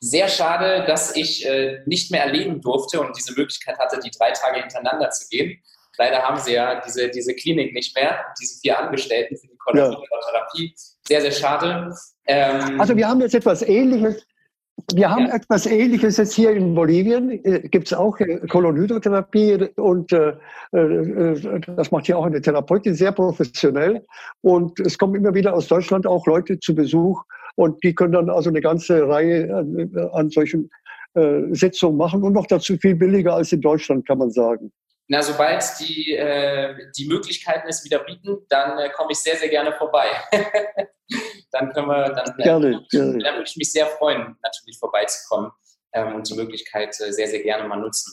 Sehr 0.00 0.28
schade, 0.28 0.84
dass 0.86 1.16
ich 1.16 1.46
äh, 1.46 1.80
nicht 1.86 2.10
mehr 2.10 2.24
erleben 2.24 2.60
durfte 2.60 3.00
und 3.00 3.16
diese 3.16 3.32
Möglichkeit 3.32 3.78
hatte, 3.78 4.00
die 4.00 4.10
drei 4.10 4.30
Tage 4.32 4.60
hintereinander 4.60 5.10
zu 5.10 5.28
gehen. 5.28 5.62
Leider 5.98 6.22
haben 6.22 6.38
sie 6.38 6.54
ja 6.54 6.80
diese, 6.80 7.10
diese 7.10 7.34
Klinik 7.34 7.74
nicht 7.74 7.94
mehr, 7.94 8.24
diese 8.40 8.60
vier 8.60 8.78
Angestellten 8.78 9.36
für 9.36 9.46
die 9.46 9.58
Kollateraltherapie. 9.58 10.66
Ja. 10.66 10.92
Sehr, 11.06 11.20
sehr 11.20 11.32
schade. 11.32 11.94
Ähm, 12.26 12.80
also 12.80 12.96
wir 12.96 13.08
haben 13.08 13.20
jetzt 13.20 13.34
etwas 13.34 13.62
Ähnliches. 13.62 14.24
Wir 14.94 15.10
haben 15.10 15.26
ja. 15.26 15.34
etwas 15.34 15.66
Ähnliches 15.66 16.16
jetzt 16.16 16.32
hier 16.32 16.50
in 16.52 16.74
Bolivien. 16.74 17.44
Äh, 17.44 17.68
Gibt 17.68 17.88
es 17.88 17.92
auch 17.92 18.18
äh, 18.20 18.40
Kolonydotherapie 18.48 19.68
und 19.76 20.12
äh, 20.12 20.30
äh, 20.72 21.60
das 21.76 21.90
macht 21.90 22.06
hier 22.06 22.18
auch 22.18 22.24
eine 22.24 22.40
Therapeutin 22.40 22.94
sehr 22.94 23.12
professionell. 23.12 24.04
Und 24.40 24.80
es 24.80 24.96
kommen 24.96 25.14
immer 25.14 25.34
wieder 25.34 25.52
aus 25.52 25.68
Deutschland 25.68 26.06
auch 26.06 26.26
Leute 26.26 26.58
zu 26.58 26.74
Besuch 26.74 27.22
und 27.56 27.82
die 27.84 27.94
können 27.94 28.12
dann 28.12 28.30
also 28.30 28.50
eine 28.50 28.60
ganze 28.60 29.08
Reihe 29.08 29.54
an, 29.54 30.10
an 30.12 30.30
solchen 30.30 30.70
äh, 31.14 31.42
Sitzungen 31.50 31.96
machen 31.96 32.22
und 32.22 32.32
noch 32.32 32.46
dazu 32.46 32.76
viel 32.76 32.94
billiger 32.94 33.34
als 33.34 33.52
in 33.52 33.60
Deutschland, 33.60 34.06
kann 34.06 34.18
man 34.18 34.30
sagen. 34.30 34.72
Na, 35.08 35.20
sobald 35.20 35.62
die, 35.80 36.14
äh, 36.14 36.74
die 36.96 37.06
Möglichkeiten 37.06 37.68
es 37.68 37.84
wieder 37.84 37.98
bieten, 37.98 38.38
dann 38.48 38.78
äh, 38.78 38.88
komme 38.90 39.10
ich 39.12 39.18
sehr, 39.18 39.36
sehr 39.36 39.48
gerne 39.48 39.72
vorbei. 39.72 40.06
dann 41.50 41.72
können 41.72 41.88
wir, 41.88 42.14
dann, 42.14 42.34
äh, 42.38 42.42
gerne, 42.42 42.86
gerne. 42.90 43.18
dann 43.18 43.34
würde 43.34 43.46
ich 43.46 43.56
mich 43.56 43.72
sehr 43.72 43.86
freuen, 43.86 44.36
natürlich 44.42 44.78
vorbeizukommen 44.78 45.50
ähm, 45.92 46.14
und 46.14 46.28
die 46.30 46.34
Möglichkeit 46.34 46.98
äh, 47.00 47.12
sehr, 47.12 47.28
sehr 47.28 47.42
gerne 47.42 47.68
mal 47.68 47.76
nutzen. 47.76 48.10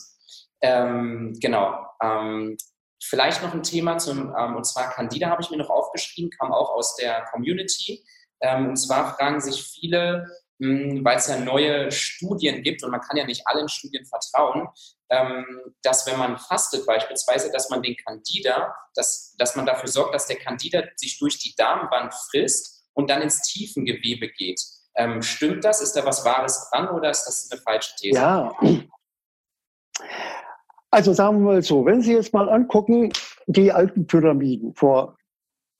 Ähm, 0.60 1.32
genau. 1.40 1.86
Ähm, 2.02 2.56
vielleicht 3.02 3.42
noch 3.42 3.54
ein 3.54 3.62
Thema 3.62 3.96
zum, 3.98 4.34
ähm, 4.38 4.56
und 4.56 4.64
zwar 4.64 4.90
Candida 4.90 5.30
habe 5.30 5.42
ich 5.42 5.50
mir 5.50 5.56
noch 5.56 5.70
aufgeschrieben, 5.70 6.30
kam 6.30 6.52
auch 6.52 6.70
aus 6.70 6.96
der 6.96 7.24
Community. 7.32 8.04
Ähm, 8.40 8.70
und 8.70 8.76
zwar 8.76 9.16
fragen 9.16 9.40
sich 9.40 9.62
viele, 9.62 10.26
hm, 10.60 11.04
weil 11.04 11.16
es 11.16 11.26
ja 11.28 11.38
neue 11.38 11.90
Studien 11.90 12.62
gibt 12.62 12.82
und 12.84 12.90
man 12.90 13.00
kann 13.00 13.16
ja 13.16 13.24
nicht 13.24 13.46
allen 13.46 13.68
Studien 13.68 14.04
vertrauen, 14.04 14.68
ähm, 15.10 15.46
dass 15.82 16.06
wenn 16.06 16.18
man 16.18 16.38
fastet 16.38 16.86
beispielsweise, 16.86 17.50
dass 17.50 17.70
man 17.70 17.82
den 17.82 17.96
Candida, 17.96 18.74
dass, 18.94 19.34
dass 19.38 19.56
man 19.56 19.66
dafür 19.66 19.88
sorgt, 19.88 20.14
dass 20.14 20.26
der 20.26 20.36
Candida 20.36 20.82
sich 20.96 21.18
durch 21.18 21.38
die 21.38 21.54
Darmwand 21.56 22.12
frisst 22.30 22.84
und 22.92 23.10
dann 23.10 23.22
ins 23.22 23.42
Tiefengewebe 23.42 24.28
geht. 24.28 24.60
Ähm, 24.96 25.22
stimmt 25.22 25.64
das? 25.64 25.80
Ist 25.80 25.94
da 25.94 26.04
was 26.04 26.24
Wahres 26.24 26.68
dran 26.70 26.88
oder 26.90 27.10
ist 27.10 27.24
das 27.24 27.48
eine 27.50 27.60
falsche 27.60 27.94
These? 27.96 28.18
Ja. 28.18 28.52
Also 30.90 31.12
sagen 31.12 31.38
wir 31.38 31.52
mal 31.52 31.62
so, 31.62 31.86
wenn 31.86 32.02
Sie 32.02 32.12
jetzt 32.12 32.34
mal 32.34 32.48
angucken, 32.48 33.12
die 33.46 33.72
alten 33.72 34.06
Pyramiden 34.06 34.74
vor 34.74 35.16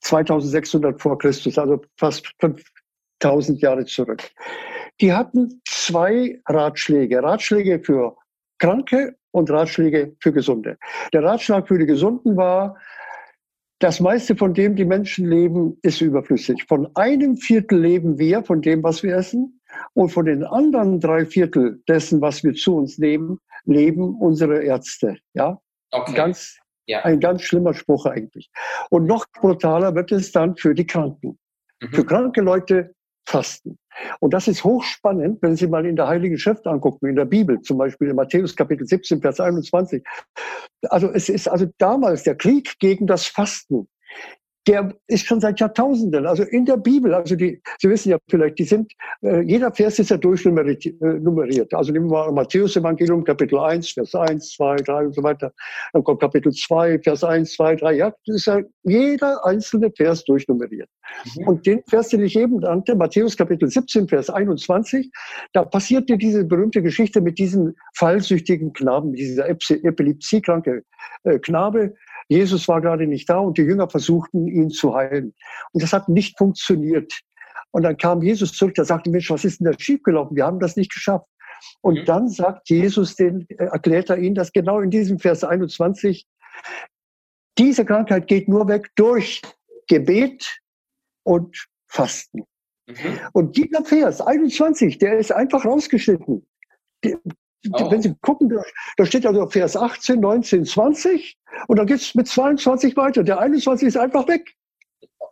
2600 0.01 1.01
vor 1.01 1.17
Christus, 1.17 1.57
also 1.57 1.81
fast 1.97 2.27
5000 2.39 3.61
Jahre 3.61 3.85
zurück. 3.85 4.29
Die 4.99 5.13
hatten 5.13 5.61
zwei 5.67 6.39
Ratschläge. 6.47 7.23
Ratschläge 7.23 7.79
für 7.83 8.15
Kranke 8.59 9.15
und 9.31 9.49
Ratschläge 9.49 10.15
für 10.19 10.31
Gesunde. 10.31 10.77
Der 11.13 11.23
Ratschlag 11.23 11.67
für 11.67 11.79
die 11.79 11.85
Gesunden 11.85 12.35
war, 12.37 12.77
das 13.79 13.99
meiste 13.99 14.35
von 14.35 14.53
dem 14.53 14.75
die 14.75 14.85
Menschen 14.85 15.27
leben, 15.27 15.79
ist 15.81 16.01
überflüssig. 16.01 16.65
Von 16.67 16.95
einem 16.95 17.37
Viertel 17.37 17.79
leben 17.79 18.19
wir 18.19 18.43
von 18.43 18.61
dem, 18.61 18.83
was 18.83 19.01
wir 19.01 19.15
essen. 19.15 19.59
Und 19.93 20.09
von 20.09 20.25
den 20.25 20.43
anderen 20.43 20.99
drei 20.99 21.25
Viertel 21.25 21.81
dessen, 21.87 22.21
was 22.21 22.43
wir 22.43 22.53
zu 22.53 22.75
uns 22.75 22.97
nehmen, 22.97 23.39
leben 23.65 24.15
unsere 24.19 24.61
Ärzte. 24.63 25.17
Ja, 25.33 25.59
okay. 25.91 26.13
ganz, 26.13 26.59
ja. 26.91 27.03
ein 27.03 27.19
ganz 27.19 27.41
schlimmer 27.43 27.73
Spruch 27.73 28.05
eigentlich. 28.05 28.49
Und 28.89 29.05
noch 29.05 29.25
brutaler 29.31 29.95
wird 29.95 30.11
es 30.11 30.31
dann 30.31 30.55
für 30.55 30.73
die 30.75 30.85
Kranken. 30.85 31.39
Mhm. 31.81 31.93
Für 31.93 32.05
kranke 32.05 32.41
Leute 32.41 32.93
fasten. 33.25 33.77
Und 34.19 34.33
das 34.33 34.47
ist 34.47 34.63
hochspannend, 34.63 35.41
wenn 35.41 35.55
Sie 35.55 35.67
mal 35.67 35.85
in 35.85 35.95
der 35.95 36.07
Heiligen 36.07 36.37
Schrift 36.37 36.65
angucken, 36.65 37.07
in 37.07 37.15
der 37.15 37.25
Bibel, 37.25 37.61
zum 37.61 37.77
Beispiel 37.77 38.09
in 38.09 38.15
Matthäus 38.15 38.55
Kapitel 38.55 38.87
17, 38.87 39.21
Vers 39.21 39.39
21. 39.39 40.03
Also 40.89 41.09
es 41.11 41.29
ist 41.29 41.47
also 41.47 41.67
damals 41.77 42.23
der 42.23 42.35
Krieg 42.35 42.77
gegen 42.79 43.07
das 43.07 43.25
Fasten 43.25 43.87
der 44.67 44.93
ist 45.07 45.25
schon 45.25 45.41
seit 45.41 45.59
Jahrtausenden, 45.59 46.27
also 46.27 46.43
in 46.43 46.65
der 46.65 46.77
Bibel, 46.77 47.13
also 47.15 47.35
die, 47.35 47.61
Sie 47.79 47.89
wissen 47.89 48.09
ja 48.09 48.17
vielleicht, 48.29 48.59
die 48.59 48.63
sind, 48.63 48.93
äh, 49.23 49.41
jeder 49.41 49.71
Vers 49.71 49.97
ist 49.97 50.11
ja 50.11 50.17
durchnummeriert. 50.17 50.85
Äh, 50.85 51.75
also 51.75 51.91
nehmen 51.91 52.11
wir 52.11 52.31
Matthäus 52.31 52.75
Evangelium, 52.75 53.23
Kapitel 53.23 53.57
1, 53.57 53.91
Vers 53.91 54.13
1, 54.13 54.51
2, 54.51 54.75
3 54.77 55.05
und 55.05 55.15
so 55.15 55.23
weiter. 55.23 55.51
Dann 55.93 56.03
kommt 56.03 56.21
Kapitel 56.21 56.51
2, 56.51 56.99
Vers 56.99 57.23
1, 57.23 57.53
2, 57.53 57.75
3. 57.77 57.93
Ja, 57.93 58.13
das 58.25 58.35
ist 58.35 58.45
ja 58.45 58.61
jeder 58.83 59.43
einzelne 59.45 59.91
Vers 59.91 60.23
durchnummeriert. 60.25 60.89
Mhm. 61.37 61.47
Und 61.47 61.65
den 61.65 61.81
Vers, 61.87 62.09
den 62.09 62.23
ich 62.23 62.37
eben 62.37 62.57
nannte, 62.57 62.95
Matthäus 62.95 63.35
Kapitel 63.35 63.67
17, 63.67 64.07
Vers 64.07 64.29
21, 64.29 65.11
da 65.53 65.63
passierte 65.65 66.17
diese 66.17 66.45
berühmte 66.45 66.83
Geschichte 66.83 67.19
mit 67.21 67.39
diesem 67.39 67.73
fallsüchtigen 67.95 68.73
Knaben, 68.73 69.13
dieser 69.13 69.49
epilepsiekranke 69.49 70.83
äh, 71.23 71.39
Knabe, 71.39 71.95
Jesus 72.31 72.69
war 72.69 72.79
gerade 72.79 73.07
nicht 73.07 73.29
da 73.29 73.39
und 73.39 73.57
die 73.57 73.63
Jünger 73.63 73.89
versuchten, 73.89 74.47
ihn 74.47 74.69
zu 74.69 74.95
heilen. 74.95 75.33
Und 75.73 75.83
das 75.83 75.91
hat 75.91 76.07
nicht 76.07 76.37
funktioniert. 76.37 77.19
Und 77.71 77.83
dann 77.83 77.97
kam 77.97 78.21
Jesus 78.21 78.53
zurück, 78.53 78.73
der 78.75 78.85
sagte, 78.85 79.09
Mensch, 79.09 79.29
was 79.29 79.43
ist 79.43 79.59
denn 79.59 79.69
da 79.69 79.77
schiefgelaufen? 79.77 80.37
Wir 80.37 80.45
haben 80.45 80.61
das 80.61 80.77
nicht 80.77 80.93
geschafft. 80.93 81.27
Und 81.81 82.07
dann 82.07 82.29
sagt 82.29 82.69
Jesus, 82.69 83.17
den, 83.17 83.45
äh, 83.49 83.65
erklärt 83.65 84.09
er 84.09 84.17
ihnen, 84.17 84.35
dass 84.35 84.53
genau 84.53 84.79
in 84.79 84.89
diesem 84.89 85.19
Vers 85.19 85.43
21 85.43 86.25
diese 87.57 87.83
Krankheit 87.83 88.27
geht 88.27 88.47
nur 88.47 88.65
weg 88.69 88.91
durch 88.95 89.41
Gebet 89.89 90.57
und 91.23 91.67
Fasten. 91.87 92.45
Mhm. 92.87 92.95
Und 93.33 93.57
dieser 93.57 93.83
Vers 93.83 94.21
21, 94.21 94.99
der 94.99 95.19
ist 95.19 95.33
einfach 95.33 95.65
rausgeschnitten. 95.65 96.47
Oh. 97.71 97.91
Wenn 97.91 98.01
Sie 98.01 98.15
gucken, 98.21 98.49
da, 98.49 98.63
da 98.97 99.05
steht 99.05 99.25
also 99.25 99.47
Vers 99.47 99.77
18, 99.77 100.19
19, 100.19 100.65
20 100.65 101.37
und 101.67 101.77
dann 101.77 101.85
geht 101.85 101.97
es 101.97 102.15
mit 102.15 102.27
22 102.27 102.97
weiter. 102.97 103.23
Der 103.23 103.39
21 103.39 103.87
ist 103.87 103.97
einfach 103.97 104.27
weg. 104.27 104.55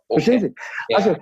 Okay. 0.08 0.22
Verstehen 0.22 0.40
Sie? 0.40 0.54
Ja. 0.88 0.98
Also, 0.98 1.16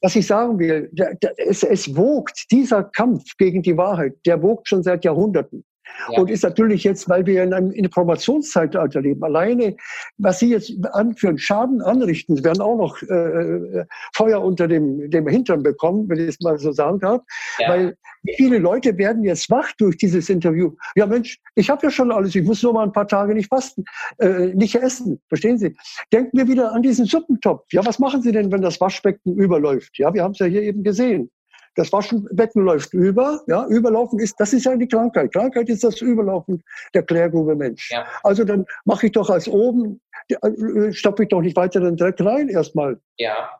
was 0.00 0.16
ich 0.16 0.26
sagen 0.26 0.58
will, 0.58 0.90
der, 0.92 1.14
der, 1.14 1.34
es, 1.38 1.62
es 1.62 1.96
wogt, 1.96 2.50
dieser 2.50 2.84
Kampf 2.84 3.24
gegen 3.38 3.62
die 3.62 3.76
Wahrheit, 3.76 4.14
der 4.26 4.42
wogt 4.42 4.68
schon 4.68 4.82
seit 4.82 5.04
Jahrhunderten. 5.04 5.64
Ja. 6.10 6.20
Und 6.20 6.30
ist 6.30 6.42
natürlich 6.42 6.84
jetzt, 6.84 7.08
weil 7.08 7.26
wir 7.26 7.42
in 7.42 7.52
einem 7.52 7.70
Informationszeitalter 7.70 9.00
leben, 9.00 9.22
alleine, 9.22 9.76
was 10.18 10.38
Sie 10.38 10.50
jetzt 10.50 10.72
anführen, 10.92 11.38
Schaden 11.38 11.82
anrichten, 11.82 12.36
Sie 12.36 12.44
werden 12.44 12.60
auch 12.60 12.76
noch 12.76 13.02
äh, 13.02 13.14
äh, 13.14 13.84
Feuer 14.14 14.42
unter 14.42 14.68
dem, 14.68 15.10
dem 15.10 15.28
Hintern 15.28 15.62
bekommen, 15.62 16.08
wenn 16.08 16.18
ich 16.18 16.28
es 16.28 16.40
mal 16.40 16.58
so 16.58 16.72
sagen 16.72 17.00
darf. 17.00 17.22
Ja. 17.58 17.68
Weil 17.70 17.96
viele 18.36 18.58
Leute 18.58 18.96
werden 18.98 19.24
jetzt 19.24 19.50
wach 19.50 19.72
durch 19.78 19.96
dieses 19.96 20.28
Interview? 20.28 20.72
Ja 20.96 21.06
Mensch, 21.06 21.38
ich 21.54 21.70
habe 21.70 21.86
ja 21.86 21.90
schon 21.90 22.10
alles, 22.10 22.34
ich 22.34 22.44
muss 22.44 22.62
nur 22.62 22.72
mal 22.72 22.84
ein 22.84 22.92
paar 22.92 23.08
Tage 23.08 23.34
nicht 23.34 23.48
fasten, 23.48 23.84
äh, 24.18 24.54
nicht 24.54 24.74
essen, 24.74 25.20
verstehen 25.28 25.58
Sie? 25.58 25.76
Denken 26.12 26.36
wir 26.36 26.48
wieder 26.48 26.72
an 26.72 26.82
diesen 26.82 27.06
Suppentopf. 27.06 27.64
Ja, 27.72 27.84
was 27.84 27.98
machen 27.98 28.22
Sie 28.22 28.32
denn, 28.32 28.50
wenn 28.50 28.62
das 28.62 28.80
Waschbecken 28.80 29.36
überläuft? 29.36 29.98
Ja, 29.98 30.12
wir 30.12 30.22
haben 30.22 30.32
es 30.32 30.38
ja 30.38 30.46
hier 30.46 30.62
eben 30.62 30.82
gesehen. 30.82 31.30
Das 31.74 31.92
Waschbecken 31.92 32.62
läuft 32.62 32.92
über. 32.94 33.42
Ja, 33.46 33.66
Überlaufen 33.66 34.18
ist, 34.18 34.38
das 34.38 34.52
ist 34.52 34.64
ja 34.64 34.76
die 34.76 34.88
Krankheit. 34.88 35.32
Krankheit 35.32 35.68
ist 35.68 35.84
das 35.84 36.00
Überlaufen 36.00 36.62
der 36.94 37.02
Klärgrube 37.02 37.54
Mensch. 37.56 37.90
Ja. 37.90 38.06
Also 38.22 38.44
dann 38.44 38.64
mache 38.84 39.06
ich 39.06 39.12
doch 39.12 39.30
als 39.30 39.48
oben, 39.48 40.00
äh, 40.28 40.92
stopfe 40.92 41.24
ich 41.24 41.28
doch 41.28 41.40
nicht 41.40 41.56
weiter 41.56 41.80
den 41.80 41.96
Dreck 41.96 42.20
rein 42.20 42.48
erstmal. 42.48 42.98
Ja. 43.18 43.50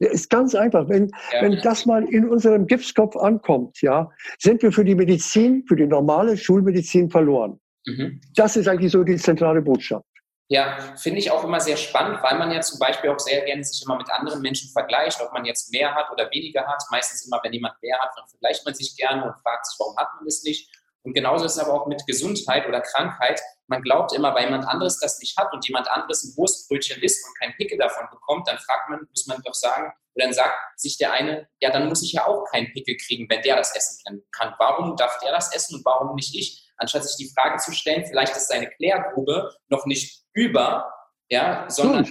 Ja, 0.00 0.10
ist 0.10 0.30
ganz 0.30 0.54
einfach. 0.54 0.88
Wenn, 0.88 1.10
ja. 1.32 1.42
wenn 1.42 1.60
das 1.62 1.84
mal 1.84 2.04
in 2.04 2.28
unserem 2.28 2.66
Gipskopf 2.66 3.16
ankommt, 3.16 3.80
ja, 3.82 4.10
sind 4.38 4.62
wir 4.62 4.70
für 4.70 4.84
die 4.84 4.94
Medizin, 4.94 5.64
für 5.66 5.74
die 5.74 5.86
normale 5.86 6.36
Schulmedizin 6.36 7.10
verloren. 7.10 7.58
Mhm. 7.86 8.20
Das 8.36 8.56
ist 8.56 8.68
eigentlich 8.68 8.92
so 8.92 9.02
die 9.02 9.16
zentrale 9.16 9.62
Botschaft. 9.62 10.04
Ja, 10.50 10.78
finde 10.96 11.18
ich 11.18 11.30
auch 11.30 11.44
immer 11.44 11.60
sehr 11.60 11.76
spannend, 11.76 12.22
weil 12.22 12.38
man 12.38 12.50
ja 12.50 12.62
zum 12.62 12.78
Beispiel 12.78 13.10
auch 13.10 13.18
sehr 13.18 13.44
gerne 13.44 13.62
sich 13.62 13.84
immer 13.84 13.96
mit 13.98 14.10
anderen 14.10 14.40
Menschen 14.40 14.70
vergleicht, 14.70 15.20
ob 15.20 15.30
man 15.32 15.44
jetzt 15.44 15.70
mehr 15.72 15.94
hat 15.94 16.10
oder 16.10 16.30
weniger 16.30 16.66
hat. 16.66 16.82
Meistens 16.90 17.26
immer, 17.26 17.38
wenn 17.42 17.52
jemand 17.52 17.74
mehr 17.82 17.98
hat, 17.98 18.12
dann 18.16 18.26
vergleicht 18.28 18.64
man 18.64 18.74
sich 18.74 18.96
gerne 18.96 19.24
und 19.24 19.34
fragt 19.42 19.66
sich, 19.66 19.78
warum 19.78 19.94
hat 19.98 20.08
man 20.16 20.24
das 20.24 20.42
nicht? 20.44 20.70
Und 21.02 21.12
genauso 21.12 21.44
ist 21.44 21.56
es 21.56 21.58
aber 21.58 21.74
auch 21.74 21.86
mit 21.86 22.02
Gesundheit 22.06 22.66
oder 22.66 22.80
Krankheit. 22.80 23.40
Man 23.66 23.82
glaubt 23.82 24.14
immer, 24.14 24.34
weil 24.34 24.44
jemand 24.44 24.66
anderes 24.66 24.98
das 24.98 25.18
nicht 25.20 25.36
hat 25.36 25.52
und 25.52 25.66
jemand 25.66 25.90
anderes 25.90 26.24
ein 26.24 26.36
Wurstbrötchen 26.36 27.02
isst 27.02 27.26
und 27.26 27.38
kein 27.38 27.54
Pickel 27.56 27.78
davon 27.78 28.06
bekommt, 28.10 28.48
dann 28.48 28.58
fragt 28.58 28.88
man, 28.88 29.06
muss 29.08 29.26
man 29.26 29.40
doch 29.42 29.54
sagen, 29.54 29.92
oder 30.14 30.24
dann 30.24 30.34
sagt 30.34 30.54
sich 30.76 30.98
der 30.98 31.12
eine, 31.12 31.48
ja, 31.60 31.70
dann 31.70 31.88
muss 31.88 32.02
ich 32.02 32.12
ja 32.12 32.26
auch 32.26 32.44
keinen 32.50 32.72
Pickel 32.72 32.96
kriegen, 32.96 33.28
wenn 33.28 33.42
der 33.42 33.56
das 33.56 33.74
essen 33.76 34.22
kann. 34.32 34.54
Warum 34.58 34.96
darf 34.96 35.18
der 35.20 35.30
das 35.30 35.54
essen 35.54 35.76
und 35.76 35.84
warum 35.84 36.14
nicht 36.16 36.34
ich? 36.34 36.64
Anstatt 36.76 37.04
sich 37.04 37.16
die 37.16 37.32
Frage 37.34 37.58
zu 37.58 37.72
stellen, 37.72 38.04
vielleicht 38.06 38.36
ist 38.36 38.48
seine 38.48 38.68
Klärgrube 38.68 39.54
noch 39.68 39.86
nicht 39.86 40.24
über, 40.38 40.92
ja, 41.28 41.66
sondern 41.68 42.04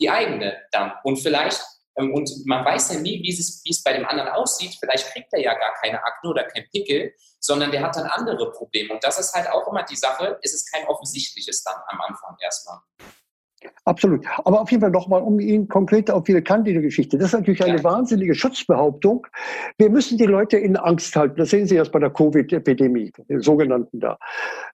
die 0.00 0.10
eigene 0.10 0.56
dann. 0.72 0.92
Und 1.04 1.18
vielleicht 1.18 1.62
Ähm, 1.98 2.14
und 2.14 2.30
man 2.46 2.64
weiß 2.64 2.94
ja 2.94 3.00
nie, 3.00 3.22
wie 3.22 3.30
es, 3.30 3.60
wie 3.64 3.70
es 3.70 3.82
bei 3.82 3.92
dem 3.92 4.06
anderen 4.06 4.30
aussieht. 4.30 4.76
Vielleicht 4.78 5.12
kriegt 5.12 5.32
er 5.32 5.40
ja 5.40 5.54
gar 5.54 5.74
keine 5.80 6.02
Akne 6.02 6.30
oder 6.30 6.44
kein 6.44 6.68
Pickel, 6.70 7.12
sondern 7.40 7.70
der 7.70 7.82
hat 7.82 7.96
dann 7.96 8.06
andere 8.06 8.52
Probleme. 8.52 8.94
Und 8.94 9.02
das 9.02 9.18
ist 9.18 9.34
halt 9.34 9.48
auch 9.50 9.66
immer 9.68 9.82
die 9.82 9.96
Sache, 9.96 10.38
es 10.42 10.54
ist 10.54 10.70
kein 10.72 10.86
offensichtliches 10.86 11.62
dann 11.64 11.76
am 11.88 12.00
Anfang 12.00 12.36
erstmal. 12.40 12.78
Absolut. 13.84 14.24
Aber 14.44 14.60
auf 14.60 14.70
jeden 14.70 14.82
Fall 14.82 14.90
nochmal, 14.90 15.22
um 15.22 15.40
Ihnen 15.40 15.66
konkret 15.66 16.10
auf 16.10 16.28
Ihre 16.28 16.42
Candida-Geschichte. 16.42 17.16
Das 17.16 17.28
ist 17.28 17.32
natürlich 17.32 17.64
eine 17.64 17.78
ja. 17.78 17.84
wahnsinnige 17.84 18.34
Schutzbehauptung. 18.34 19.26
Wir 19.78 19.90
müssen 19.90 20.18
die 20.18 20.26
Leute 20.26 20.58
in 20.58 20.76
Angst 20.76 21.16
halten. 21.16 21.36
Das 21.36 21.50
sehen 21.50 21.66
Sie 21.66 21.74
erst 21.74 21.92
bei 21.92 21.98
der 21.98 22.10
Covid-Epidemie, 22.10 23.12
den 23.28 23.40
sogenannten 23.40 23.98
da. 23.98 24.18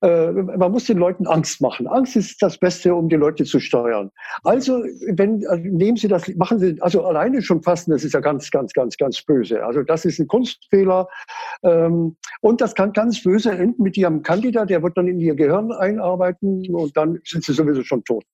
Äh, 0.02 0.32
man 0.32 0.72
muss 0.72 0.84
den 0.84 0.98
Leuten 0.98 1.26
Angst 1.26 1.60
machen. 1.60 1.86
Angst 1.86 2.16
ist 2.16 2.42
das 2.42 2.58
Beste, 2.58 2.94
um 2.94 3.08
die 3.08 3.16
Leute 3.16 3.44
zu 3.44 3.60
steuern. 3.60 4.10
Also, 4.42 4.82
wenn, 5.12 5.46
also 5.46 5.62
nehmen 5.64 5.96
Sie 5.96 6.08
das, 6.08 6.28
machen 6.34 6.58
Sie, 6.58 6.76
also 6.80 7.04
alleine 7.04 7.40
schon 7.40 7.62
fasten, 7.62 7.92
das 7.92 8.04
ist 8.04 8.14
ja 8.14 8.20
ganz, 8.20 8.50
ganz, 8.50 8.72
ganz, 8.72 8.96
ganz 8.96 9.22
böse. 9.22 9.64
Also, 9.64 9.82
das 9.82 10.04
ist 10.04 10.18
ein 10.18 10.26
Kunstfehler. 10.26 11.08
Ähm, 11.62 12.16
und 12.40 12.60
das 12.60 12.74
kann 12.74 12.92
ganz 12.92 13.22
böse 13.22 13.52
enden 13.52 13.82
mit 13.82 13.96
Ihrem 13.96 14.22
Candida, 14.22 14.66
der 14.66 14.82
wird 14.82 14.96
dann 14.96 15.06
in 15.06 15.20
Ihr 15.20 15.36
Gehirn 15.36 15.72
einarbeiten 15.72 16.74
und 16.74 16.96
dann 16.96 17.20
sind 17.24 17.44
Sie 17.44 17.52
sowieso 17.52 17.82
schon 17.82 18.04
tot. 18.04 18.24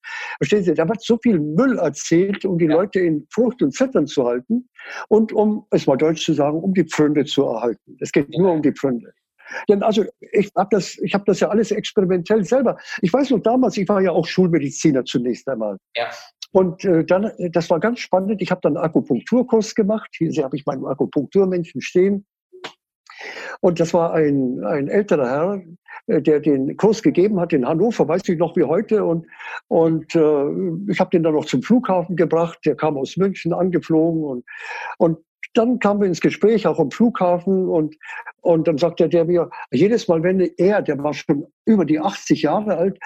Verstehen 0.40 0.64
Sie, 0.64 0.72
da 0.72 0.88
wird 0.88 1.02
so 1.02 1.18
viel 1.22 1.38
Müll 1.38 1.78
erzählt, 1.78 2.46
um 2.46 2.56
die 2.56 2.64
ja. 2.64 2.72
Leute 2.72 3.00
in 3.00 3.26
Furcht 3.30 3.60
und 3.60 3.72
Zittern 3.72 4.06
zu 4.06 4.24
halten 4.24 4.70
und 5.08 5.34
um, 5.34 5.66
es 5.70 5.86
mal 5.86 5.98
deutsch 5.98 6.24
zu 6.24 6.32
sagen, 6.32 6.58
um 6.58 6.72
die 6.72 6.84
Pfründe 6.84 7.26
zu 7.26 7.44
erhalten. 7.44 7.98
Es 8.00 8.10
geht 8.10 8.30
nur 8.30 8.50
um 8.52 8.62
die 8.62 8.72
Pfründe. 8.72 9.12
Denn 9.68 9.82
also 9.82 10.04
ich 10.32 10.50
habe 10.56 10.68
das, 10.70 10.96
ich 10.98 11.12
habe 11.12 11.24
das 11.26 11.40
ja 11.40 11.48
alles 11.48 11.70
experimentell 11.72 12.42
selber. 12.44 12.78
Ich 13.02 13.12
weiß 13.12 13.30
noch 13.30 13.40
damals, 13.40 13.76
ich 13.76 13.86
war 13.88 14.00
ja 14.00 14.12
auch 14.12 14.26
Schulmediziner 14.26 15.04
zunächst 15.04 15.46
einmal. 15.46 15.76
Ja. 15.94 16.08
Und 16.52 16.84
äh, 16.86 17.04
dann, 17.04 17.30
das 17.52 17.68
war 17.68 17.78
ganz 17.78 18.00
spannend. 18.00 18.40
Ich 18.40 18.50
habe 18.50 18.62
dann 18.62 18.76
einen 18.76 18.84
Akupunkturkurs 18.86 19.74
gemacht. 19.74 20.08
Hier 20.16 20.42
habe 20.42 20.56
ich 20.56 20.64
meinen 20.64 20.86
Akupunkturmännchen 20.86 21.82
stehen. 21.82 22.24
Und 23.60 23.80
das 23.80 23.92
war 23.92 24.14
ein, 24.14 24.64
ein 24.64 24.88
älterer 24.88 25.28
Herr, 25.28 25.62
äh, 26.06 26.22
der 26.22 26.40
den 26.40 26.76
Kurs 26.76 27.02
gegeben 27.02 27.40
hat 27.40 27.52
in 27.52 27.66
Hannover, 27.66 28.08
weiß 28.08 28.28
ich 28.28 28.38
noch 28.38 28.56
wie 28.56 28.64
heute. 28.64 29.04
Und, 29.04 29.26
und 29.68 30.14
äh, 30.14 30.90
ich 30.90 31.00
habe 31.00 31.10
den 31.10 31.22
dann 31.22 31.34
noch 31.34 31.44
zum 31.44 31.62
Flughafen 31.62 32.16
gebracht. 32.16 32.58
Der 32.64 32.76
kam 32.76 32.96
aus 32.96 33.16
München 33.16 33.52
angeflogen. 33.52 34.24
Und, 34.24 34.44
und 34.98 35.18
dann 35.54 35.78
kamen 35.78 36.00
wir 36.00 36.06
ins 36.06 36.20
Gespräch, 36.20 36.66
auch 36.66 36.78
am 36.78 36.90
Flughafen. 36.90 37.68
Und, 37.68 37.96
und 38.42 38.68
dann 38.68 38.78
sagte 38.78 39.08
der 39.08 39.24
mir, 39.24 39.50
jedes 39.70 40.08
Mal, 40.08 40.22
wenn 40.22 40.40
er, 40.56 40.82
der 40.82 41.02
war 41.02 41.14
schon 41.14 41.46
über 41.64 41.84
die 41.84 42.00
80 42.00 42.42
Jahre 42.42 42.76
alt, 42.76 42.98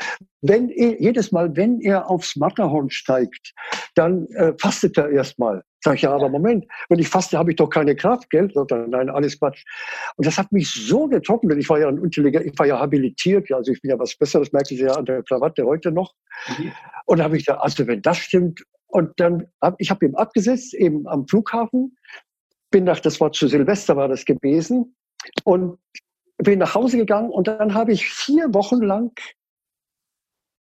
wenn 0.43 0.69
er, 0.69 1.01
jedes 1.01 1.33
Mal, 1.33 1.57
wenn 1.57 1.81
er 1.81 2.11
aufs 2.11 2.37
Matterhorn 2.37 2.91
steigt, 2.91 3.53
dann 3.95 4.27
äh, 4.35 4.53
fastet 4.61 4.99
er 4.99 5.11
erstmal. 5.11 5.63
Sag 5.83 5.97
ich, 5.97 6.03
ja, 6.03 6.15
aber 6.15 6.31
Moment, 6.31 6.65
wenn 6.89 6.99
ich 6.99 7.09
faste, 7.09 7.37
habe 7.37 7.51
ich 7.51 7.57
doch 7.57 7.69
keine 7.69 7.95
Kraft, 7.95 8.31
gell? 8.31 8.51
Dann, 8.69 8.89
nein, 8.89 9.11
alles 9.11 9.39
Quatsch. 9.39 9.65
Und 10.17 10.27
das 10.27 10.39
hat 10.39 10.51
mich 10.51 10.71
so 10.71 11.09
getroffen, 11.09 11.51
denn 11.51 11.59
ich 11.59 11.69
war 11.69 11.79
ja 11.79 11.89
ein 11.89 11.99
intelligent, 11.99 12.47
ich 12.47 12.59
war 12.59 12.67
ja 12.67 12.79
habilitiert, 12.79 13.53
also 13.53 13.71
ich 13.71 13.83
bin 13.83 13.91
ja 13.91 13.99
was 13.99 14.17
Besseres, 14.17 14.51
merke 14.53 14.75
ich 14.75 14.81
ja 14.81 14.93
an 14.93 15.05
der 15.05 15.23
Krawatte 15.23 15.65
heute 15.65 15.93
noch. 15.93 16.15
Mhm. 16.59 16.73
Und 17.05 17.19
da 17.19 17.25
habe 17.25 17.37
ich 17.37 17.45
gesagt, 17.45 17.63
also 17.63 17.87
wenn 17.87 18.01
das 18.01 18.17
stimmt, 18.17 18.65
und 18.95 19.11
dann 19.19 19.49
habe 19.61 19.75
ich 19.81 19.91
habe 19.91 20.07
ihm 20.07 20.15
abgesetzt, 20.15 20.73
eben 20.73 21.09
am 21.09 21.27
Flughafen, 21.27 21.97
bin 22.75 22.83
nach, 22.83 22.99
das 22.99 23.21
war 23.21 23.31
zu 23.31 23.47
Silvester 23.47 23.97
war 23.97 24.09
das 24.09 24.25
gewesen, 24.25 24.97
und 25.45 25.79
bin 26.39 26.59
nach 26.59 26.75
Hause 26.75 26.97
gegangen 26.97 27.31
und 27.31 27.47
dann 27.47 27.73
habe 27.73 27.93
ich 27.93 28.09
vier 28.09 28.53
Wochen 28.53 28.83
lang 28.83 29.13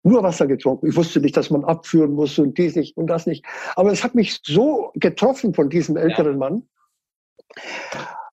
nur 0.03 0.21
Wasser 0.21 0.45
getrunken. 0.45 0.87
Ich 0.87 0.97
wusste 0.97 1.21
nicht, 1.21 1.37
dass 1.37 1.49
man 1.49 1.63
abführen 1.63 2.11
muss 2.11 2.37
und 2.37 2.57
dies 2.57 2.75
nicht 2.75 2.97
und 2.97 3.07
das 3.07 3.25
nicht. 3.25 3.45
Aber 3.77 3.89
es 3.93 4.03
hat 4.03 4.15
mich 4.15 4.41
so 4.43 4.91
getroffen 4.95 5.53
von 5.53 5.69
diesem 5.69 5.95
älteren 5.95 6.33
ja. 6.33 6.37
Mann. 6.39 6.67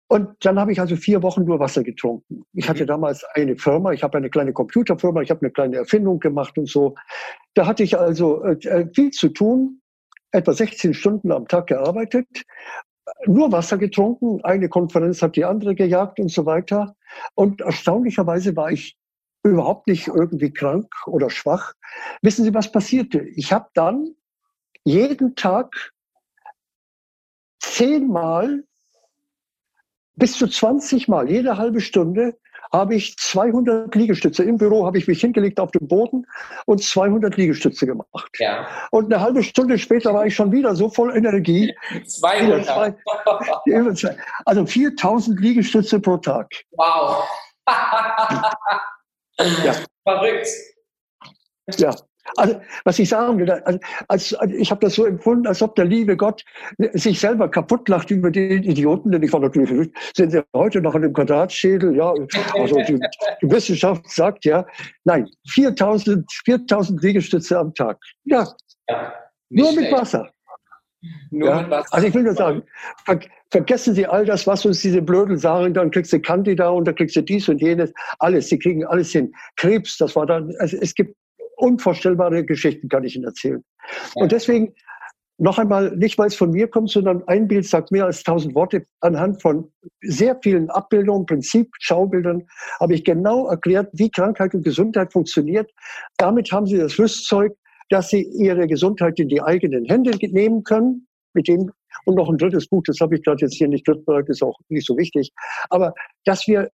Und 0.08 0.44
dann 0.44 0.58
habe 0.58 0.72
ich 0.72 0.80
also 0.80 0.96
vier 0.96 1.22
Wochen 1.22 1.44
nur 1.44 1.60
Wasser 1.60 1.84
getrunken. 1.84 2.42
Ich 2.52 2.68
hatte 2.68 2.82
mhm. 2.82 2.88
damals 2.88 3.24
eine 3.34 3.56
Firma, 3.56 3.92
ich 3.92 4.02
habe 4.02 4.18
eine 4.18 4.30
kleine 4.30 4.52
Computerfirma, 4.52 5.22
ich 5.22 5.30
habe 5.30 5.42
eine 5.42 5.52
kleine 5.52 5.76
Erfindung 5.76 6.18
gemacht 6.18 6.58
und 6.58 6.68
so. 6.68 6.96
Da 7.54 7.66
hatte 7.66 7.84
ich 7.84 7.96
also 7.96 8.42
äh, 8.42 8.88
viel 8.92 9.12
zu 9.12 9.28
tun, 9.28 9.80
etwa 10.32 10.52
16 10.52 10.92
Stunden 10.92 11.30
am 11.30 11.46
Tag 11.46 11.68
gearbeitet, 11.68 12.26
nur 13.26 13.52
Wasser 13.52 13.78
getrunken, 13.78 14.44
eine 14.44 14.68
Konferenz 14.68 15.22
hat 15.22 15.36
die 15.36 15.44
andere 15.44 15.74
gejagt 15.74 16.20
und 16.20 16.30
so 16.30 16.46
weiter. 16.46 16.96
Und 17.34 17.60
erstaunlicherweise 17.60 18.56
war 18.56 18.70
ich 18.70 18.96
überhaupt 19.42 19.86
nicht 19.86 20.08
irgendwie 20.08 20.52
krank 20.52 20.92
oder 21.06 21.30
schwach. 21.30 21.74
Wissen 22.22 22.44
Sie, 22.44 22.54
was 22.54 22.70
passierte? 22.70 23.20
Ich 23.20 23.52
habe 23.52 23.68
dann 23.74 24.14
jeden 24.84 25.34
Tag 25.34 25.92
zehnmal 27.58 28.64
bis 30.14 30.36
zu 30.36 30.46
20 30.46 31.08
Mal, 31.08 31.30
jede 31.30 31.56
halbe 31.56 31.80
Stunde, 31.80 32.38
habe 32.72 32.94
ich 32.94 33.16
200 33.16 33.94
Liegestütze. 33.94 34.44
Im 34.44 34.56
Büro 34.56 34.86
habe 34.86 34.98
ich 34.98 35.08
mich 35.08 35.20
hingelegt 35.20 35.58
auf 35.58 35.70
dem 35.72 35.88
Boden 35.88 36.26
und 36.66 36.82
200 36.82 37.36
Liegestütze 37.36 37.86
gemacht. 37.86 38.30
Ja. 38.38 38.66
Und 38.90 39.12
eine 39.12 39.22
halbe 39.22 39.42
Stunde 39.42 39.78
später 39.78 40.14
war 40.14 40.26
ich 40.26 40.34
schon 40.34 40.52
wieder 40.52 40.74
so 40.74 40.88
voll 40.88 41.16
Energie. 41.16 41.74
200. 42.06 42.64
Zwei, 43.98 44.16
also 44.44 44.66
4000 44.66 45.40
Liegestütze 45.40 46.00
pro 46.00 46.16
Tag. 46.16 46.48
Wow. 46.72 47.24
Ja. 49.64 49.72
Verrückt. 50.04 50.48
Ja. 51.78 51.94
Also, 52.36 52.60
was 52.84 52.98
ich 52.98 53.08
sagen 53.08 53.38
will, 53.38 53.50
also, 53.50 53.78
als, 54.08 54.34
also 54.34 54.54
ich 54.54 54.70
habe 54.70 54.80
das 54.84 54.94
so 54.94 55.04
empfunden, 55.06 55.46
als 55.46 55.62
ob 55.62 55.74
der 55.74 55.84
liebe 55.84 56.16
Gott 56.16 56.44
sich 56.92 57.20
selber 57.20 57.48
kaputt 57.48 57.88
lacht 57.88 58.10
über 58.10 58.30
den 58.30 58.62
Idioten, 58.62 59.10
denn 59.10 59.22
ich 59.22 59.32
war 59.32 59.40
natürlich, 59.40 59.90
sind 60.14 60.30
sie 60.30 60.42
heute 60.54 60.80
noch 60.80 60.94
an 60.94 61.02
dem 61.02 61.12
Quadratschädel, 61.12 61.96
ja, 61.96 62.12
also 62.54 62.76
die, 62.76 62.98
die 63.42 63.50
Wissenschaft 63.50 64.08
sagt 64.10 64.44
ja, 64.44 64.64
nein, 65.04 65.28
4000, 65.48 66.30
4000 66.44 67.02
Liegestütze 67.02 67.58
am 67.58 67.74
Tag. 67.74 67.98
Ja, 68.24 68.46
ja 68.88 69.12
nur 69.50 69.72
mit 69.72 69.92
Wasser. 69.92 70.30
Nur 71.30 71.48
ja? 71.48 71.62
mit 71.62 71.70
Wasser. 71.70 71.94
Also 71.94 72.06
ich 72.06 72.14
will 72.14 72.22
nur 72.22 72.34
sagen, 72.34 72.62
vergessen 73.50 73.94
Sie 73.94 74.06
all 74.06 74.24
das, 74.24 74.46
was 74.46 74.64
uns 74.64 74.80
diese 74.80 75.02
Blödel 75.02 75.36
sagen, 75.36 75.74
dann 75.74 75.90
kriegst 75.90 76.12
du 76.12 76.20
Candida 76.20 76.68
und 76.68 76.86
dann 76.86 76.94
kriegst 76.94 77.16
du 77.16 77.22
dies 77.22 77.48
und 77.48 77.60
jenes, 77.60 77.92
alles, 78.20 78.48
sie 78.48 78.58
kriegen 78.58 78.84
alles 78.86 79.10
hin. 79.10 79.32
Krebs, 79.56 79.98
das 79.98 80.14
war 80.16 80.26
dann, 80.26 80.54
also 80.58 80.76
es 80.80 80.94
gibt 80.94 81.14
unvorstellbare 81.60 82.44
Geschichten, 82.44 82.88
kann 82.88 83.04
ich 83.04 83.16
Ihnen 83.16 83.24
erzählen. 83.24 83.64
Ja. 84.14 84.22
Und 84.22 84.32
deswegen 84.32 84.74
noch 85.40 85.58
einmal, 85.58 85.96
nicht 85.96 86.18
weil 86.18 86.26
es 86.26 86.34
von 86.34 86.50
mir 86.50 86.68
kommt, 86.68 86.90
sondern 86.90 87.26
ein 87.26 87.48
Bild 87.48 87.66
sagt 87.66 87.90
mehr 87.90 88.04
als 88.04 88.22
tausend 88.22 88.54
Worte. 88.54 88.84
Anhand 89.00 89.40
von 89.40 89.72
sehr 90.02 90.38
vielen 90.42 90.68
Abbildungen, 90.68 91.24
Prinzip, 91.24 91.70
Schaubildern 91.78 92.46
habe 92.78 92.94
ich 92.94 93.04
genau 93.04 93.48
erklärt, 93.48 93.88
wie 93.94 94.10
Krankheit 94.10 94.54
und 94.54 94.64
Gesundheit 94.64 95.12
funktioniert. 95.12 95.70
Damit 96.18 96.52
haben 96.52 96.66
Sie 96.66 96.76
das 96.76 96.98
Rüstzeug, 96.98 97.54
dass 97.88 98.10
Sie 98.10 98.22
Ihre 98.38 98.66
Gesundheit 98.66 99.18
in 99.18 99.28
die 99.28 99.40
eigenen 99.40 99.86
Hände 99.86 100.10
nehmen 100.28 100.62
können. 100.62 101.06
Mit 101.32 101.48
dem 101.48 101.70
und 102.04 102.16
noch 102.16 102.28
ein 102.28 102.38
drittes 102.38 102.66
Buch, 102.68 102.82
das 102.86 102.98
habe 103.00 103.16
ich 103.16 103.22
gerade 103.22 103.40
jetzt 103.40 103.54
hier 103.54 103.68
nicht 103.68 103.86
griffbereit, 103.86 104.28
ist 104.28 104.42
auch 104.42 104.58
nicht 104.68 104.86
so 104.86 104.96
wichtig. 104.96 105.32
Aber 105.68 105.94
dass 106.24 106.46
wir 106.46 106.70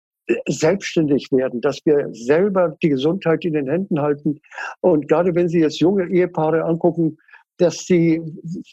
selbstständig 0.48 1.30
werden, 1.30 1.60
dass 1.60 1.80
wir 1.84 2.08
selber 2.12 2.76
die 2.82 2.88
Gesundheit 2.88 3.44
in 3.44 3.52
den 3.52 3.68
Händen 3.68 4.00
halten. 4.00 4.40
Und 4.80 5.08
gerade 5.08 5.34
wenn 5.34 5.48
Sie 5.48 5.60
jetzt 5.60 5.78
junge 5.78 6.08
Ehepaare 6.08 6.64
angucken, 6.64 7.16
dass 7.58 7.86
sie, 7.86 8.20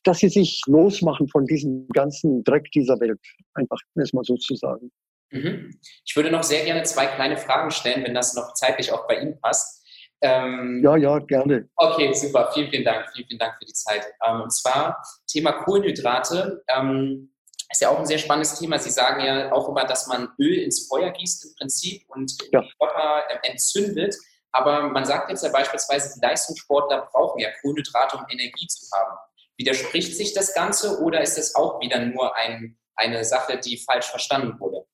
dass 0.03 0.19
sie 0.19 0.29
sich 0.29 0.61
losmachen 0.67 1.27
von 1.29 1.45
diesem 1.45 1.87
ganzen 1.89 2.43
Dreck 2.43 2.69
dieser 2.71 2.99
Welt. 2.99 3.19
Einfach, 3.53 3.77
erstmal 3.95 4.23
so 4.23 4.35
zu 4.35 4.55
sagen. 4.55 4.91
Mhm. 5.31 5.79
Ich 6.05 6.15
würde 6.15 6.31
noch 6.31 6.43
sehr 6.43 6.63
gerne 6.65 6.83
zwei 6.83 7.07
kleine 7.07 7.37
Fragen 7.37 7.71
stellen, 7.71 8.03
wenn 8.03 8.13
das 8.13 8.35
noch 8.35 8.53
zeitlich 8.53 8.91
auch 8.91 9.07
bei 9.07 9.19
Ihnen 9.19 9.39
passt. 9.39 9.81
Ähm, 10.21 10.81
ja, 10.83 10.95
ja, 10.95 11.19
gerne. 11.19 11.67
Okay, 11.75 12.13
super. 12.13 12.49
Vielen, 12.53 12.69
vielen 12.69 12.85
Dank. 12.85 13.09
Vielen, 13.13 13.27
vielen 13.27 13.39
Dank 13.39 13.55
für 13.59 13.65
die 13.65 13.73
Zeit. 13.73 14.05
Ähm, 14.25 14.41
und 14.41 14.53
zwar 14.53 15.01
Thema 15.27 15.51
Kohlenhydrate. 15.51 16.63
Ähm, 16.69 17.32
ist 17.73 17.81
ja 17.81 17.89
auch 17.89 17.99
ein 17.99 18.05
sehr 18.05 18.19
spannendes 18.19 18.59
Thema. 18.59 18.77
Sie 18.77 18.91
sagen 18.91 19.23
ja 19.23 19.51
auch 19.51 19.67
immer, 19.67 19.85
dass 19.85 20.07
man 20.07 20.29
Öl 20.39 20.59
ins 20.59 20.87
Feuer 20.87 21.09
gießt 21.09 21.45
im 21.45 21.55
Prinzip 21.55 22.03
und 22.09 22.31
ja. 22.51 22.61
den 22.61 22.69
Körper 22.79 23.23
äh, 23.29 23.49
entzündet. 23.49 24.15
Aber 24.51 24.89
man 24.89 25.05
sagt 25.05 25.31
jetzt 25.31 25.43
ja 25.43 25.51
beispielsweise, 25.51 26.13
die 26.13 26.25
Leistungssportler 26.25 27.09
brauchen 27.11 27.39
ja 27.39 27.49
Kohlenhydrate, 27.61 28.17
um 28.17 28.25
Energie 28.29 28.67
zu 28.67 28.85
haben. 28.95 29.17
Widerspricht 29.57 30.15
sich 30.15 30.33
das 30.33 30.53
Ganze 30.53 31.01
oder 31.01 31.21
ist 31.21 31.37
das 31.37 31.55
auch 31.55 31.81
wieder 31.81 31.99
nur 32.05 32.35
ein, 32.35 32.77
eine 32.95 33.25
Sache, 33.25 33.57
die 33.57 33.77
falsch 33.77 34.05
verstanden 34.05 34.59
wurde? 34.59 34.85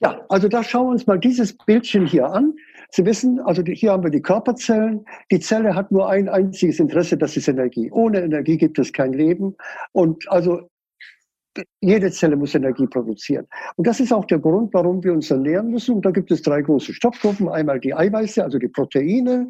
Ja, 0.00 0.24
also 0.28 0.48
da 0.48 0.62
schauen 0.62 0.88
wir 0.88 0.92
uns 0.92 1.06
mal 1.06 1.18
dieses 1.18 1.56
Bildchen 1.56 2.06
hier 2.06 2.26
an. 2.26 2.54
Sie 2.90 3.04
wissen, 3.04 3.40
also 3.40 3.62
hier 3.62 3.92
haben 3.92 4.02
wir 4.02 4.10
die 4.10 4.22
Körperzellen. 4.22 5.04
Die 5.30 5.40
Zelle 5.40 5.74
hat 5.74 5.90
nur 5.90 6.08
ein 6.08 6.28
einziges 6.28 6.78
Interesse, 6.78 7.16
das 7.16 7.36
ist 7.36 7.48
Energie. 7.48 7.90
Ohne 7.90 8.20
Energie 8.20 8.58
gibt 8.58 8.78
es 8.78 8.92
kein 8.92 9.12
Leben. 9.12 9.56
Und 9.92 10.30
also 10.30 10.68
jede 11.80 12.10
Zelle 12.10 12.36
muss 12.36 12.54
Energie 12.54 12.86
produzieren. 12.86 13.46
Und 13.76 13.86
das 13.86 14.00
ist 14.00 14.12
auch 14.12 14.24
der 14.24 14.38
Grund, 14.38 14.72
warum 14.74 15.02
wir 15.02 15.12
uns 15.12 15.30
ernähren 15.30 15.70
müssen. 15.70 15.96
Und 15.96 16.06
da 16.06 16.10
gibt 16.10 16.30
es 16.30 16.42
drei 16.42 16.62
große 16.62 16.92
Stoffgruppen. 16.94 17.48
Einmal 17.48 17.80
die 17.80 17.94
Eiweiße, 17.94 18.42
also 18.42 18.58
die 18.58 18.68
Proteine, 18.68 19.48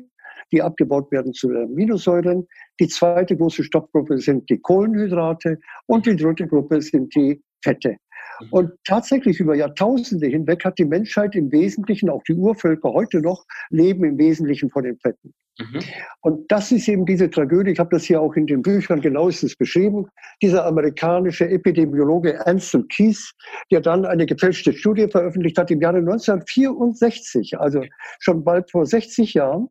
die 0.53 0.63
abgebaut 0.63 1.11
werden 1.13 1.33
zu 1.33 1.51
Aminosäuren. 1.51 2.47
Die 2.81 2.89
zweite 2.89 3.37
große 3.37 3.65
Stoffgruppe 3.65 4.19
sind 4.19 4.49
die 4.51 4.59
Kohlenhydrate 4.59 5.59
und 5.87 6.07
die 6.07 6.17
dritte 6.17 6.47
Gruppe 6.47 6.81
sind 6.81 7.15
die 7.15 7.43
Fette. 7.63 7.97
Mhm. 8.41 8.49
Und 8.51 8.71
tatsächlich 8.85 9.41
über 9.41 9.55
Jahrtausende 9.55 10.27
hinweg 10.27 10.65
hat 10.65 10.79
die 10.79 10.85
Menschheit 10.85 11.35
im 11.35 11.51
Wesentlichen, 11.53 12.09
auch 12.09 12.23
die 12.25 12.35
Urvölker 12.35 12.93
heute 12.93 13.21
noch, 13.21 13.45
leben 13.71 14.05
im 14.05 14.19
Wesentlichen 14.19 14.71
von 14.71 14.85
den 14.85 14.99
Fetten. 14.99 15.35
Mhm. 15.59 15.81
Und 16.21 16.51
das 16.51 16.71
ist 16.71 16.89
eben 16.89 17.05
diese 17.05 17.29
Tragödie. 17.31 17.73
Ich 17.73 17.79
habe 17.79 17.91
das 17.91 18.05
hier 18.05 18.21
auch 18.21 18.35
in 18.35 18.47
den 18.47 18.63
Büchern 18.63 19.01
genauestens 19.01 19.57
beschrieben. 19.57 20.07
Dieser 20.41 20.65
amerikanische 20.65 21.49
Epidemiologe 21.49 22.47
Ansel 22.47 22.85
Keys, 22.89 23.33
der 23.71 23.81
dann 23.81 24.05
eine 24.05 24.27
gefälschte 24.27 24.73
Studie 24.73 25.09
veröffentlicht 25.09 25.59
hat 25.59 25.71
im 25.71 25.81
Jahre 25.81 25.99
1964, 25.99 27.59
also 27.59 27.83
schon 28.21 28.45
bald 28.45 28.71
vor 28.71 28.87
60 28.87 29.35
Jahren, 29.35 29.69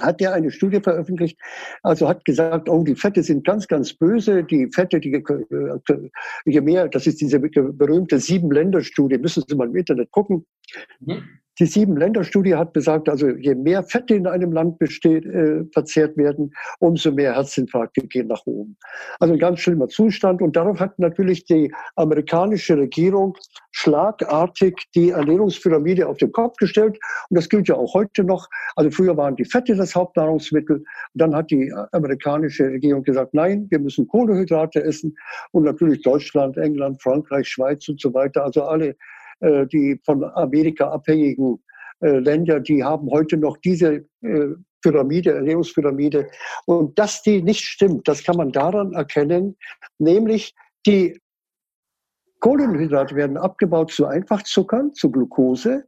hat 0.00 0.20
er 0.20 0.32
eine 0.32 0.50
Studie 0.50 0.80
veröffentlicht, 0.80 1.38
also 1.82 2.08
hat 2.08 2.24
gesagt, 2.24 2.68
oh, 2.68 2.84
die 2.84 2.94
Fette 2.94 3.22
sind 3.22 3.44
ganz, 3.44 3.66
ganz 3.66 3.92
böse. 3.92 4.44
Die 4.44 4.68
Fette, 4.72 5.00
die, 5.00 5.12
äh, 5.12 6.10
je 6.44 6.60
mehr, 6.60 6.88
das 6.88 7.06
ist 7.06 7.20
diese 7.20 7.40
berühmte 7.40 8.18
Sieben-Länder-Studie, 8.18 9.18
müssen 9.18 9.42
Sie 9.46 9.56
mal 9.56 9.68
im 9.68 9.76
Internet 9.76 10.10
gucken. 10.12 10.46
Mhm. 11.00 11.22
Die 11.60 11.66
Sieben-Länder-Studie 11.66 12.54
hat 12.54 12.72
besagt, 12.72 13.08
also 13.08 13.28
je 13.30 13.56
mehr 13.56 13.82
Fette 13.82 14.14
in 14.14 14.28
einem 14.28 14.52
Land 14.52 14.78
besteht, 14.78 15.26
äh, 15.26 15.64
verzehrt 15.72 16.16
werden, 16.16 16.52
umso 16.78 17.10
mehr 17.10 17.34
Herzinfarkte 17.34 18.06
gehen 18.06 18.28
nach 18.28 18.46
oben. 18.46 18.76
Also 19.18 19.34
ein 19.34 19.40
ganz 19.40 19.58
schlimmer 19.58 19.88
Zustand. 19.88 20.40
Und 20.40 20.54
darauf 20.54 20.78
hat 20.78 20.96
natürlich 21.00 21.46
die 21.46 21.74
amerikanische 21.96 22.78
Regierung 22.78 23.36
schlagartig 23.72 24.76
die 24.94 25.10
Ernährungspyramide 25.10 26.06
auf 26.06 26.18
den 26.18 26.30
Kopf 26.30 26.56
gestellt. 26.58 26.96
Und 27.28 27.36
das 27.36 27.48
gilt 27.48 27.66
ja 27.66 27.74
auch 27.74 27.92
heute 27.92 28.22
noch. 28.22 28.46
Also 28.76 28.92
früher 28.92 29.16
waren 29.16 29.34
die 29.34 29.44
Fette 29.44 29.74
das 29.74 29.96
Hauptnahrungsmittel. 29.96 30.76
Und 30.76 30.86
dann 31.14 31.34
hat 31.34 31.50
die 31.50 31.72
amerikanische 31.90 32.66
Regierung 32.68 33.02
gesagt, 33.02 33.34
nein, 33.34 33.66
wir 33.70 33.80
müssen 33.80 34.06
Kohlenhydrate 34.06 34.84
essen. 34.84 35.16
Und 35.50 35.64
natürlich 35.64 36.02
Deutschland, 36.02 36.56
England, 36.56 37.02
Frankreich, 37.02 37.48
Schweiz 37.48 37.88
und 37.88 38.00
so 38.00 38.14
weiter. 38.14 38.44
Also 38.44 38.62
alle 38.62 38.94
die 39.40 40.00
von 40.04 40.24
Amerika 40.24 40.88
abhängigen 40.90 41.58
äh, 42.00 42.18
Länder, 42.18 42.60
die 42.60 42.82
haben 42.84 43.10
heute 43.10 43.36
noch 43.36 43.56
diese 43.58 44.06
äh, 44.22 44.48
Pyramide, 44.82 45.32
Ernährungspyramide. 45.32 46.30
Und 46.66 46.98
dass 46.98 47.22
die 47.22 47.42
nicht 47.42 47.64
stimmt, 47.64 48.06
das 48.06 48.22
kann 48.22 48.36
man 48.36 48.52
daran 48.52 48.92
erkennen, 48.92 49.56
nämlich 49.98 50.54
die 50.86 51.20
Kohlenhydrate 52.40 53.16
werden 53.16 53.36
abgebaut 53.36 53.90
zu 53.90 54.06
Einfachzuckern, 54.06 54.92
zu 54.94 55.10
Glucose. 55.10 55.84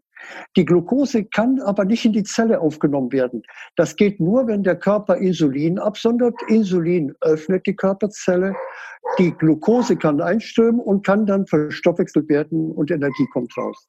Die 0.57 0.64
Glucose 0.64 1.25
kann 1.25 1.61
aber 1.61 1.85
nicht 1.85 2.05
in 2.05 2.12
die 2.12 2.23
Zelle 2.23 2.61
aufgenommen 2.61 3.12
werden. 3.12 3.43
Das 3.77 3.97
geht 3.97 4.21
nur, 4.21 4.47
wenn 4.47 4.62
der 4.62 4.77
Körper 4.77 5.16
Insulin 5.16 5.79
absondert. 5.79 6.35
Insulin 6.49 7.14
öffnet 7.21 7.66
die 7.66 7.77
Körperzelle. 7.77 8.55
Die 9.18 9.33
Glucose 9.33 9.97
kann 9.97 10.21
einströmen 10.21 10.81
und 10.81 11.05
kann 11.05 11.27
dann 11.27 11.47
verstoffwechselt 11.47 12.29
werden 12.29 12.71
und 12.73 12.91
Energie 12.91 13.27
kommt 13.33 13.57
raus. 13.57 13.89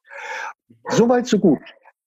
Soweit, 0.90 1.26
so 1.26 1.38
gut. 1.38 1.60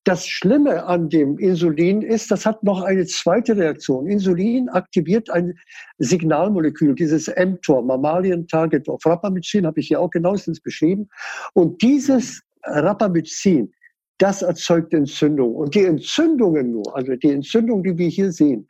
Das 0.06 0.28
Schlimme 0.28 0.86
an 0.86 1.10
dem 1.10 1.40
Insulin 1.40 2.04
ist, 2.04 2.30
das 2.30 2.46
hat 2.46 2.62
noch 2.62 2.84
eine 2.84 3.08
zweite 3.08 3.58
Reaktion. 3.58 4.06
Insulin 4.06 4.70
aktiviert 4.70 5.32
ein 5.32 5.58
Signalmolekül, 5.98 6.94
dieses 6.94 7.28
mTOR, 7.28 7.82
Mammalian 7.82 8.46
Target 8.46 8.88
of 8.88 9.04
Rapamycin, 9.04 9.66
habe 9.66 9.80
ich 9.80 9.90
ja 9.90 9.98
auch 9.98 10.12
genauestens 10.12 10.62
beschrieben. 10.62 11.10
Und 11.54 11.82
dieses 11.82 12.44
Rapamycin 12.66 13.74
das 14.18 14.42
erzeugt 14.42 14.94
Entzündung. 14.94 15.56
Und 15.56 15.76
die 15.76 15.86
Entzündungen 15.86 16.72
nur, 16.72 16.96
also 16.96 17.16
die 17.16 17.32
Entzündung, 17.32 17.84
die 17.84 17.98
wir 17.98 18.08
hier 18.08 18.32
sehen, 18.32 18.68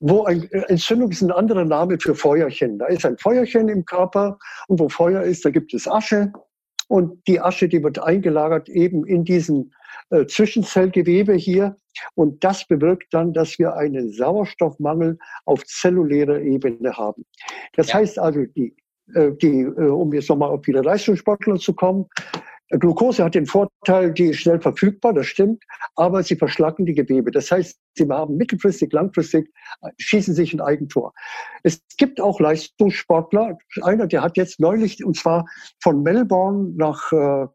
wo 0.00 0.24
ein, 0.24 0.48
Entzündung 0.68 1.10
ist 1.10 1.22
ein 1.22 1.32
anderer 1.32 1.64
Name 1.64 1.98
für 1.98 2.14
Feuerchen. 2.14 2.78
Da 2.78 2.86
ist 2.86 3.06
ein 3.06 3.16
Feuerchen 3.18 3.68
im 3.68 3.84
Körper 3.84 4.38
und 4.68 4.80
wo 4.80 4.88
Feuer 4.88 5.22
ist, 5.22 5.44
da 5.44 5.50
gibt 5.50 5.72
es 5.74 5.88
Asche. 5.88 6.32
Und 6.88 7.20
die 7.26 7.40
Asche, 7.40 7.68
die 7.68 7.82
wird 7.82 7.98
eingelagert 7.98 8.68
eben 8.68 9.06
in 9.06 9.24
diesem 9.24 9.70
äh, 10.10 10.26
Zwischenzellgewebe 10.26 11.34
hier. 11.34 11.76
Und 12.14 12.42
das 12.44 12.66
bewirkt 12.66 13.12
dann, 13.12 13.32
dass 13.32 13.58
wir 13.58 13.74
einen 13.74 14.10
Sauerstoffmangel 14.12 15.18
auf 15.44 15.64
zellulärer 15.66 16.40
Ebene 16.40 16.96
haben. 16.96 17.24
Das 17.74 17.88
ja. 17.88 17.94
heißt 17.94 18.18
also, 18.18 18.44
die, 18.56 18.74
äh, 19.14 19.32
die, 19.32 19.62
äh, 19.62 19.88
um 19.88 20.12
jetzt 20.14 20.28
nochmal 20.30 20.50
auf 20.50 20.64
viele 20.64 20.80
Leistungssportler 20.80 21.56
zu 21.56 21.74
kommen, 21.74 22.06
Glucose 22.70 23.24
hat 23.24 23.34
den 23.34 23.46
Vorteil, 23.46 24.12
die 24.12 24.26
ist 24.26 24.40
schnell 24.40 24.60
verfügbar, 24.60 25.14
das 25.14 25.26
stimmt, 25.26 25.64
aber 25.96 26.22
sie 26.22 26.36
verschlacken 26.36 26.84
die 26.84 26.94
Gewebe. 26.94 27.30
Das 27.30 27.50
heißt, 27.50 27.78
sie 27.94 28.08
haben 28.08 28.36
mittelfristig, 28.36 28.92
langfristig, 28.92 29.50
äh, 29.82 29.90
schießen 29.98 30.34
sich 30.34 30.52
ein 30.52 30.60
Eigentor. 30.60 31.14
Es 31.62 31.80
gibt 31.96 32.20
auch 32.20 32.40
Leistungssportler. 32.40 33.58
Einer, 33.82 34.06
der 34.06 34.22
hat 34.22 34.36
jetzt 34.36 34.60
neulich, 34.60 35.04
und 35.04 35.16
zwar 35.16 35.46
von 35.82 36.02
Melbourne 36.02 36.74
nach 36.76 37.10
äh, 37.12 37.46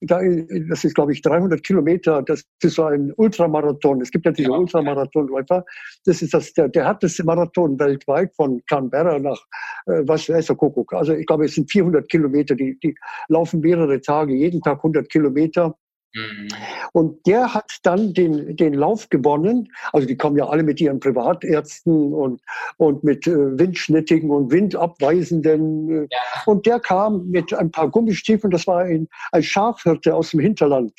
das 0.00 0.84
ist, 0.84 0.94
glaube 0.94 1.12
ich, 1.12 1.22
300 1.22 1.62
Kilometer. 1.62 2.22
Das 2.22 2.44
ist 2.62 2.74
so 2.74 2.84
ein 2.84 3.12
Ultramarathon. 3.16 4.00
Es 4.00 4.10
gibt 4.10 4.26
ja 4.26 4.32
diese 4.32 4.50
ja. 4.50 4.56
Ultramarathonläufer. 4.56 5.64
Das 6.04 6.22
ist 6.22 6.34
das, 6.34 6.52
der, 6.52 6.68
der 6.68 6.94
das 6.94 7.18
Marathon 7.18 7.78
weltweit 7.78 8.34
von 8.34 8.62
Canberra 8.68 9.18
nach, 9.18 9.40
äh, 9.86 10.02
was 10.06 10.28
weiß 10.28 10.46
der 10.46 10.56
Kuckuck. 10.56 10.92
Also 10.92 11.14
ich 11.14 11.26
glaube, 11.26 11.46
es 11.46 11.54
sind 11.54 11.70
400 11.70 12.08
Kilometer. 12.08 12.54
Die, 12.54 12.78
die 12.78 12.94
laufen 13.28 13.60
mehrere 13.60 14.00
Tage, 14.00 14.34
jeden 14.34 14.60
Tag 14.60 14.78
100 14.78 15.08
Kilometer. 15.10 15.76
Mhm. 16.14 16.48
Und 16.92 17.26
der 17.26 17.54
hat 17.54 17.70
dann 17.82 18.14
den, 18.14 18.56
den 18.56 18.74
Lauf 18.74 19.08
gewonnen. 19.08 19.72
Also 19.92 20.06
die 20.06 20.16
kommen 20.16 20.36
ja 20.36 20.48
alle 20.48 20.62
mit 20.62 20.80
ihren 20.80 21.00
Privatärzten 21.00 22.12
und, 22.12 22.40
und 22.76 23.04
mit 23.04 23.26
äh, 23.26 23.58
Windschnittigen 23.58 24.30
und 24.30 24.50
Windabweisenden. 24.50 25.90
Äh, 25.90 26.08
ja. 26.10 26.18
Und 26.46 26.66
der 26.66 26.80
kam 26.80 27.28
mit 27.28 27.52
ein 27.52 27.70
paar 27.70 27.88
Gummistiefeln, 27.88 28.50
das 28.50 28.66
war 28.66 28.80
ein, 28.80 29.08
ein 29.32 29.42
Schafhirte 29.42 30.14
aus 30.14 30.30
dem 30.30 30.40
Hinterland. 30.40 30.92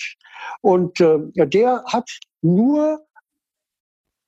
Und 0.62 1.00
äh, 1.02 1.20
der 1.48 1.84
hat 1.88 2.10
nur 2.42 3.06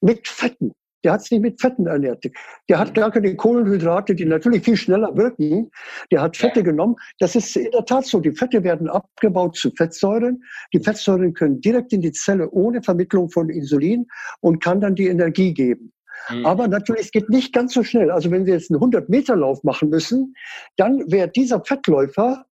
mit 0.02 0.28
Fetten 0.28 0.74
der 1.04 1.14
hat 1.14 1.22
sich 1.22 1.32
nicht 1.32 1.42
mit 1.42 1.62
Fetten 1.62 1.88
ernährt. 1.88 2.24
Der 2.70 2.80
hat 2.80 2.94
gar 2.94 3.12
keine 3.12 3.36
Kohlenhydrate, 3.36 4.16
die 4.16 4.26
natürlich 4.26 4.64
viel 4.64 4.78
schneller 4.78 5.16
wirken. 5.16 5.72
Der 6.12 6.22
hat 6.22 6.38
Fette 6.38 6.64
genommen. 6.64 6.96
Das 7.20 7.36
ist 7.36 7.56
in 7.56 7.72
der 7.72 7.86
Tat 7.86 8.06
so. 8.06 8.20
Die 8.20 8.32
Fette 8.32 8.64
werden 8.64 8.90
abgebaut 8.90 9.56
zu 9.56 9.72
Fettsäuren. 9.72 10.44
Die 10.74 10.80
Fettsäuren 10.80 11.34
können 11.34 11.62
direkt 11.62 11.94
in 11.94 12.02
die 12.02 12.12
Zelle 12.12 12.50
ohne 12.52 12.82
Vermittlung 12.82 13.30
von 13.30 13.50
Insulin 13.50 14.08
und 14.42 14.62
kann 14.62 14.82
dann 14.82 14.96
die 14.96 15.08
Energie 15.08 15.54
geben. 15.54 15.92
Mhm. 16.30 16.46
Aber 16.46 16.68
natürlich, 16.68 17.06
es 17.06 17.12
geht 17.12 17.30
nicht 17.30 17.54
ganz 17.54 17.74
so 17.74 17.84
schnell. 17.84 18.12
Also 18.12 18.32
wenn 18.32 18.46
Sie 18.46 18.52
jetzt 18.52 18.72
einen 18.72 18.82
100-Meter-Lauf 18.82 19.64
machen 19.64 19.90
müssen, 19.90 20.36
dann 20.78 21.12
wäre 21.12 21.30
dieser 21.30 21.64
Fettläufer 21.64 22.46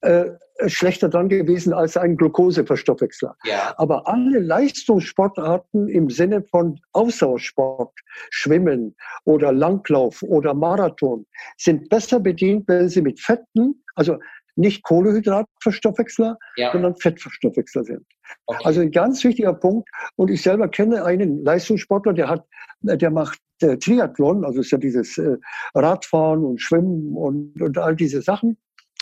äh, 0.00 0.30
schlechter 0.66 1.08
dran 1.08 1.28
gewesen 1.28 1.72
als 1.72 1.96
ein 1.96 2.16
Glukoseverstoffwechsler. 2.16 3.36
Ja. 3.44 3.74
Aber 3.76 4.08
alle 4.08 4.40
Leistungssportarten 4.40 5.88
im 5.88 6.10
Sinne 6.10 6.42
von 6.42 6.80
Ausdauersport, 6.92 7.92
Schwimmen 8.30 8.96
oder 9.24 9.52
Langlauf 9.52 10.22
oder 10.22 10.54
Marathon 10.54 11.26
sind 11.56 11.88
besser 11.88 12.18
bedient, 12.18 12.66
wenn 12.66 12.88
sie 12.88 13.02
mit 13.02 13.20
Fetten, 13.20 13.82
also 13.94 14.18
nicht 14.56 14.82
Kohlehydratverstoffwechsler, 14.82 16.36
ja. 16.56 16.72
sondern 16.72 16.96
Fettverstoffwechsler 16.96 17.84
sind. 17.84 18.04
Okay. 18.46 18.62
Also 18.64 18.80
ein 18.80 18.90
ganz 18.90 19.22
wichtiger 19.22 19.54
Punkt. 19.54 19.88
Und 20.16 20.30
ich 20.30 20.42
selber 20.42 20.68
kenne 20.68 21.04
einen 21.04 21.44
Leistungssportler, 21.44 22.12
der 22.12 22.28
hat, 22.28 22.44
der 22.80 23.10
macht 23.10 23.38
äh, 23.62 23.76
Triathlon, 23.76 24.44
also 24.44 24.60
ist 24.60 24.72
ja 24.72 24.78
dieses 24.78 25.16
äh, 25.18 25.36
Radfahren 25.74 26.44
und 26.44 26.60
Schwimmen 26.60 27.16
und, 27.16 27.60
und 27.62 27.78
all 27.78 27.94
diese 27.94 28.20
Sachen. 28.20 28.58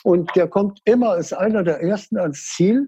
Und 0.06 0.36
der 0.36 0.46
kommt 0.46 0.78
immer 0.84 1.10
als 1.10 1.32
einer 1.32 1.64
der 1.64 1.82
ersten 1.82 2.16
ans 2.16 2.54
Ziel, 2.54 2.86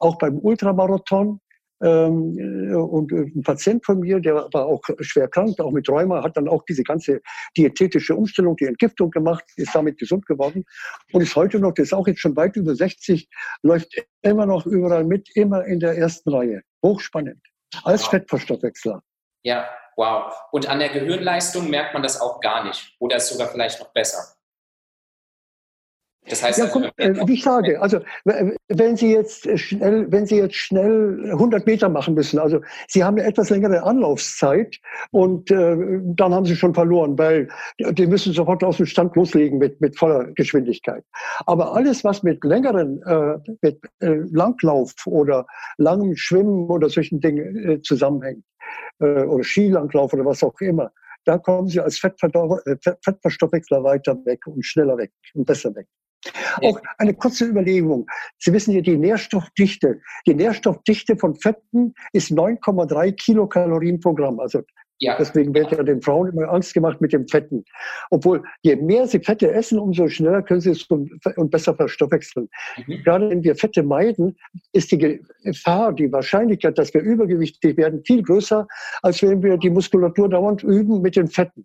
auch 0.00 0.18
beim 0.18 0.38
Ultramarathon. 0.38 1.40
Ähm, 1.82 2.36
äh, 2.38 2.74
und 2.74 3.10
äh, 3.10 3.32
ein 3.34 3.42
Patient 3.42 3.86
von 3.86 4.00
mir, 4.00 4.20
der 4.20 4.34
war 4.34 4.66
auch 4.66 4.82
schwer 5.00 5.28
krank, 5.28 5.58
auch 5.60 5.70
mit 5.70 5.88
Rheuma, 5.88 6.22
hat 6.22 6.36
dann 6.36 6.46
auch 6.46 6.62
diese 6.68 6.82
ganze 6.82 7.22
diätetische 7.56 8.14
Umstellung, 8.14 8.54
die 8.56 8.66
Entgiftung 8.66 9.10
gemacht, 9.10 9.44
ist 9.56 9.74
damit 9.74 9.96
gesund 9.96 10.26
geworden 10.26 10.66
und 11.12 11.22
ist 11.22 11.34
heute 11.36 11.58
noch, 11.58 11.72
der 11.72 11.84
ist 11.84 11.94
auch 11.94 12.06
jetzt 12.06 12.20
schon 12.20 12.36
weit 12.36 12.54
über 12.56 12.74
60, 12.74 13.26
läuft 13.62 13.94
immer 14.20 14.44
noch 14.44 14.66
überall 14.66 15.04
mit, 15.04 15.26
immer 15.36 15.64
in 15.64 15.80
der 15.80 15.96
ersten 15.96 16.28
Reihe. 16.28 16.60
Hochspannend. 16.84 17.40
Als 17.84 18.02
wow. 18.02 18.10
Fettverstoffwechsler. 18.10 19.02
Ja, 19.42 19.66
wow. 19.96 20.34
Und 20.52 20.68
an 20.68 20.80
der 20.80 20.90
Gehirnleistung 20.90 21.70
merkt 21.70 21.94
man 21.94 22.02
das 22.02 22.20
auch 22.20 22.40
gar 22.40 22.64
nicht 22.64 22.94
oder 22.98 23.16
ist 23.16 23.28
sogar 23.28 23.48
vielleicht 23.48 23.80
noch 23.80 23.90
besser. 23.94 24.34
Das 26.28 26.42
heißt, 26.42 26.58
ja, 26.58 26.64
also, 26.64 26.84
äh, 26.96 27.14
wie 27.26 27.34
ich 27.34 27.42
sage, 27.42 27.80
also 27.80 28.00
wenn 28.24 28.96
Sie 28.96 29.12
jetzt 29.12 29.48
schnell, 29.58 30.10
wenn 30.10 30.26
Sie 30.26 30.36
jetzt 30.36 30.56
schnell 30.56 31.30
100 31.30 31.66
Meter 31.66 31.88
machen 31.88 32.14
müssen, 32.14 32.38
also 32.38 32.60
Sie 32.88 33.02
haben 33.02 33.18
eine 33.18 33.26
etwas 33.26 33.50
längere 33.50 33.82
Anlaufzeit 33.82 34.78
und 35.10 35.50
äh, 35.50 35.76
dann 36.02 36.34
haben 36.34 36.46
Sie 36.46 36.56
schon 36.56 36.74
verloren, 36.74 37.18
weil 37.18 37.48
die 37.78 38.06
müssen 38.06 38.32
sofort 38.32 38.62
aus 38.64 38.76
dem 38.76 38.86
Stand 38.86 39.16
loslegen 39.16 39.58
mit 39.58 39.80
mit 39.80 39.98
voller 39.98 40.32
Geschwindigkeit. 40.32 41.04
Aber 41.46 41.74
alles, 41.74 42.04
was 42.04 42.22
mit 42.22 42.44
längeren, 42.44 43.02
äh, 43.02 43.38
mit 43.62 43.80
äh, 44.00 44.16
Langlauf 44.32 44.94
oder 45.06 45.46
langem 45.78 46.16
Schwimmen 46.16 46.68
oder 46.68 46.88
solchen 46.88 47.20
Dingen 47.20 47.68
äh, 47.68 47.80
zusammenhängt, 47.82 48.44
äh, 49.00 49.22
oder 49.22 49.44
Skilanglauf 49.44 50.12
oder 50.12 50.24
was 50.24 50.42
auch 50.42 50.60
immer, 50.60 50.90
da 51.24 51.38
kommen 51.38 51.68
sie 51.68 51.80
als 51.80 52.02
äh, 52.02 52.76
Fettverstoffwechsler 53.04 53.84
weiter 53.84 54.16
weg 54.24 54.46
und 54.46 54.64
schneller 54.64 54.96
weg 54.96 55.12
und 55.34 55.44
besser 55.44 55.74
weg. 55.74 55.86
Auch 56.62 56.80
eine 56.98 57.14
kurze 57.14 57.46
Überlegung. 57.46 58.06
Sie 58.38 58.52
wissen 58.52 58.72
ja, 58.72 58.80
die 58.80 58.96
Nährstoffdichte. 58.96 60.00
Die 60.26 60.34
Nährstoffdichte 60.34 61.16
von 61.16 61.36
Fetten 61.36 61.94
ist 62.12 62.30
9,3 62.30 63.12
Kilokalorien 63.12 64.00
pro 64.00 64.14
Gramm. 64.14 64.40
Also 64.40 64.62
ja. 65.00 65.16
Deswegen 65.16 65.54
wird 65.54 65.70
ja 65.70 65.82
den 65.82 66.02
Frauen 66.02 66.32
immer 66.32 66.48
Angst 66.48 66.74
gemacht 66.74 67.00
mit 67.00 67.12
dem 67.12 67.28
Fetten. 67.28 67.64
Obwohl, 68.10 68.42
je 68.62 68.74
mehr 68.76 69.06
sie 69.06 69.20
Fette 69.20 69.52
essen, 69.52 69.78
umso 69.78 70.08
schneller 70.08 70.42
können 70.42 70.60
sie 70.60 70.70
es 70.70 70.84
und 70.84 71.50
besser 71.50 71.74
verstoffwechseln. 71.74 72.48
Mhm. 72.76 73.02
Gerade 73.04 73.30
wenn 73.30 73.44
wir 73.44 73.54
Fette 73.54 73.84
meiden, 73.84 74.36
ist 74.72 74.90
die 74.90 75.20
Gefahr, 75.44 75.92
die 75.92 76.10
Wahrscheinlichkeit, 76.10 76.78
dass 76.78 76.92
wir 76.94 77.00
übergewichtig 77.00 77.76
werden, 77.76 78.02
viel 78.04 78.22
größer, 78.22 78.66
als 79.02 79.22
wenn 79.22 79.42
wir 79.42 79.56
die 79.56 79.70
Muskulatur 79.70 80.28
dauernd 80.28 80.64
üben 80.64 81.00
mit 81.00 81.14
den 81.14 81.28
Fetten. 81.28 81.64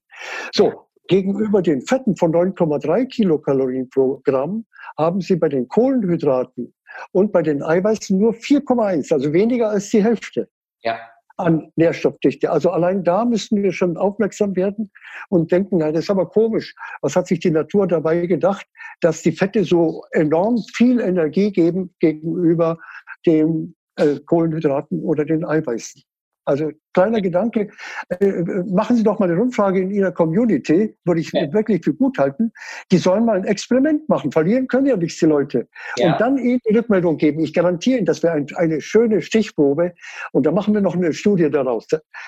So, 0.54 0.86
gegenüber 1.08 1.62
den 1.62 1.82
Fetten 1.82 2.16
von 2.16 2.32
9,3 2.34 3.06
Kilokalorien 3.08 3.90
pro 3.90 4.22
Gramm 4.24 4.66
haben 4.98 5.22
sie 5.22 5.36
bei 5.36 5.50
den 5.50 5.68
Kohlenhydraten 5.68 6.74
und 7.12 7.32
bei 7.32 7.42
den 7.42 7.64
Eiweißen 7.64 8.18
nur 8.18 8.34
4,1, 8.34 9.14
also 9.14 9.34
weniger 9.34 9.70
als 9.70 9.90
die 9.90 10.04
Hälfte. 10.04 10.48
Ja 10.82 10.98
an 11.38 11.72
Nährstoffdichte. 11.76 12.52
Also 12.52 12.70
allein 12.70 13.04
da 13.04 13.26
müssen 13.26 13.62
wir 13.64 13.72
schon 13.72 13.98
aufmerksam 13.98 14.56
werden 14.56 14.92
und 15.30 15.52
denken, 15.52 15.80
ja, 15.80 15.92
das 15.92 16.06
ist 16.06 16.10
aber 16.10 16.30
komisch. 16.30 16.76
Was 17.02 17.16
hat 17.16 17.28
sich 17.28 17.40
die 17.40 17.52
Natur 17.52 17.88
dabei 17.88 18.26
gedacht, 18.28 18.66
dass 19.02 19.22
die 19.22 19.32
Fette 19.32 19.64
so 19.64 20.04
enorm 20.12 20.64
viel 20.76 21.00
Energie 21.00 21.52
geben 21.52 21.94
gegenüber 22.00 22.78
den 23.26 23.76
äh, 23.96 24.20
Kohlenhydraten 24.26 25.02
oder 25.02 25.26
den 25.26 25.44
Eiweißen? 25.44 26.04
Also 26.46 26.72
kleiner 26.94 27.22
Gedanke, 27.22 27.70
äh, 28.10 28.26
äh, 28.26 28.64
machen 28.66 28.96
Sie 28.96 29.04
doch 29.04 29.20
mal 29.20 29.30
eine 29.30 29.38
Rundfrage 29.38 29.80
in 29.80 29.92
Ihrer 29.92 30.12
Community, 30.12 30.96
würde 31.06 31.22
ich 31.22 31.32
ja. 31.32 31.52
wirklich 31.54 31.84
für 31.84 31.94
gut 31.94 32.18
halten. 32.18 32.52
Die 32.92 32.98
sollen 32.98 33.26
mal 33.26 33.38
ein 33.38 33.46
Experiment 33.46 34.08
machen. 34.10 34.32
Verlieren 34.32 34.68
können 34.68 34.88
ja 34.88 34.98
nichts 34.98 35.20
die 35.20 35.26
Leute. 35.26 35.68
Ja. 35.98 36.14
Und 36.14 36.22
dann 36.22 36.38
Ihnen 36.38 36.60
die 36.68 36.76
Rückmeldung 36.76 37.18
geben. 37.18 37.40
Ich 37.40 37.54
garantiere 37.54 37.98
Ihnen, 37.98 38.06
das 38.06 38.24
wäre 38.24 38.34
ein, 38.34 38.48
eine 38.56 38.82
schöne 38.82 39.22
Stichprobe. 39.22 39.94
Und 40.32 40.46
da 40.46 40.52
machen 40.52 40.74
wir 40.74 40.82
noch 40.82 40.96
eine 40.96 41.14
Studie 41.14 41.50
daraus. 41.50 41.88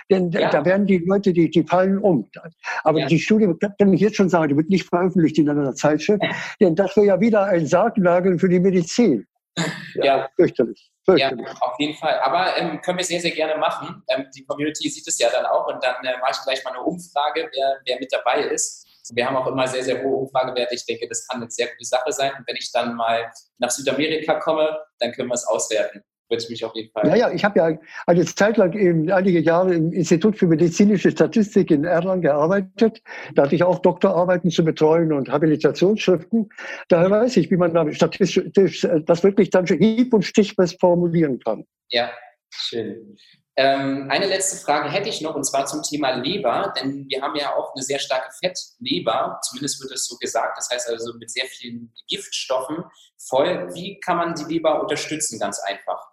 Denn 0.10 0.32
ja. 0.32 0.50
da 0.50 0.66
werden 0.66 0.88
die 0.88 1.00
Leute, 1.00 1.34
die, 1.34 1.50
die 1.50 1.64
fallen 1.64 1.98
um. 1.98 2.28
Aber 2.84 3.06
die 3.06 3.20
Studie, 3.20 3.52
kann 3.78 3.94
ich 3.94 4.02
jetzt 4.02 4.16
schon 4.16 4.30
sagen, 4.30 4.50
die 4.50 4.58
wird 4.58 4.70
nicht 4.70 4.88
veröffentlicht 4.88 5.38
in 5.38 5.50
einer 5.50 5.76
Zeitschrift. 5.76 6.24
Denn 6.60 6.76
das 6.76 6.96
wäre 6.96 7.08
ja 7.08 7.20
wieder 7.20 7.44
ein 7.46 7.66
Sargnagel 7.66 8.40
für 8.40 8.50
die 8.50 8.60
Medizin. 8.60 9.26
Ja, 9.96 10.30
fürchterlich. 10.36 10.92
Ja, 11.08 11.32
auf 11.62 11.76
jeden 11.80 11.96
Fall. 11.96 12.20
Aber 12.20 12.58
ähm, 12.58 12.82
können 12.82 12.98
wir 12.98 13.06
sehr, 13.06 13.22
sehr 13.22 13.32
gerne 13.32 13.58
machen. 13.58 14.04
Ähm, 14.10 14.28
die 14.36 14.44
Community 14.46 14.90
sieht 14.90 15.08
es 15.08 15.20
ja 15.20 15.30
dann 15.30 15.46
auch 15.46 15.68
und 15.68 15.84
dann 15.84 16.04
äh, 16.04 16.18
mache 16.20 16.32
ich 16.32 16.44
gleich 16.44 16.64
mal 16.64 16.72
eine 16.72 16.82
Umfrage, 16.82 17.50
wer, 17.54 17.80
wer 17.86 18.00
mit 18.00 18.12
dabei 18.12 18.42
ist. 18.42 18.86
Wir 19.14 19.28
haben 19.28 19.38
auch 19.38 19.46
immer 19.46 19.68
sehr, 19.68 19.84
sehr 19.84 20.04
hohe 20.04 20.18
Umfragewerte. 20.18 20.74
Ich 20.74 20.86
denke, 20.86 21.08
das 21.08 21.28
kann 21.28 21.42
eine 21.42 21.52
sehr 21.52 21.68
gute 21.68 21.86
Sache 21.86 22.12
sein. 22.12 22.34
Und 22.38 22.48
wenn 22.48 22.56
ich 22.56 22.72
dann 22.72 22.96
mal 22.96 23.32
nach 23.60 23.70
Südamerika 23.70 24.40
komme, 24.40 24.80
dann 25.00 25.12
können 25.12 25.30
wir 25.30 25.36
es 25.36 25.48
auswerten 25.48 26.04
würde 26.30 26.44
ich 26.44 26.50
mich 26.50 26.66
auf 26.66 26.76
jeden 26.76 26.92
Fall. 26.92 27.08
Ja, 27.08 27.16
ja, 27.16 27.32
ich 27.32 27.44
habe 27.44 27.60
ja 27.60 27.78
eine 28.08 28.26
Zeit 28.26 28.58
lang 28.58 28.74
eben 28.74 29.12
einige 29.12 29.40
Jahre 29.40 29.74
im 29.74 29.92
Institut 29.92 30.38
für 30.38 30.48
medizinische 30.48 31.12
Statistik 31.12 31.72
in 31.72 31.84
Erlangen 31.84 32.22
gearbeitet. 32.22 33.02
Da 33.36 33.44
hatte 33.44 33.56
ich 33.56 33.64
auch 33.64 33.80
Doktorarbeiten 33.80 34.50
zu 34.50 34.64
betreuen 34.64 35.14
und 35.14 35.30
Habilitationsschriften. 35.30 36.50
Daher 36.90 37.12
weiß 37.12 37.38
ich, 37.38 37.52
wie 37.52 37.58
man 37.58 37.74
da 37.74 37.92
statistisch 37.92 38.84
äh, 38.84 39.02
das 39.06 39.24
wirklich 39.24 39.50
dann 39.50 39.66
hieb- 39.66 40.14
und 40.14 40.24
stichfest 40.24 40.80
formulieren 40.80 41.40
kann. 41.40 41.66
Ja, 41.90 42.12
schön. 42.50 43.18
Ähm, 43.58 44.08
eine 44.10 44.28
letzte 44.28 44.58
Frage 44.58 44.92
hätte 44.92 45.08
ich 45.08 45.22
noch, 45.22 45.34
und 45.34 45.46
zwar 45.46 45.66
zum 45.66 45.82
Thema 45.82 46.12
Leber, 46.16 46.74
denn 46.78 47.08
wir 47.08 47.22
haben 47.22 47.36
ja 47.38 47.56
auch 47.56 47.74
eine 47.74 47.84
sehr 47.84 48.00
starke 48.00 48.30
Fettleber, 48.44 49.40
zumindest 49.44 49.82
wird 49.82 49.94
es 49.94 50.08
so 50.08 50.18
gesagt, 50.18 50.58
das 50.58 50.70
heißt 50.70 50.90
also 50.90 51.14
mit 51.18 51.32
sehr 51.32 51.46
vielen 51.46 51.94
Giftstoffen 52.10 52.84
voll. 53.18 53.74
Wie 53.74 53.98
kann 54.02 54.18
man 54.18 54.36
die 54.36 54.54
Leber 54.54 54.82
unterstützen, 54.82 55.40
ganz 55.40 55.60
einfach, 55.60 56.06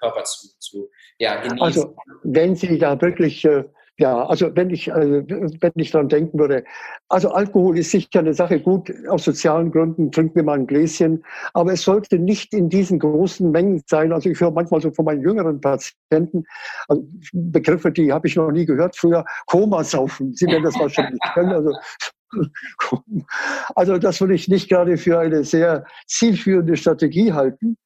Körper 0.00 0.24
zu, 0.24 0.48
zu 0.58 0.90
ja, 1.18 1.36
genießen? 1.36 1.60
Also, 1.60 1.96
wenn 2.22 2.56
Sie 2.56 2.78
da 2.78 3.00
wirklich 3.00 3.44
äh, 3.44 3.64
ja, 4.00 4.26
also 4.26 4.56
wenn 4.56 4.70
ich, 4.70 4.90
also 4.94 5.22
wenn 5.28 5.72
ich 5.74 5.90
daran 5.90 6.08
denken 6.08 6.38
würde, 6.38 6.64
also 7.10 7.32
Alkohol 7.32 7.78
ist 7.78 7.90
sicher 7.90 8.20
eine 8.20 8.32
Sache 8.32 8.58
gut, 8.58 8.90
aus 9.08 9.24
sozialen 9.24 9.70
Gründen 9.70 10.10
trinken 10.10 10.36
wir 10.36 10.42
mal 10.42 10.58
ein 10.58 10.66
Gläschen, 10.66 11.22
aber 11.52 11.74
es 11.74 11.82
sollte 11.82 12.18
nicht 12.18 12.54
in 12.54 12.70
diesen 12.70 12.98
großen 12.98 13.50
Mengen 13.50 13.82
sein. 13.86 14.10
Also 14.14 14.30
ich 14.30 14.40
höre 14.40 14.52
manchmal 14.52 14.80
so 14.80 14.90
von 14.90 15.04
meinen 15.04 15.20
jüngeren 15.20 15.60
Patienten 15.60 16.44
also 16.88 17.06
Begriffe, 17.34 17.92
die 17.92 18.10
habe 18.10 18.26
ich 18.26 18.36
noch 18.36 18.50
nie 18.50 18.64
gehört 18.64 18.96
früher, 18.96 19.22
Komasaufen. 19.44 20.34
Sie 20.34 20.46
werden 20.46 20.64
das 20.64 20.78
wahrscheinlich 20.78 21.20
kennen. 21.34 21.52
Also 21.52 21.72
also 23.74 23.98
das 23.98 24.18
würde 24.22 24.34
ich 24.34 24.48
nicht 24.48 24.70
gerade 24.70 24.96
für 24.96 25.18
eine 25.18 25.44
sehr 25.44 25.84
zielführende 26.06 26.78
Strategie 26.78 27.34
halten. 27.34 27.76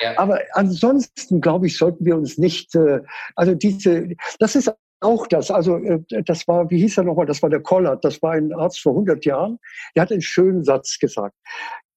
Ja. 0.00 0.18
Aber 0.18 0.40
ansonsten, 0.52 1.40
glaube 1.40 1.66
ich, 1.66 1.76
sollten 1.76 2.04
wir 2.04 2.16
uns 2.16 2.38
nicht, 2.38 2.74
äh, 2.74 3.00
also 3.36 3.54
diese, 3.54 4.08
das 4.38 4.56
ist 4.56 4.72
auch 5.00 5.26
das. 5.26 5.50
Also 5.50 5.76
äh, 5.76 6.00
das 6.24 6.48
war, 6.48 6.70
wie 6.70 6.78
hieß 6.78 6.98
er 6.98 7.04
nochmal, 7.04 7.26
das 7.26 7.42
war 7.42 7.50
der 7.50 7.60
Kollert, 7.60 8.04
das 8.04 8.20
war 8.22 8.32
ein 8.32 8.52
Arzt 8.52 8.80
vor 8.80 8.92
100 8.92 9.24
Jahren. 9.24 9.58
Der 9.94 10.02
hat 10.02 10.12
einen 10.12 10.22
schönen 10.22 10.64
Satz 10.64 10.98
gesagt. 10.98 11.34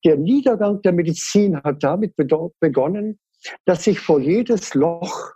Der 0.06 0.18
Niedergang 0.18 0.82
der 0.82 0.94
Medizin 0.94 1.62
hat 1.64 1.84
damit 1.84 2.16
begonnen, 2.16 3.20
dass 3.66 3.84
sich 3.84 4.00
vor 4.00 4.20
jedes 4.20 4.74
Loch 4.74 5.34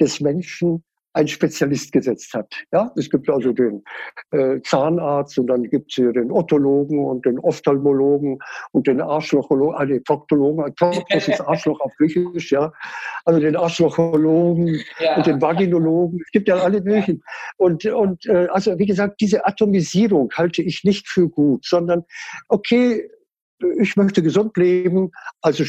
des 0.00 0.20
Menschen 0.20 0.84
ein 1.14 1.28
Spezialist 1.28 1.92
gesetzt 1.92 2.34
hat. 2.34 2.52
Ja, 2.72 2.92
es 2.96 3.08
gibt 3.08 3.30
also 3.30 3.52
den 3.52 3.84
äh, 4.32 4.60
Zahnarzt 4.62 5.38
und 5.38 5.46
dann 5.46 5.62
gibt 5.62 5.90
es 5.92 5.96
den 5.96 6.30
Otologen 6.30 7.04
und 7.04 7.24
den 7.24 7.38
Ophthalmologen 7.38 8.38
und 8.72 8.86
den 8.86 9.00
Arschlochologen, 9.00 9.76
also 9.76 9.92
den 9.94 10.02
Proktologen, 10.02 10.74
das 11.10 11.28
ist 11.28 11.40
Arschloch 11.40 11.80
auf 11.80 11.92
Griechisch, 11.98 12.50
ja, 12.50 12.72
also 13.24 13.40
den 13.40 13.56
Arschlochologen 13.56 14.80
ja. 14.98 15.16
und 15.16 15.26
den 15.26 15.40
Vaginologen. 15.40 16.20
Es 16.24 16.32
gibt 16.32 16.48
ja 16.48 16.56
alle 16.56 16.80
möglichen. 16.82 17.22
Und, 17.58 17.84
und 17.86 18.26
äh, 18.26 18.48
also 18.50 18.76
wie 18.78 18.86
gesagt, 18.86 19.20
diese 19.20 19.46
Atomisierung 19.46 20.30
halte 20.34 20.62
ich 20.62 20.82
nicht 20.82 21.08
für 21.08 21.28
gut, 21.28 21.64
sondern 21.64 22.04
okay, 22.48 23.08
ich 23.78 23.96
möchte 23.96 24.20
gesund 24.20 24.56
leben, 24.56 25.12
also 25.40 25.64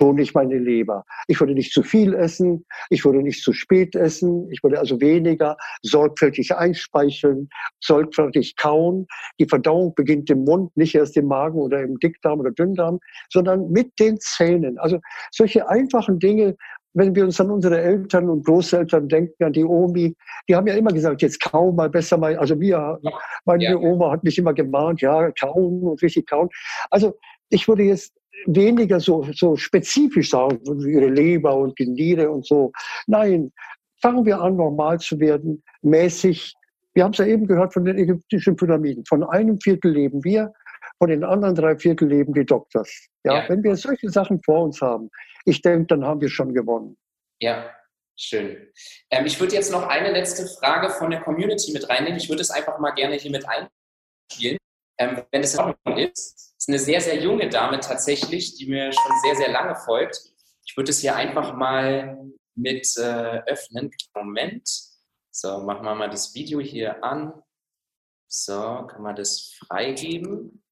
schone 0.00 0.22
ich 0.22 0.34
meine 0.34 0.58
Leber. 0.58 1.04
Ich 1.28 1.40
würde 1.40 1.54
nicht 1.54 1.72
zu 1.72 1.82
viel 1.82 2.14
essen, 2.14 2.64
ich 2.90 3.04
würde 3.04 3.22
nicht 3.22 3.42
zu 3.42 3.52
spät 3.52 3.94
essen, 3.94 4.50
ich 4.50 4.62
würde 4.62 4.78
also 4.78 5.00
weniger 5.00 5.56
sorgfältig 5.82 6.54
einspeicheln, 6.54 7.48
sorgfältig 7.80 8.56
kauen. 8.56 9.06
Die 9.38 9.46
Verdauung 9.46 9.94
beginnt 9.94 10.30
im 10.30 10.44
Mund, 10.44 10.76
nicht 10.76 10.94
erst 10.94 11.16
im 11.16 11.26
Magen 11.26 11.58
oder 11.58 11.82
im 11.82 11.98
Dickdarm 11.98 12.40
oder 12.40 12.50
Dünndarm, 12.50 12.98
sondern 13.30 13.70
mit 13.70 13.98
den 13.98 14.18
Zähnen. 14.20 14.78
Also 14.78 15.00
solche 15.30 15.68
einfachen 15.68 16.18
Dinge, 16.18 16.56
wenn 16.94 17.14
wir 17.14 17.24
uns 17.24 17.38
an 17.40 17.50
unsere 17.50 17.78
Eltern 17.78 18.30
und 18.30 18.46
Großeltern 18.46 19.08
denken, 19.08 19.44
an 19.44 19.52
die 19.52 19.64
Omi, 19.64 20.14
die 20.48 20.56
haben 20.56 20.66
ja 20.66 20.74
immer 20.74 20.92
gesagt, 20.92 21.20
jetzt 21.20 21.40
kaum 21.40 21.76
mal 21.76 21.90
besser 21.90 22.16
mal, 22.16 22.36
also 22.36 22.58
wir, 22.58 22.98
meine 23.44 23.64
ja. 23.64 23.76
Oma 23.76 24.12
hat 24.12 24.24
mich 24.24 24.38
immer 24.38 24.54
gemahnt, 24.54 25.02
ja, 25.02 25.30
kauen 25.32 25.82
und 25.82 26.02
richtig 26.02 26.26
kauen. 26.26 26.48
Also 26.90 27.14
ich 27.50 27.68
würde 27.68 27.82
jetzt 27.82 28.14
weniger 28.46 29.00
so, 29.00 29.26
so 29.34 29.56
spezifisch 29.56 30.30
sagen, 30.30 30.60
ihre 30.86 31.08
Leber 31.08 31.56
und 31.56 31.78
die 31.78 31.86
Niere 31.86 32.30
und 32.30 32.46
so. 32.46 32.72
Nein, 33.06 33.52
fangen 34.00 34.24
wir 34.26 34.40
an, 34.40 34.56
normal 34.56 35.00
zu 35.00 35.18
werden, 35.18 35.62
mäßig. 35.82 36.54
Wir 36.94 37.04
haben 37.04 37.12
es 37.12 37.18
ja 37.18 37.26
eben 37.26 37.46
gehört 37.46 37.72
von 37.72 37.84
den 37.84 37.98
ägyptischen 37.98 38.56
Pyramiden. 38.56 39.04
Von 39.06 39.24
einem 39.24 39.60
Viertel 39.60 39.92
leben 39.92 40.22
wir, 40.24 40.52
von 40.98 41.10
den 41.10 41.24
anderen 41.24 41.54
drei 41.54 41.76
Viertel 41.76 42.08
leben 42.08 42.32
die 42.32 42.44
Doktors. 42.44 43.08
Ja, 43.24 43.42
ja. 43.42 43.48
Wenn 43.48 43.62
wir 43.62 43.76
solche 43.76 44.08
Sachen 44.08 44.40
vor 44.42 44.64
uns 44.64 44.80
haben, 44.80 45.10
ich 45.44 45.60
denke, 45.60 45.86
dann 45.86 46.04
haben 46.04 46.20
wir 46.20 46.28
schon 46.28 46.54
gewonnen. 46.54 46.96
Ja, 47.40 47.70
schön. 48.18 48.56
Ähm, 49.10 49.26
ich 49.26 49.38
würde 49.38 49.54
jetzt 49.54 49.72
noch 49.72 49.86
eine 49.88 50.12
letzte 50.12 50.46
Frage 50.46 50.88
von 50.90 51.10
der 51.10 51.20
Community 51.20 51.72
mit 51.72 51.88
reinnehmen. 51.88 52.18
Ich 52.18 52.28
würde 52.28 52.42
es 52.42 52.50
einfach 52.50 52.78
mal 52.78 52.92
gerne 52.92 53.16
hier 53.16 53.30
mit 53.30 53.44
einspielen, 53.46 54.56
ähm, 54.98 55.22
wenn 55.30 55.42
es 55.42 55.54
in 55.54 55.60
Ordnung 55.60 55.98
ist 55.98 56.55
ist 56.66 56.70
eine 56.70 56.78
sehr, 56.80 57.00
sehr 57.00 57.22
junge 57.22 57.48
Dame 57.48 57.78
tatsächlich, 57.78 58.56
die 58.56 58.66
mir 58.66 58.92
schon 58.92 59.12
sehr, 59.22 59.36
sehr 59.36 59.52
lange 59.52 59.76
folgt. 59.76 60.20
Ich 60.64 60.76
würde 60.76 60.90
es 60.90 60.98
hier 60.98 61.14
einfach 61.14 61.54
mal 61.54 62.18
mit 62.56 62.88
äh, 62.96 63.42
öffnen. 63.46 63.90
Moment. 64.14 64.68
So, 65.30 65.60
machen 65.60 65.84
wir 65.84 65.94
mal 65.94 66.10
das 66.10 66.34
Video 66.34 66.58
hier 66.58 67.04
an. 67.04 67.40
So, 68.26 68.84
kann 68.88 69.02
man 69.02 69.14
das 69.14 69.54
freigeben? 69.64 70.64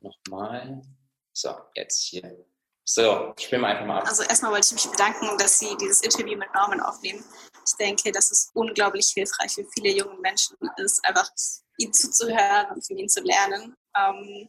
Nochmal. 0.00 0.82
So, 1.32 1.54
jetzt 1.74 2.02
hier. 2.02 2.44
So, 2.84 3.34
ich 3.38 3.44
spiele 3.44 3.64
einfach 3.66 3.86
mal 3.86 4.00
ab. 4.00 4.08
Also 4.08 4.24
erstmal 4.24 4.50
wollte 4.50 4.66
ich 4.66 4.72
mich 4.72 4.90
bedanken, 4.90 5.38
dass 5.38 5.60
Sie 5.60 5.76
dieses 5.80 6.00
Interview 6.00 6.36
mit 6.36 6.52
Norman 6.52 6.80
aufnehmen. 6.80 7.24
Ich 7.64 7.76
denke, 7.76 8.10
dass 8.10 8.32
es 8.32 8.50
unglaublich 8.52 9.06
hilfreich 9.14 9.54
für 9.54 9.64
viele 9.74 9.96
junge 9.96 10.18
Menschen 10.20 10.56
ist, 10.78 11.04
einfach 11.04 11.30
ihm 11.78 11.92
zuzuhören 11.92 12.74
und 12.74 12.84
von 12.84 12.98
ihm 12.98 13.08
zu 13.08 13.22
lernen. 13.22 13.76
Ähm, 13.96 14.48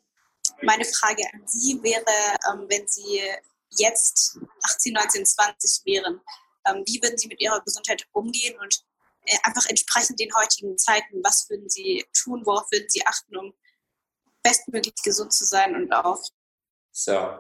meine 0.62 0.86
Frage 0.86 1.24
an 1.34 1.42
Sie 1.46 1.80
wäre, 1.82 2.04
ähm, 2.52 2.66
wenn 2.70 2.88
Sie 2.88 3.22
jetzt 3.78 4.38
18, 4.64 4.94
19, 4.94 5.26
20 5.26 5.86
wären, 5.86 6.22
ähm, 6.68 6.84
wie 6.86 7.02
würden 7.02 7.18
Sie 7.18 7.28
mit 7.28 7.42
Ihrer 7.42 7.62
Gesundheit 7.62 8.06
umgehen 8.12 8.58
und 8.60 8.84
äh, 9.26 9.38
einfach 9.44 9.66
entsprechend 9.68 10.20
den 10.20 10.34
heutigen 10.36 10.78
Zeiten, 10.78 11.24
was 11.24 11.50
würden 11.50 11.70
Sie 11.70 12.06
tun, 12.14 12.46
worauf 12.46 12.72
würden 12.72 12.90
Sie 12.90 13.06
achten, 13.06 13.38
um 13.38 13.54
bestmöglich 14.44 14.96
gesund 15.04 15.34
zu 15.34 15.46
sein 15.46 15.76
und 15.76 15.92
auch. 15.92 16.22
So, 16.92 17.38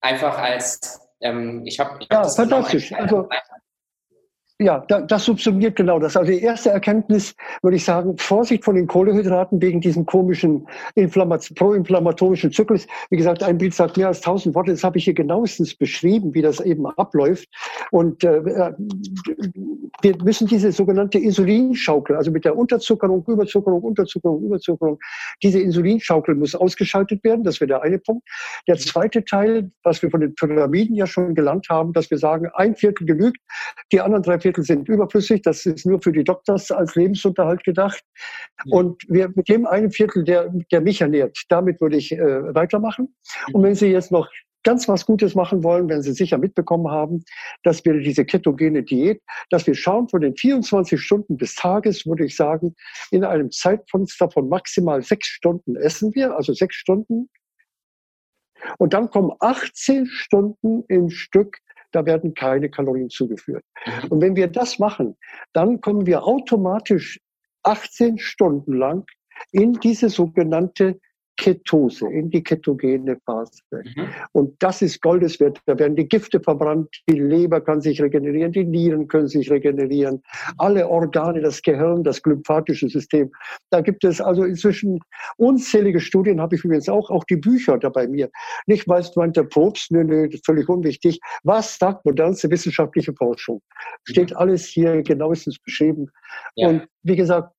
einfach 0.00 0.36
als, 0.36 1.00
ähm, 1.20 1.64
ich 1.64 1.78
habe. 1.78 1.94
Hab 1.94 2.12
ja, 2.12 2.28
fantastisch. 2.28 2.92
Also, 2.92 3.28
ja, 4.60 4.78
das 4.80 5.24
subsumiert 5.24 5.74
genau 5.74 5.98
das. 5.98 6.16
Also 6.16 6.30
die 6.30 6.40
erste 6.40 6.70
Erkenntnis 6.70 7.34
würde 7.62 7.76
ich 7.76 7.84
sagen, 7.84 8.16
Vorsicht 8.18 8.64
von 8.64 8.76
den 8.76 8.86
Kohlehydraten 8.86 9.60
wegen 9.60 9.80
diesem 9.80 10.06
komischen 10.06 10.66
proinflammatorischen 10.94 12.52
Zyklus. 12.52 12.86
Wie 13.10 13.16
gesagt, 13.16 13.42
ein 13.42 13.58
Bild 13.58 13.74
sagt 13.74 13.96
mehr 13.96 14.08
als 14.08 14.20
tausend 14.20 14.54
Worte. 14.54 14.70
Das 14.70 14.84
habe 14.84 14.98
ich 14.98 15.04
hier 15.04 15.14
genauestens 15.14 15.74
beschrieben, 15.74 16.34
wie 16.34 16.42
das 16.42 16.60
eben 16.60 16.86
abläuft. 16.86 17.48
Und 17.90 18.22
äh 18.22 18.72
wir 20.02 20.16
müssen 20.22 20.46
diese 20.46 20.70
sogenannte 20.72 21.18
Insulinschaukel, 21.18 22.16
also 22.16 22.30
mit 22.30 22.44
der 22.44 22.56
Unterzuckerung, 22.56 23.24
Überzuckerung, 23.26 23.82
Unterzuckerung, 23.82 24.44
Überzuckerung, 24.44 24.98
diese 25.42 25.60
Insulinschaukel 25.60 26.34
muss 26.34 26.54
ausgeschaltet 26.54 27.24
werden. 27.24 27.42
Das 27.44 27.60
wäre 27.60 27.68
der 27.68 27.82
eine 27.82 27.98
Punkt. 27.98 28.28
Der 28.68 28.76
zweite 28.76 29.24
Teil, 29.24 29.70
was 29.82 30.02
wir 30.02 30.10
von 30.10 30.20
den 30.20 30.34
Pyramiden 30.34 30.94
ja 30.94 31.06
schon 31.06 31.34
gelernt 31.34 31.68
haben, 31.70 31.92
dass 31.92 32.10
wir 32.10 32.18
sagen, 32.18 32.50
ein 32.54 32.76
Viertel 32.76 33.06
genügt, 33.06 33.38
die 33.92 34.00
anderen 34.00 34.22
drei 34.22 34.38
Viertel 34.44 34.62
sind 34.62 34.90
überflüssig. 34.90 35.40
Das 35.40 35.64
ist 35.64 35.86
nur 35.86 36.02
für 36.02 36.12
die 36.12 36.22
Doktors 36.22 36.70
als 36.70 36.94
Lebensunterhalt 36.94 37.64
gedacht. 37.64 38.02
Ja. 38.66 38.76
Und 38.76 39.02
wir, 39.08 39.32
mit 39.34 39.48
dem 39.48 39.66
einen 39.66 39.90
Viertel, 39.90 40.22
der, 40.22 40.52
der 40.70 40.82
mich 40.82 41.00
ernährt, 41.00 41.38
damit 41.48 41.80
würde 41.80 41.96
ich 41.96 42.12
äh, 42.12 42.54
weitermachen. 42.54 43.14
Und 43.54 43.62
wenn 43.62 43.74
Sie 43.74 43.86
jetzt 43.86 44.12
noch 44.12 44.28
ganz 44.62 44.86
was 44.86 45.06
Gutes 45.06 45.34
machen 45.34 45.62
wollen, 45.64 45.88
wenn 45.88 46.02
Sie 46.02 46.12
sicher 46.12 46.36
mitbekommen 46.36 46.90
haben, 46.90 47.24
dass 47.62 47.82
wir 47.86 47.94
diese 48.00 48.26
ketogene 48.26 48.82
Diät, 48.82 49.22
dass 49.48 49.66
wir 49.66 49.74
schauen 49.74 50.10
von 50.10 50.20
den 50.20 50.36
24 50.36 51.00
Stunden 51.00 51.38
des 51.38 51.54
Tages, 51.54 52.04
würde 52.04 52.26
ich 52.26 52.36
sagen, 52.36 52.74
in 53.10 53.24
einem 53.24 53.50
Zeitfenster 53.50 54.30
von 54.30 54.48
maximal 54.50 55.02
sechs 55.02 55.26
Stunden 55.28 55.76
essen 55.76 56.14
wir, 56.14 56.36
also 56.36 56.52
sechs 56.52 56.76
Stunden. 56.76 57.30
Und 58.78 58.92
dann 58.92 59.08
kommen 59.08 59.32
18 59.40 60.06
Stunden 60.06 60.84
im 60.88 61.08
Stück 61.08 61.58
da 61.94 62.04
werden 62.06 62.34
keine 62.34 62.68
Kalorien 62.70 63.10
zugeführt. 63.10 63.64
Und 64.10 64.20
wenn 64.20 64.36
wir 64.36 64.48
das 64.48 64.78
machen, 64.78 65.16
dann 65.52 65.80
kommen 65.80 66.06
wir 66.06 66.24
automatisch 66.24 67.20
18 67.62 68.18
Stunden 68.18 68.74
lang 68.74 69.04
in 69.52 69.74
diese 69.74 70.08
sogenannte 70.08 71.00
Ketose, 71.36 72.06
in 72.08 72.30
die 72.30 72.42
ketogene 72.42 73.18
Phase. 73.26 73.60
Mhm. 73.70 74.08
Und 74.32 74.54
das 74.60 74.82
ist 74.82 75.00
Goldes 75.00 75.40
wert. 75.40 75.60
Da 75.66 75.78
werden 75.78 75.96
die 75.96 76.08
Gifte 76.08 76.40
verbrannt, 76.40 76.88
die 77.08 77.18
Leber 77.18 77.60
kann 77.60 77.80
sich 77.80 78.00
regenerieren, 78.00 78.52
die 78.52 78.64
Nieren 78.64 79.08
können 79.08 79.28
sich 79.28 79.50
regenerieren, 79.50 80.22
alle 80.58 80.88
Organe, 80.88 81.40
das 81.40 81.60
Gehirn, 81.62 82.04
das 82.04 82.22
glymphatische 82.22 82.88
System. 82.88 83.30
Da 83.70 83.80
gibt 83.80 84.04
es 84.04 84.20
also 84.20 84.44
inzwischen 84.44 85.00
unzählige 85.36 86.00
Studien, 86.00 86.40
habe 86.40 86.54
ich 86.54 86.64
übrigens 86.64 86.88
auch, 86.88 87.10
auch 87.10 87.24
die 87.24 87.36
Bücher 87.36 87.78
da 87.78 87.88
bei 87.88 88.06
mir. 88.06 88.30
Nicht, 88.66 88.88
weil 88.88 89.00
es 89.00 89.14
meint 89.16 89.36
der 89.36 89.44
Probst, 89.44 89.90
nö, 89.90 90.04
nö, 90.04 90.26
das 90.26 90.36
ist 90.36 90.46
völlig 90.46 90.68
unwichtig. 90.68 91.18
Was 91.42 91.78
sagt 91.78 92.04
modernste 92.04 92.50
wissenschaftliche 92.50 93.12
Forschung? 93.12 93.60
Steht 94.04 94.30
mhm. 94.30 94.36
alles 94.36 94.66
hier 94.66 95.02
genauestens 95.02 95.58
beschrieben. 95.58 96.10
Ja. 96.54 96.68
Und 96.68 96.88
wie 97.02 97.16
gesagt, 97.16 97.50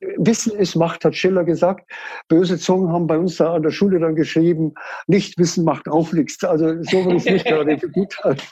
Wissen 0.00 0.54
ist 0.56 0.74
Macht, 0.74 1.04
hat 1.04 1.16
Schiller 1.16 1.44
gesagt. 1.44 1.90
Böse 2.28 2.58
Zungen 2.58 2.92
haben 2.92 3.06
bei 3.06 3.18
uns 3.18 3.36
da 3.36 3.54
an 3.54 3.62
der 3.62 3.70
Schule 3.70 3.98
dann 3.98 4.14
geschrieben, 4.14 4.74
nicht 5.06 5.38
Wissen 5.38 5.64
macht 5.64 5.88
auch 5.88 6.12
nichts. 6.12 6.42
Also 6.44 6.82
so 6.82 7.04
würde 7.04 7.16
ich 7.16 7.26
es 7.26 7.32
nicht 7.32 7.46
gerade 7.46 7.78
gut 7.78 8.16
halten. 8.22 8.44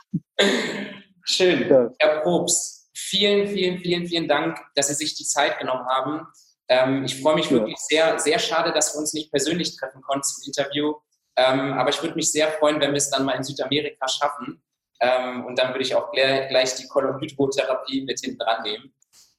Schön. 1.25 1.69
Ja. 1.69 1.91
Herr 1.99 2.21
Probst, 2.21 2.91
vielen, 2.95 3.47
vielen, 3.49 3.79
vielen, 3.79 4.07
vielen 4.07 4.29
Dank, 4.29 4.59
dass 4.75 4.89
Sie 4.89 4.95
sich 4.95 5.15
die 5.15 5.25
Zeit 5.25 5.59
genommen 5.59 5.87
haben. 5.87 6.27
Ähm, 6.69 7.05
ich 7.05 7.21
freue 7.21 7.35
mich 7.35 7.47
ja. 7.47 7.53
wirklich 7.53 7.77
sehr, 7.79 8.19
sehr 8.19 8.39
schade, 8.39 8.73
dass 8.73 8.95
wir 8.95 9.01
uns 9.01 9.13
nicht 9.13 9.31
persönlich 9.31 9.77
treffen 9.77 10.01
konnten 10.03 10.25
zum 10.25 10.45
Interview. 10.47 10.95
Ähm, 11.37 11.73
aber 11.75 11.91
ich 11.91 12.01
würde 12.03 12.15
mich 12.15 12.31
sehr 12.31 12.49
freuen, 12.49 12.81
wenn 12.81 12.93
wir 12.93 12.99
es 12.99 13.11
dann 13.11 13.25
mal 13.25 13.33
in 13.33 13.43
Südamerika 13.43 14.09
schaffen. 14.09 14.63
Ähm, 15.01 15.45
und 15.45 15.59
dann 15.59 15.73
würde 15.73 15.83
ich 15.83 15.95
auch 15.95 16.11
gleich, 16.13 16.49
gleich 16.49 16.75
die 16.77 16.87
Kolonhydrotherapie 16.87 18.05
mit 18.05 18.21
hinten 18.21 18.39
dran 18.39 18.63
nehmen. 18.63 18.94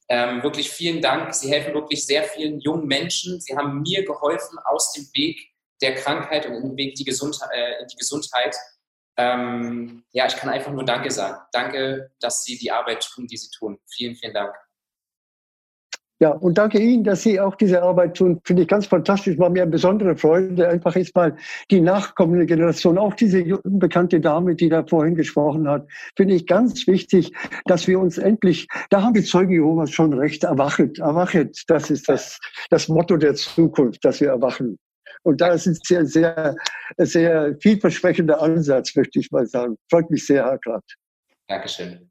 Ähm, 0.07 0.43
wirklich 0.43 0.69
vielen 0.69 1.01
Dank. 1.01 1.33
Sie 1.33 1.49
helfen 1.49 1.73
wirklich 1.73 2.05
sehr 2.05 2.23
vielen 2.23 2.59
jungen 2.59 2.85
Menschen. 2.85 3.41
Sie 3.41 3.55
haben 3.55 3.81
mir 3.81 4.05
geholfen 4.05 4.57
aus 4.65 4.93
dem 4.93 5.05
Weg 5.13 5.39
der 5.81 5.95
Krankheit 5.95 6.45
und 6.45 6.53
in 6.53 6.61
den 6.61 6.77
Weg 6.77 6.95
die 6.95 7.03
Gesundheit, 7.03 7.49
äh, 7.53 7.81
in 7.81 7.87
die 7.87 7.97
Gesundheit. 7.97 8.55
Ähm, 9.17 10.03
ja, 10.11 10.27
ich 10.27 10.35
kann 10.35 10.49
einfach 10.49 10.71
nur 10.71 10.85
Danke 10.85 11.09
sagen. 11.09 11.41
Danke, 11.51 12.11
dass 12.19 12.43
Sie 12.43 12.57
die 12.57 12.71
Arbeit 12.71 13.03
tun, 13.03 13.27
die 13.27 13.37
Sie 13.37 13.49
tun. 13.49 13.79
Vielen, 13.87 14.15
vielen 14.15 14.33
Dank. 14.33 14.53
Ja, 16.19 16.29
und 16.29 16.57
danke 16.57 16.79
Ihnen, 16.79 17.03
dass 17.03 17.23
Sie 17.23 17.41
auch 17.41 17.55
diese 17.55 17.83
Arbeit 17.83 18.15
tun. 18.15 18.39
Finde 18.45 18.61
ich 18.61 18.69
ganz 18.69 18.85
fantastisch. 18.85 19.37
War 19.37 19.49
mir 19.49 19.63
eine 19.63 19.71
besondere 19.71 20.15
Freude, 20.15 20.69
einfach 20.69 20.95
jetzt 20.95 21.13
mal 21.13 21.35
die 21.69 21.81
nachkommende 21.81 22.45
Generation, 22.45 22.97
auch 22.97 23.13
diese 23.15 23.43
bekannte 23.65 24.21
Dame, 24.21 24.55
die 24.55 24.69
da 24.69 24.85
vorhin 24.85 25.15
gesprochen 25.15 25.67
hat, 25.67 25.85
finde 26.15 26.35
ich 26.35 26.47
ganz 26.47 26.87
wichtig, 26.87 27.33
dass 27.65 27.87
wir 27.87 27.99
uns 27.99 28.17
endlich, 28.17 28.67
da 28.89 29.01
haben 29.01 29.13
die 29.13 29.23
Zeugen 29.23 29.51
Jehovas 29.51 29.91
schon 29.91 30.13
recht, 30.13 30.45
erwachet, 30.45 30.99
erwachet. 30.99 31.63
Das 31.67 31.89
ist 31.89 32.07
das, 32.07 32.39
das 32.69 32.87
Motto 32.87 33.17
der 33.17 33.35
Zukunft, 33.35 34.05
dass 34.05 34.21
wir 34.21 34.29
erwachen. 34.29 34.77
Und 35.23 35.41
da 35.41 35.49
ist 35.49 35.65
ein 35.65 35.77
sehr, 35.83 36.05
sehr, 36.05 36.55
sehr 36.97 37.57
vielversprechender 37.59 38.41
Ansatz, 38.41 38.95
möchte 38.95 39.19
ich 39.19 39.31
mal 39.31 39.45
sagen. 39.47 39.75
Freut 39.89 40.09
mich 40.09 40.25
sehr, 40.25 40.45
Herr 40.45 40.59
Grad. 40.59 40.83
Dankeschön. 41.47 42.09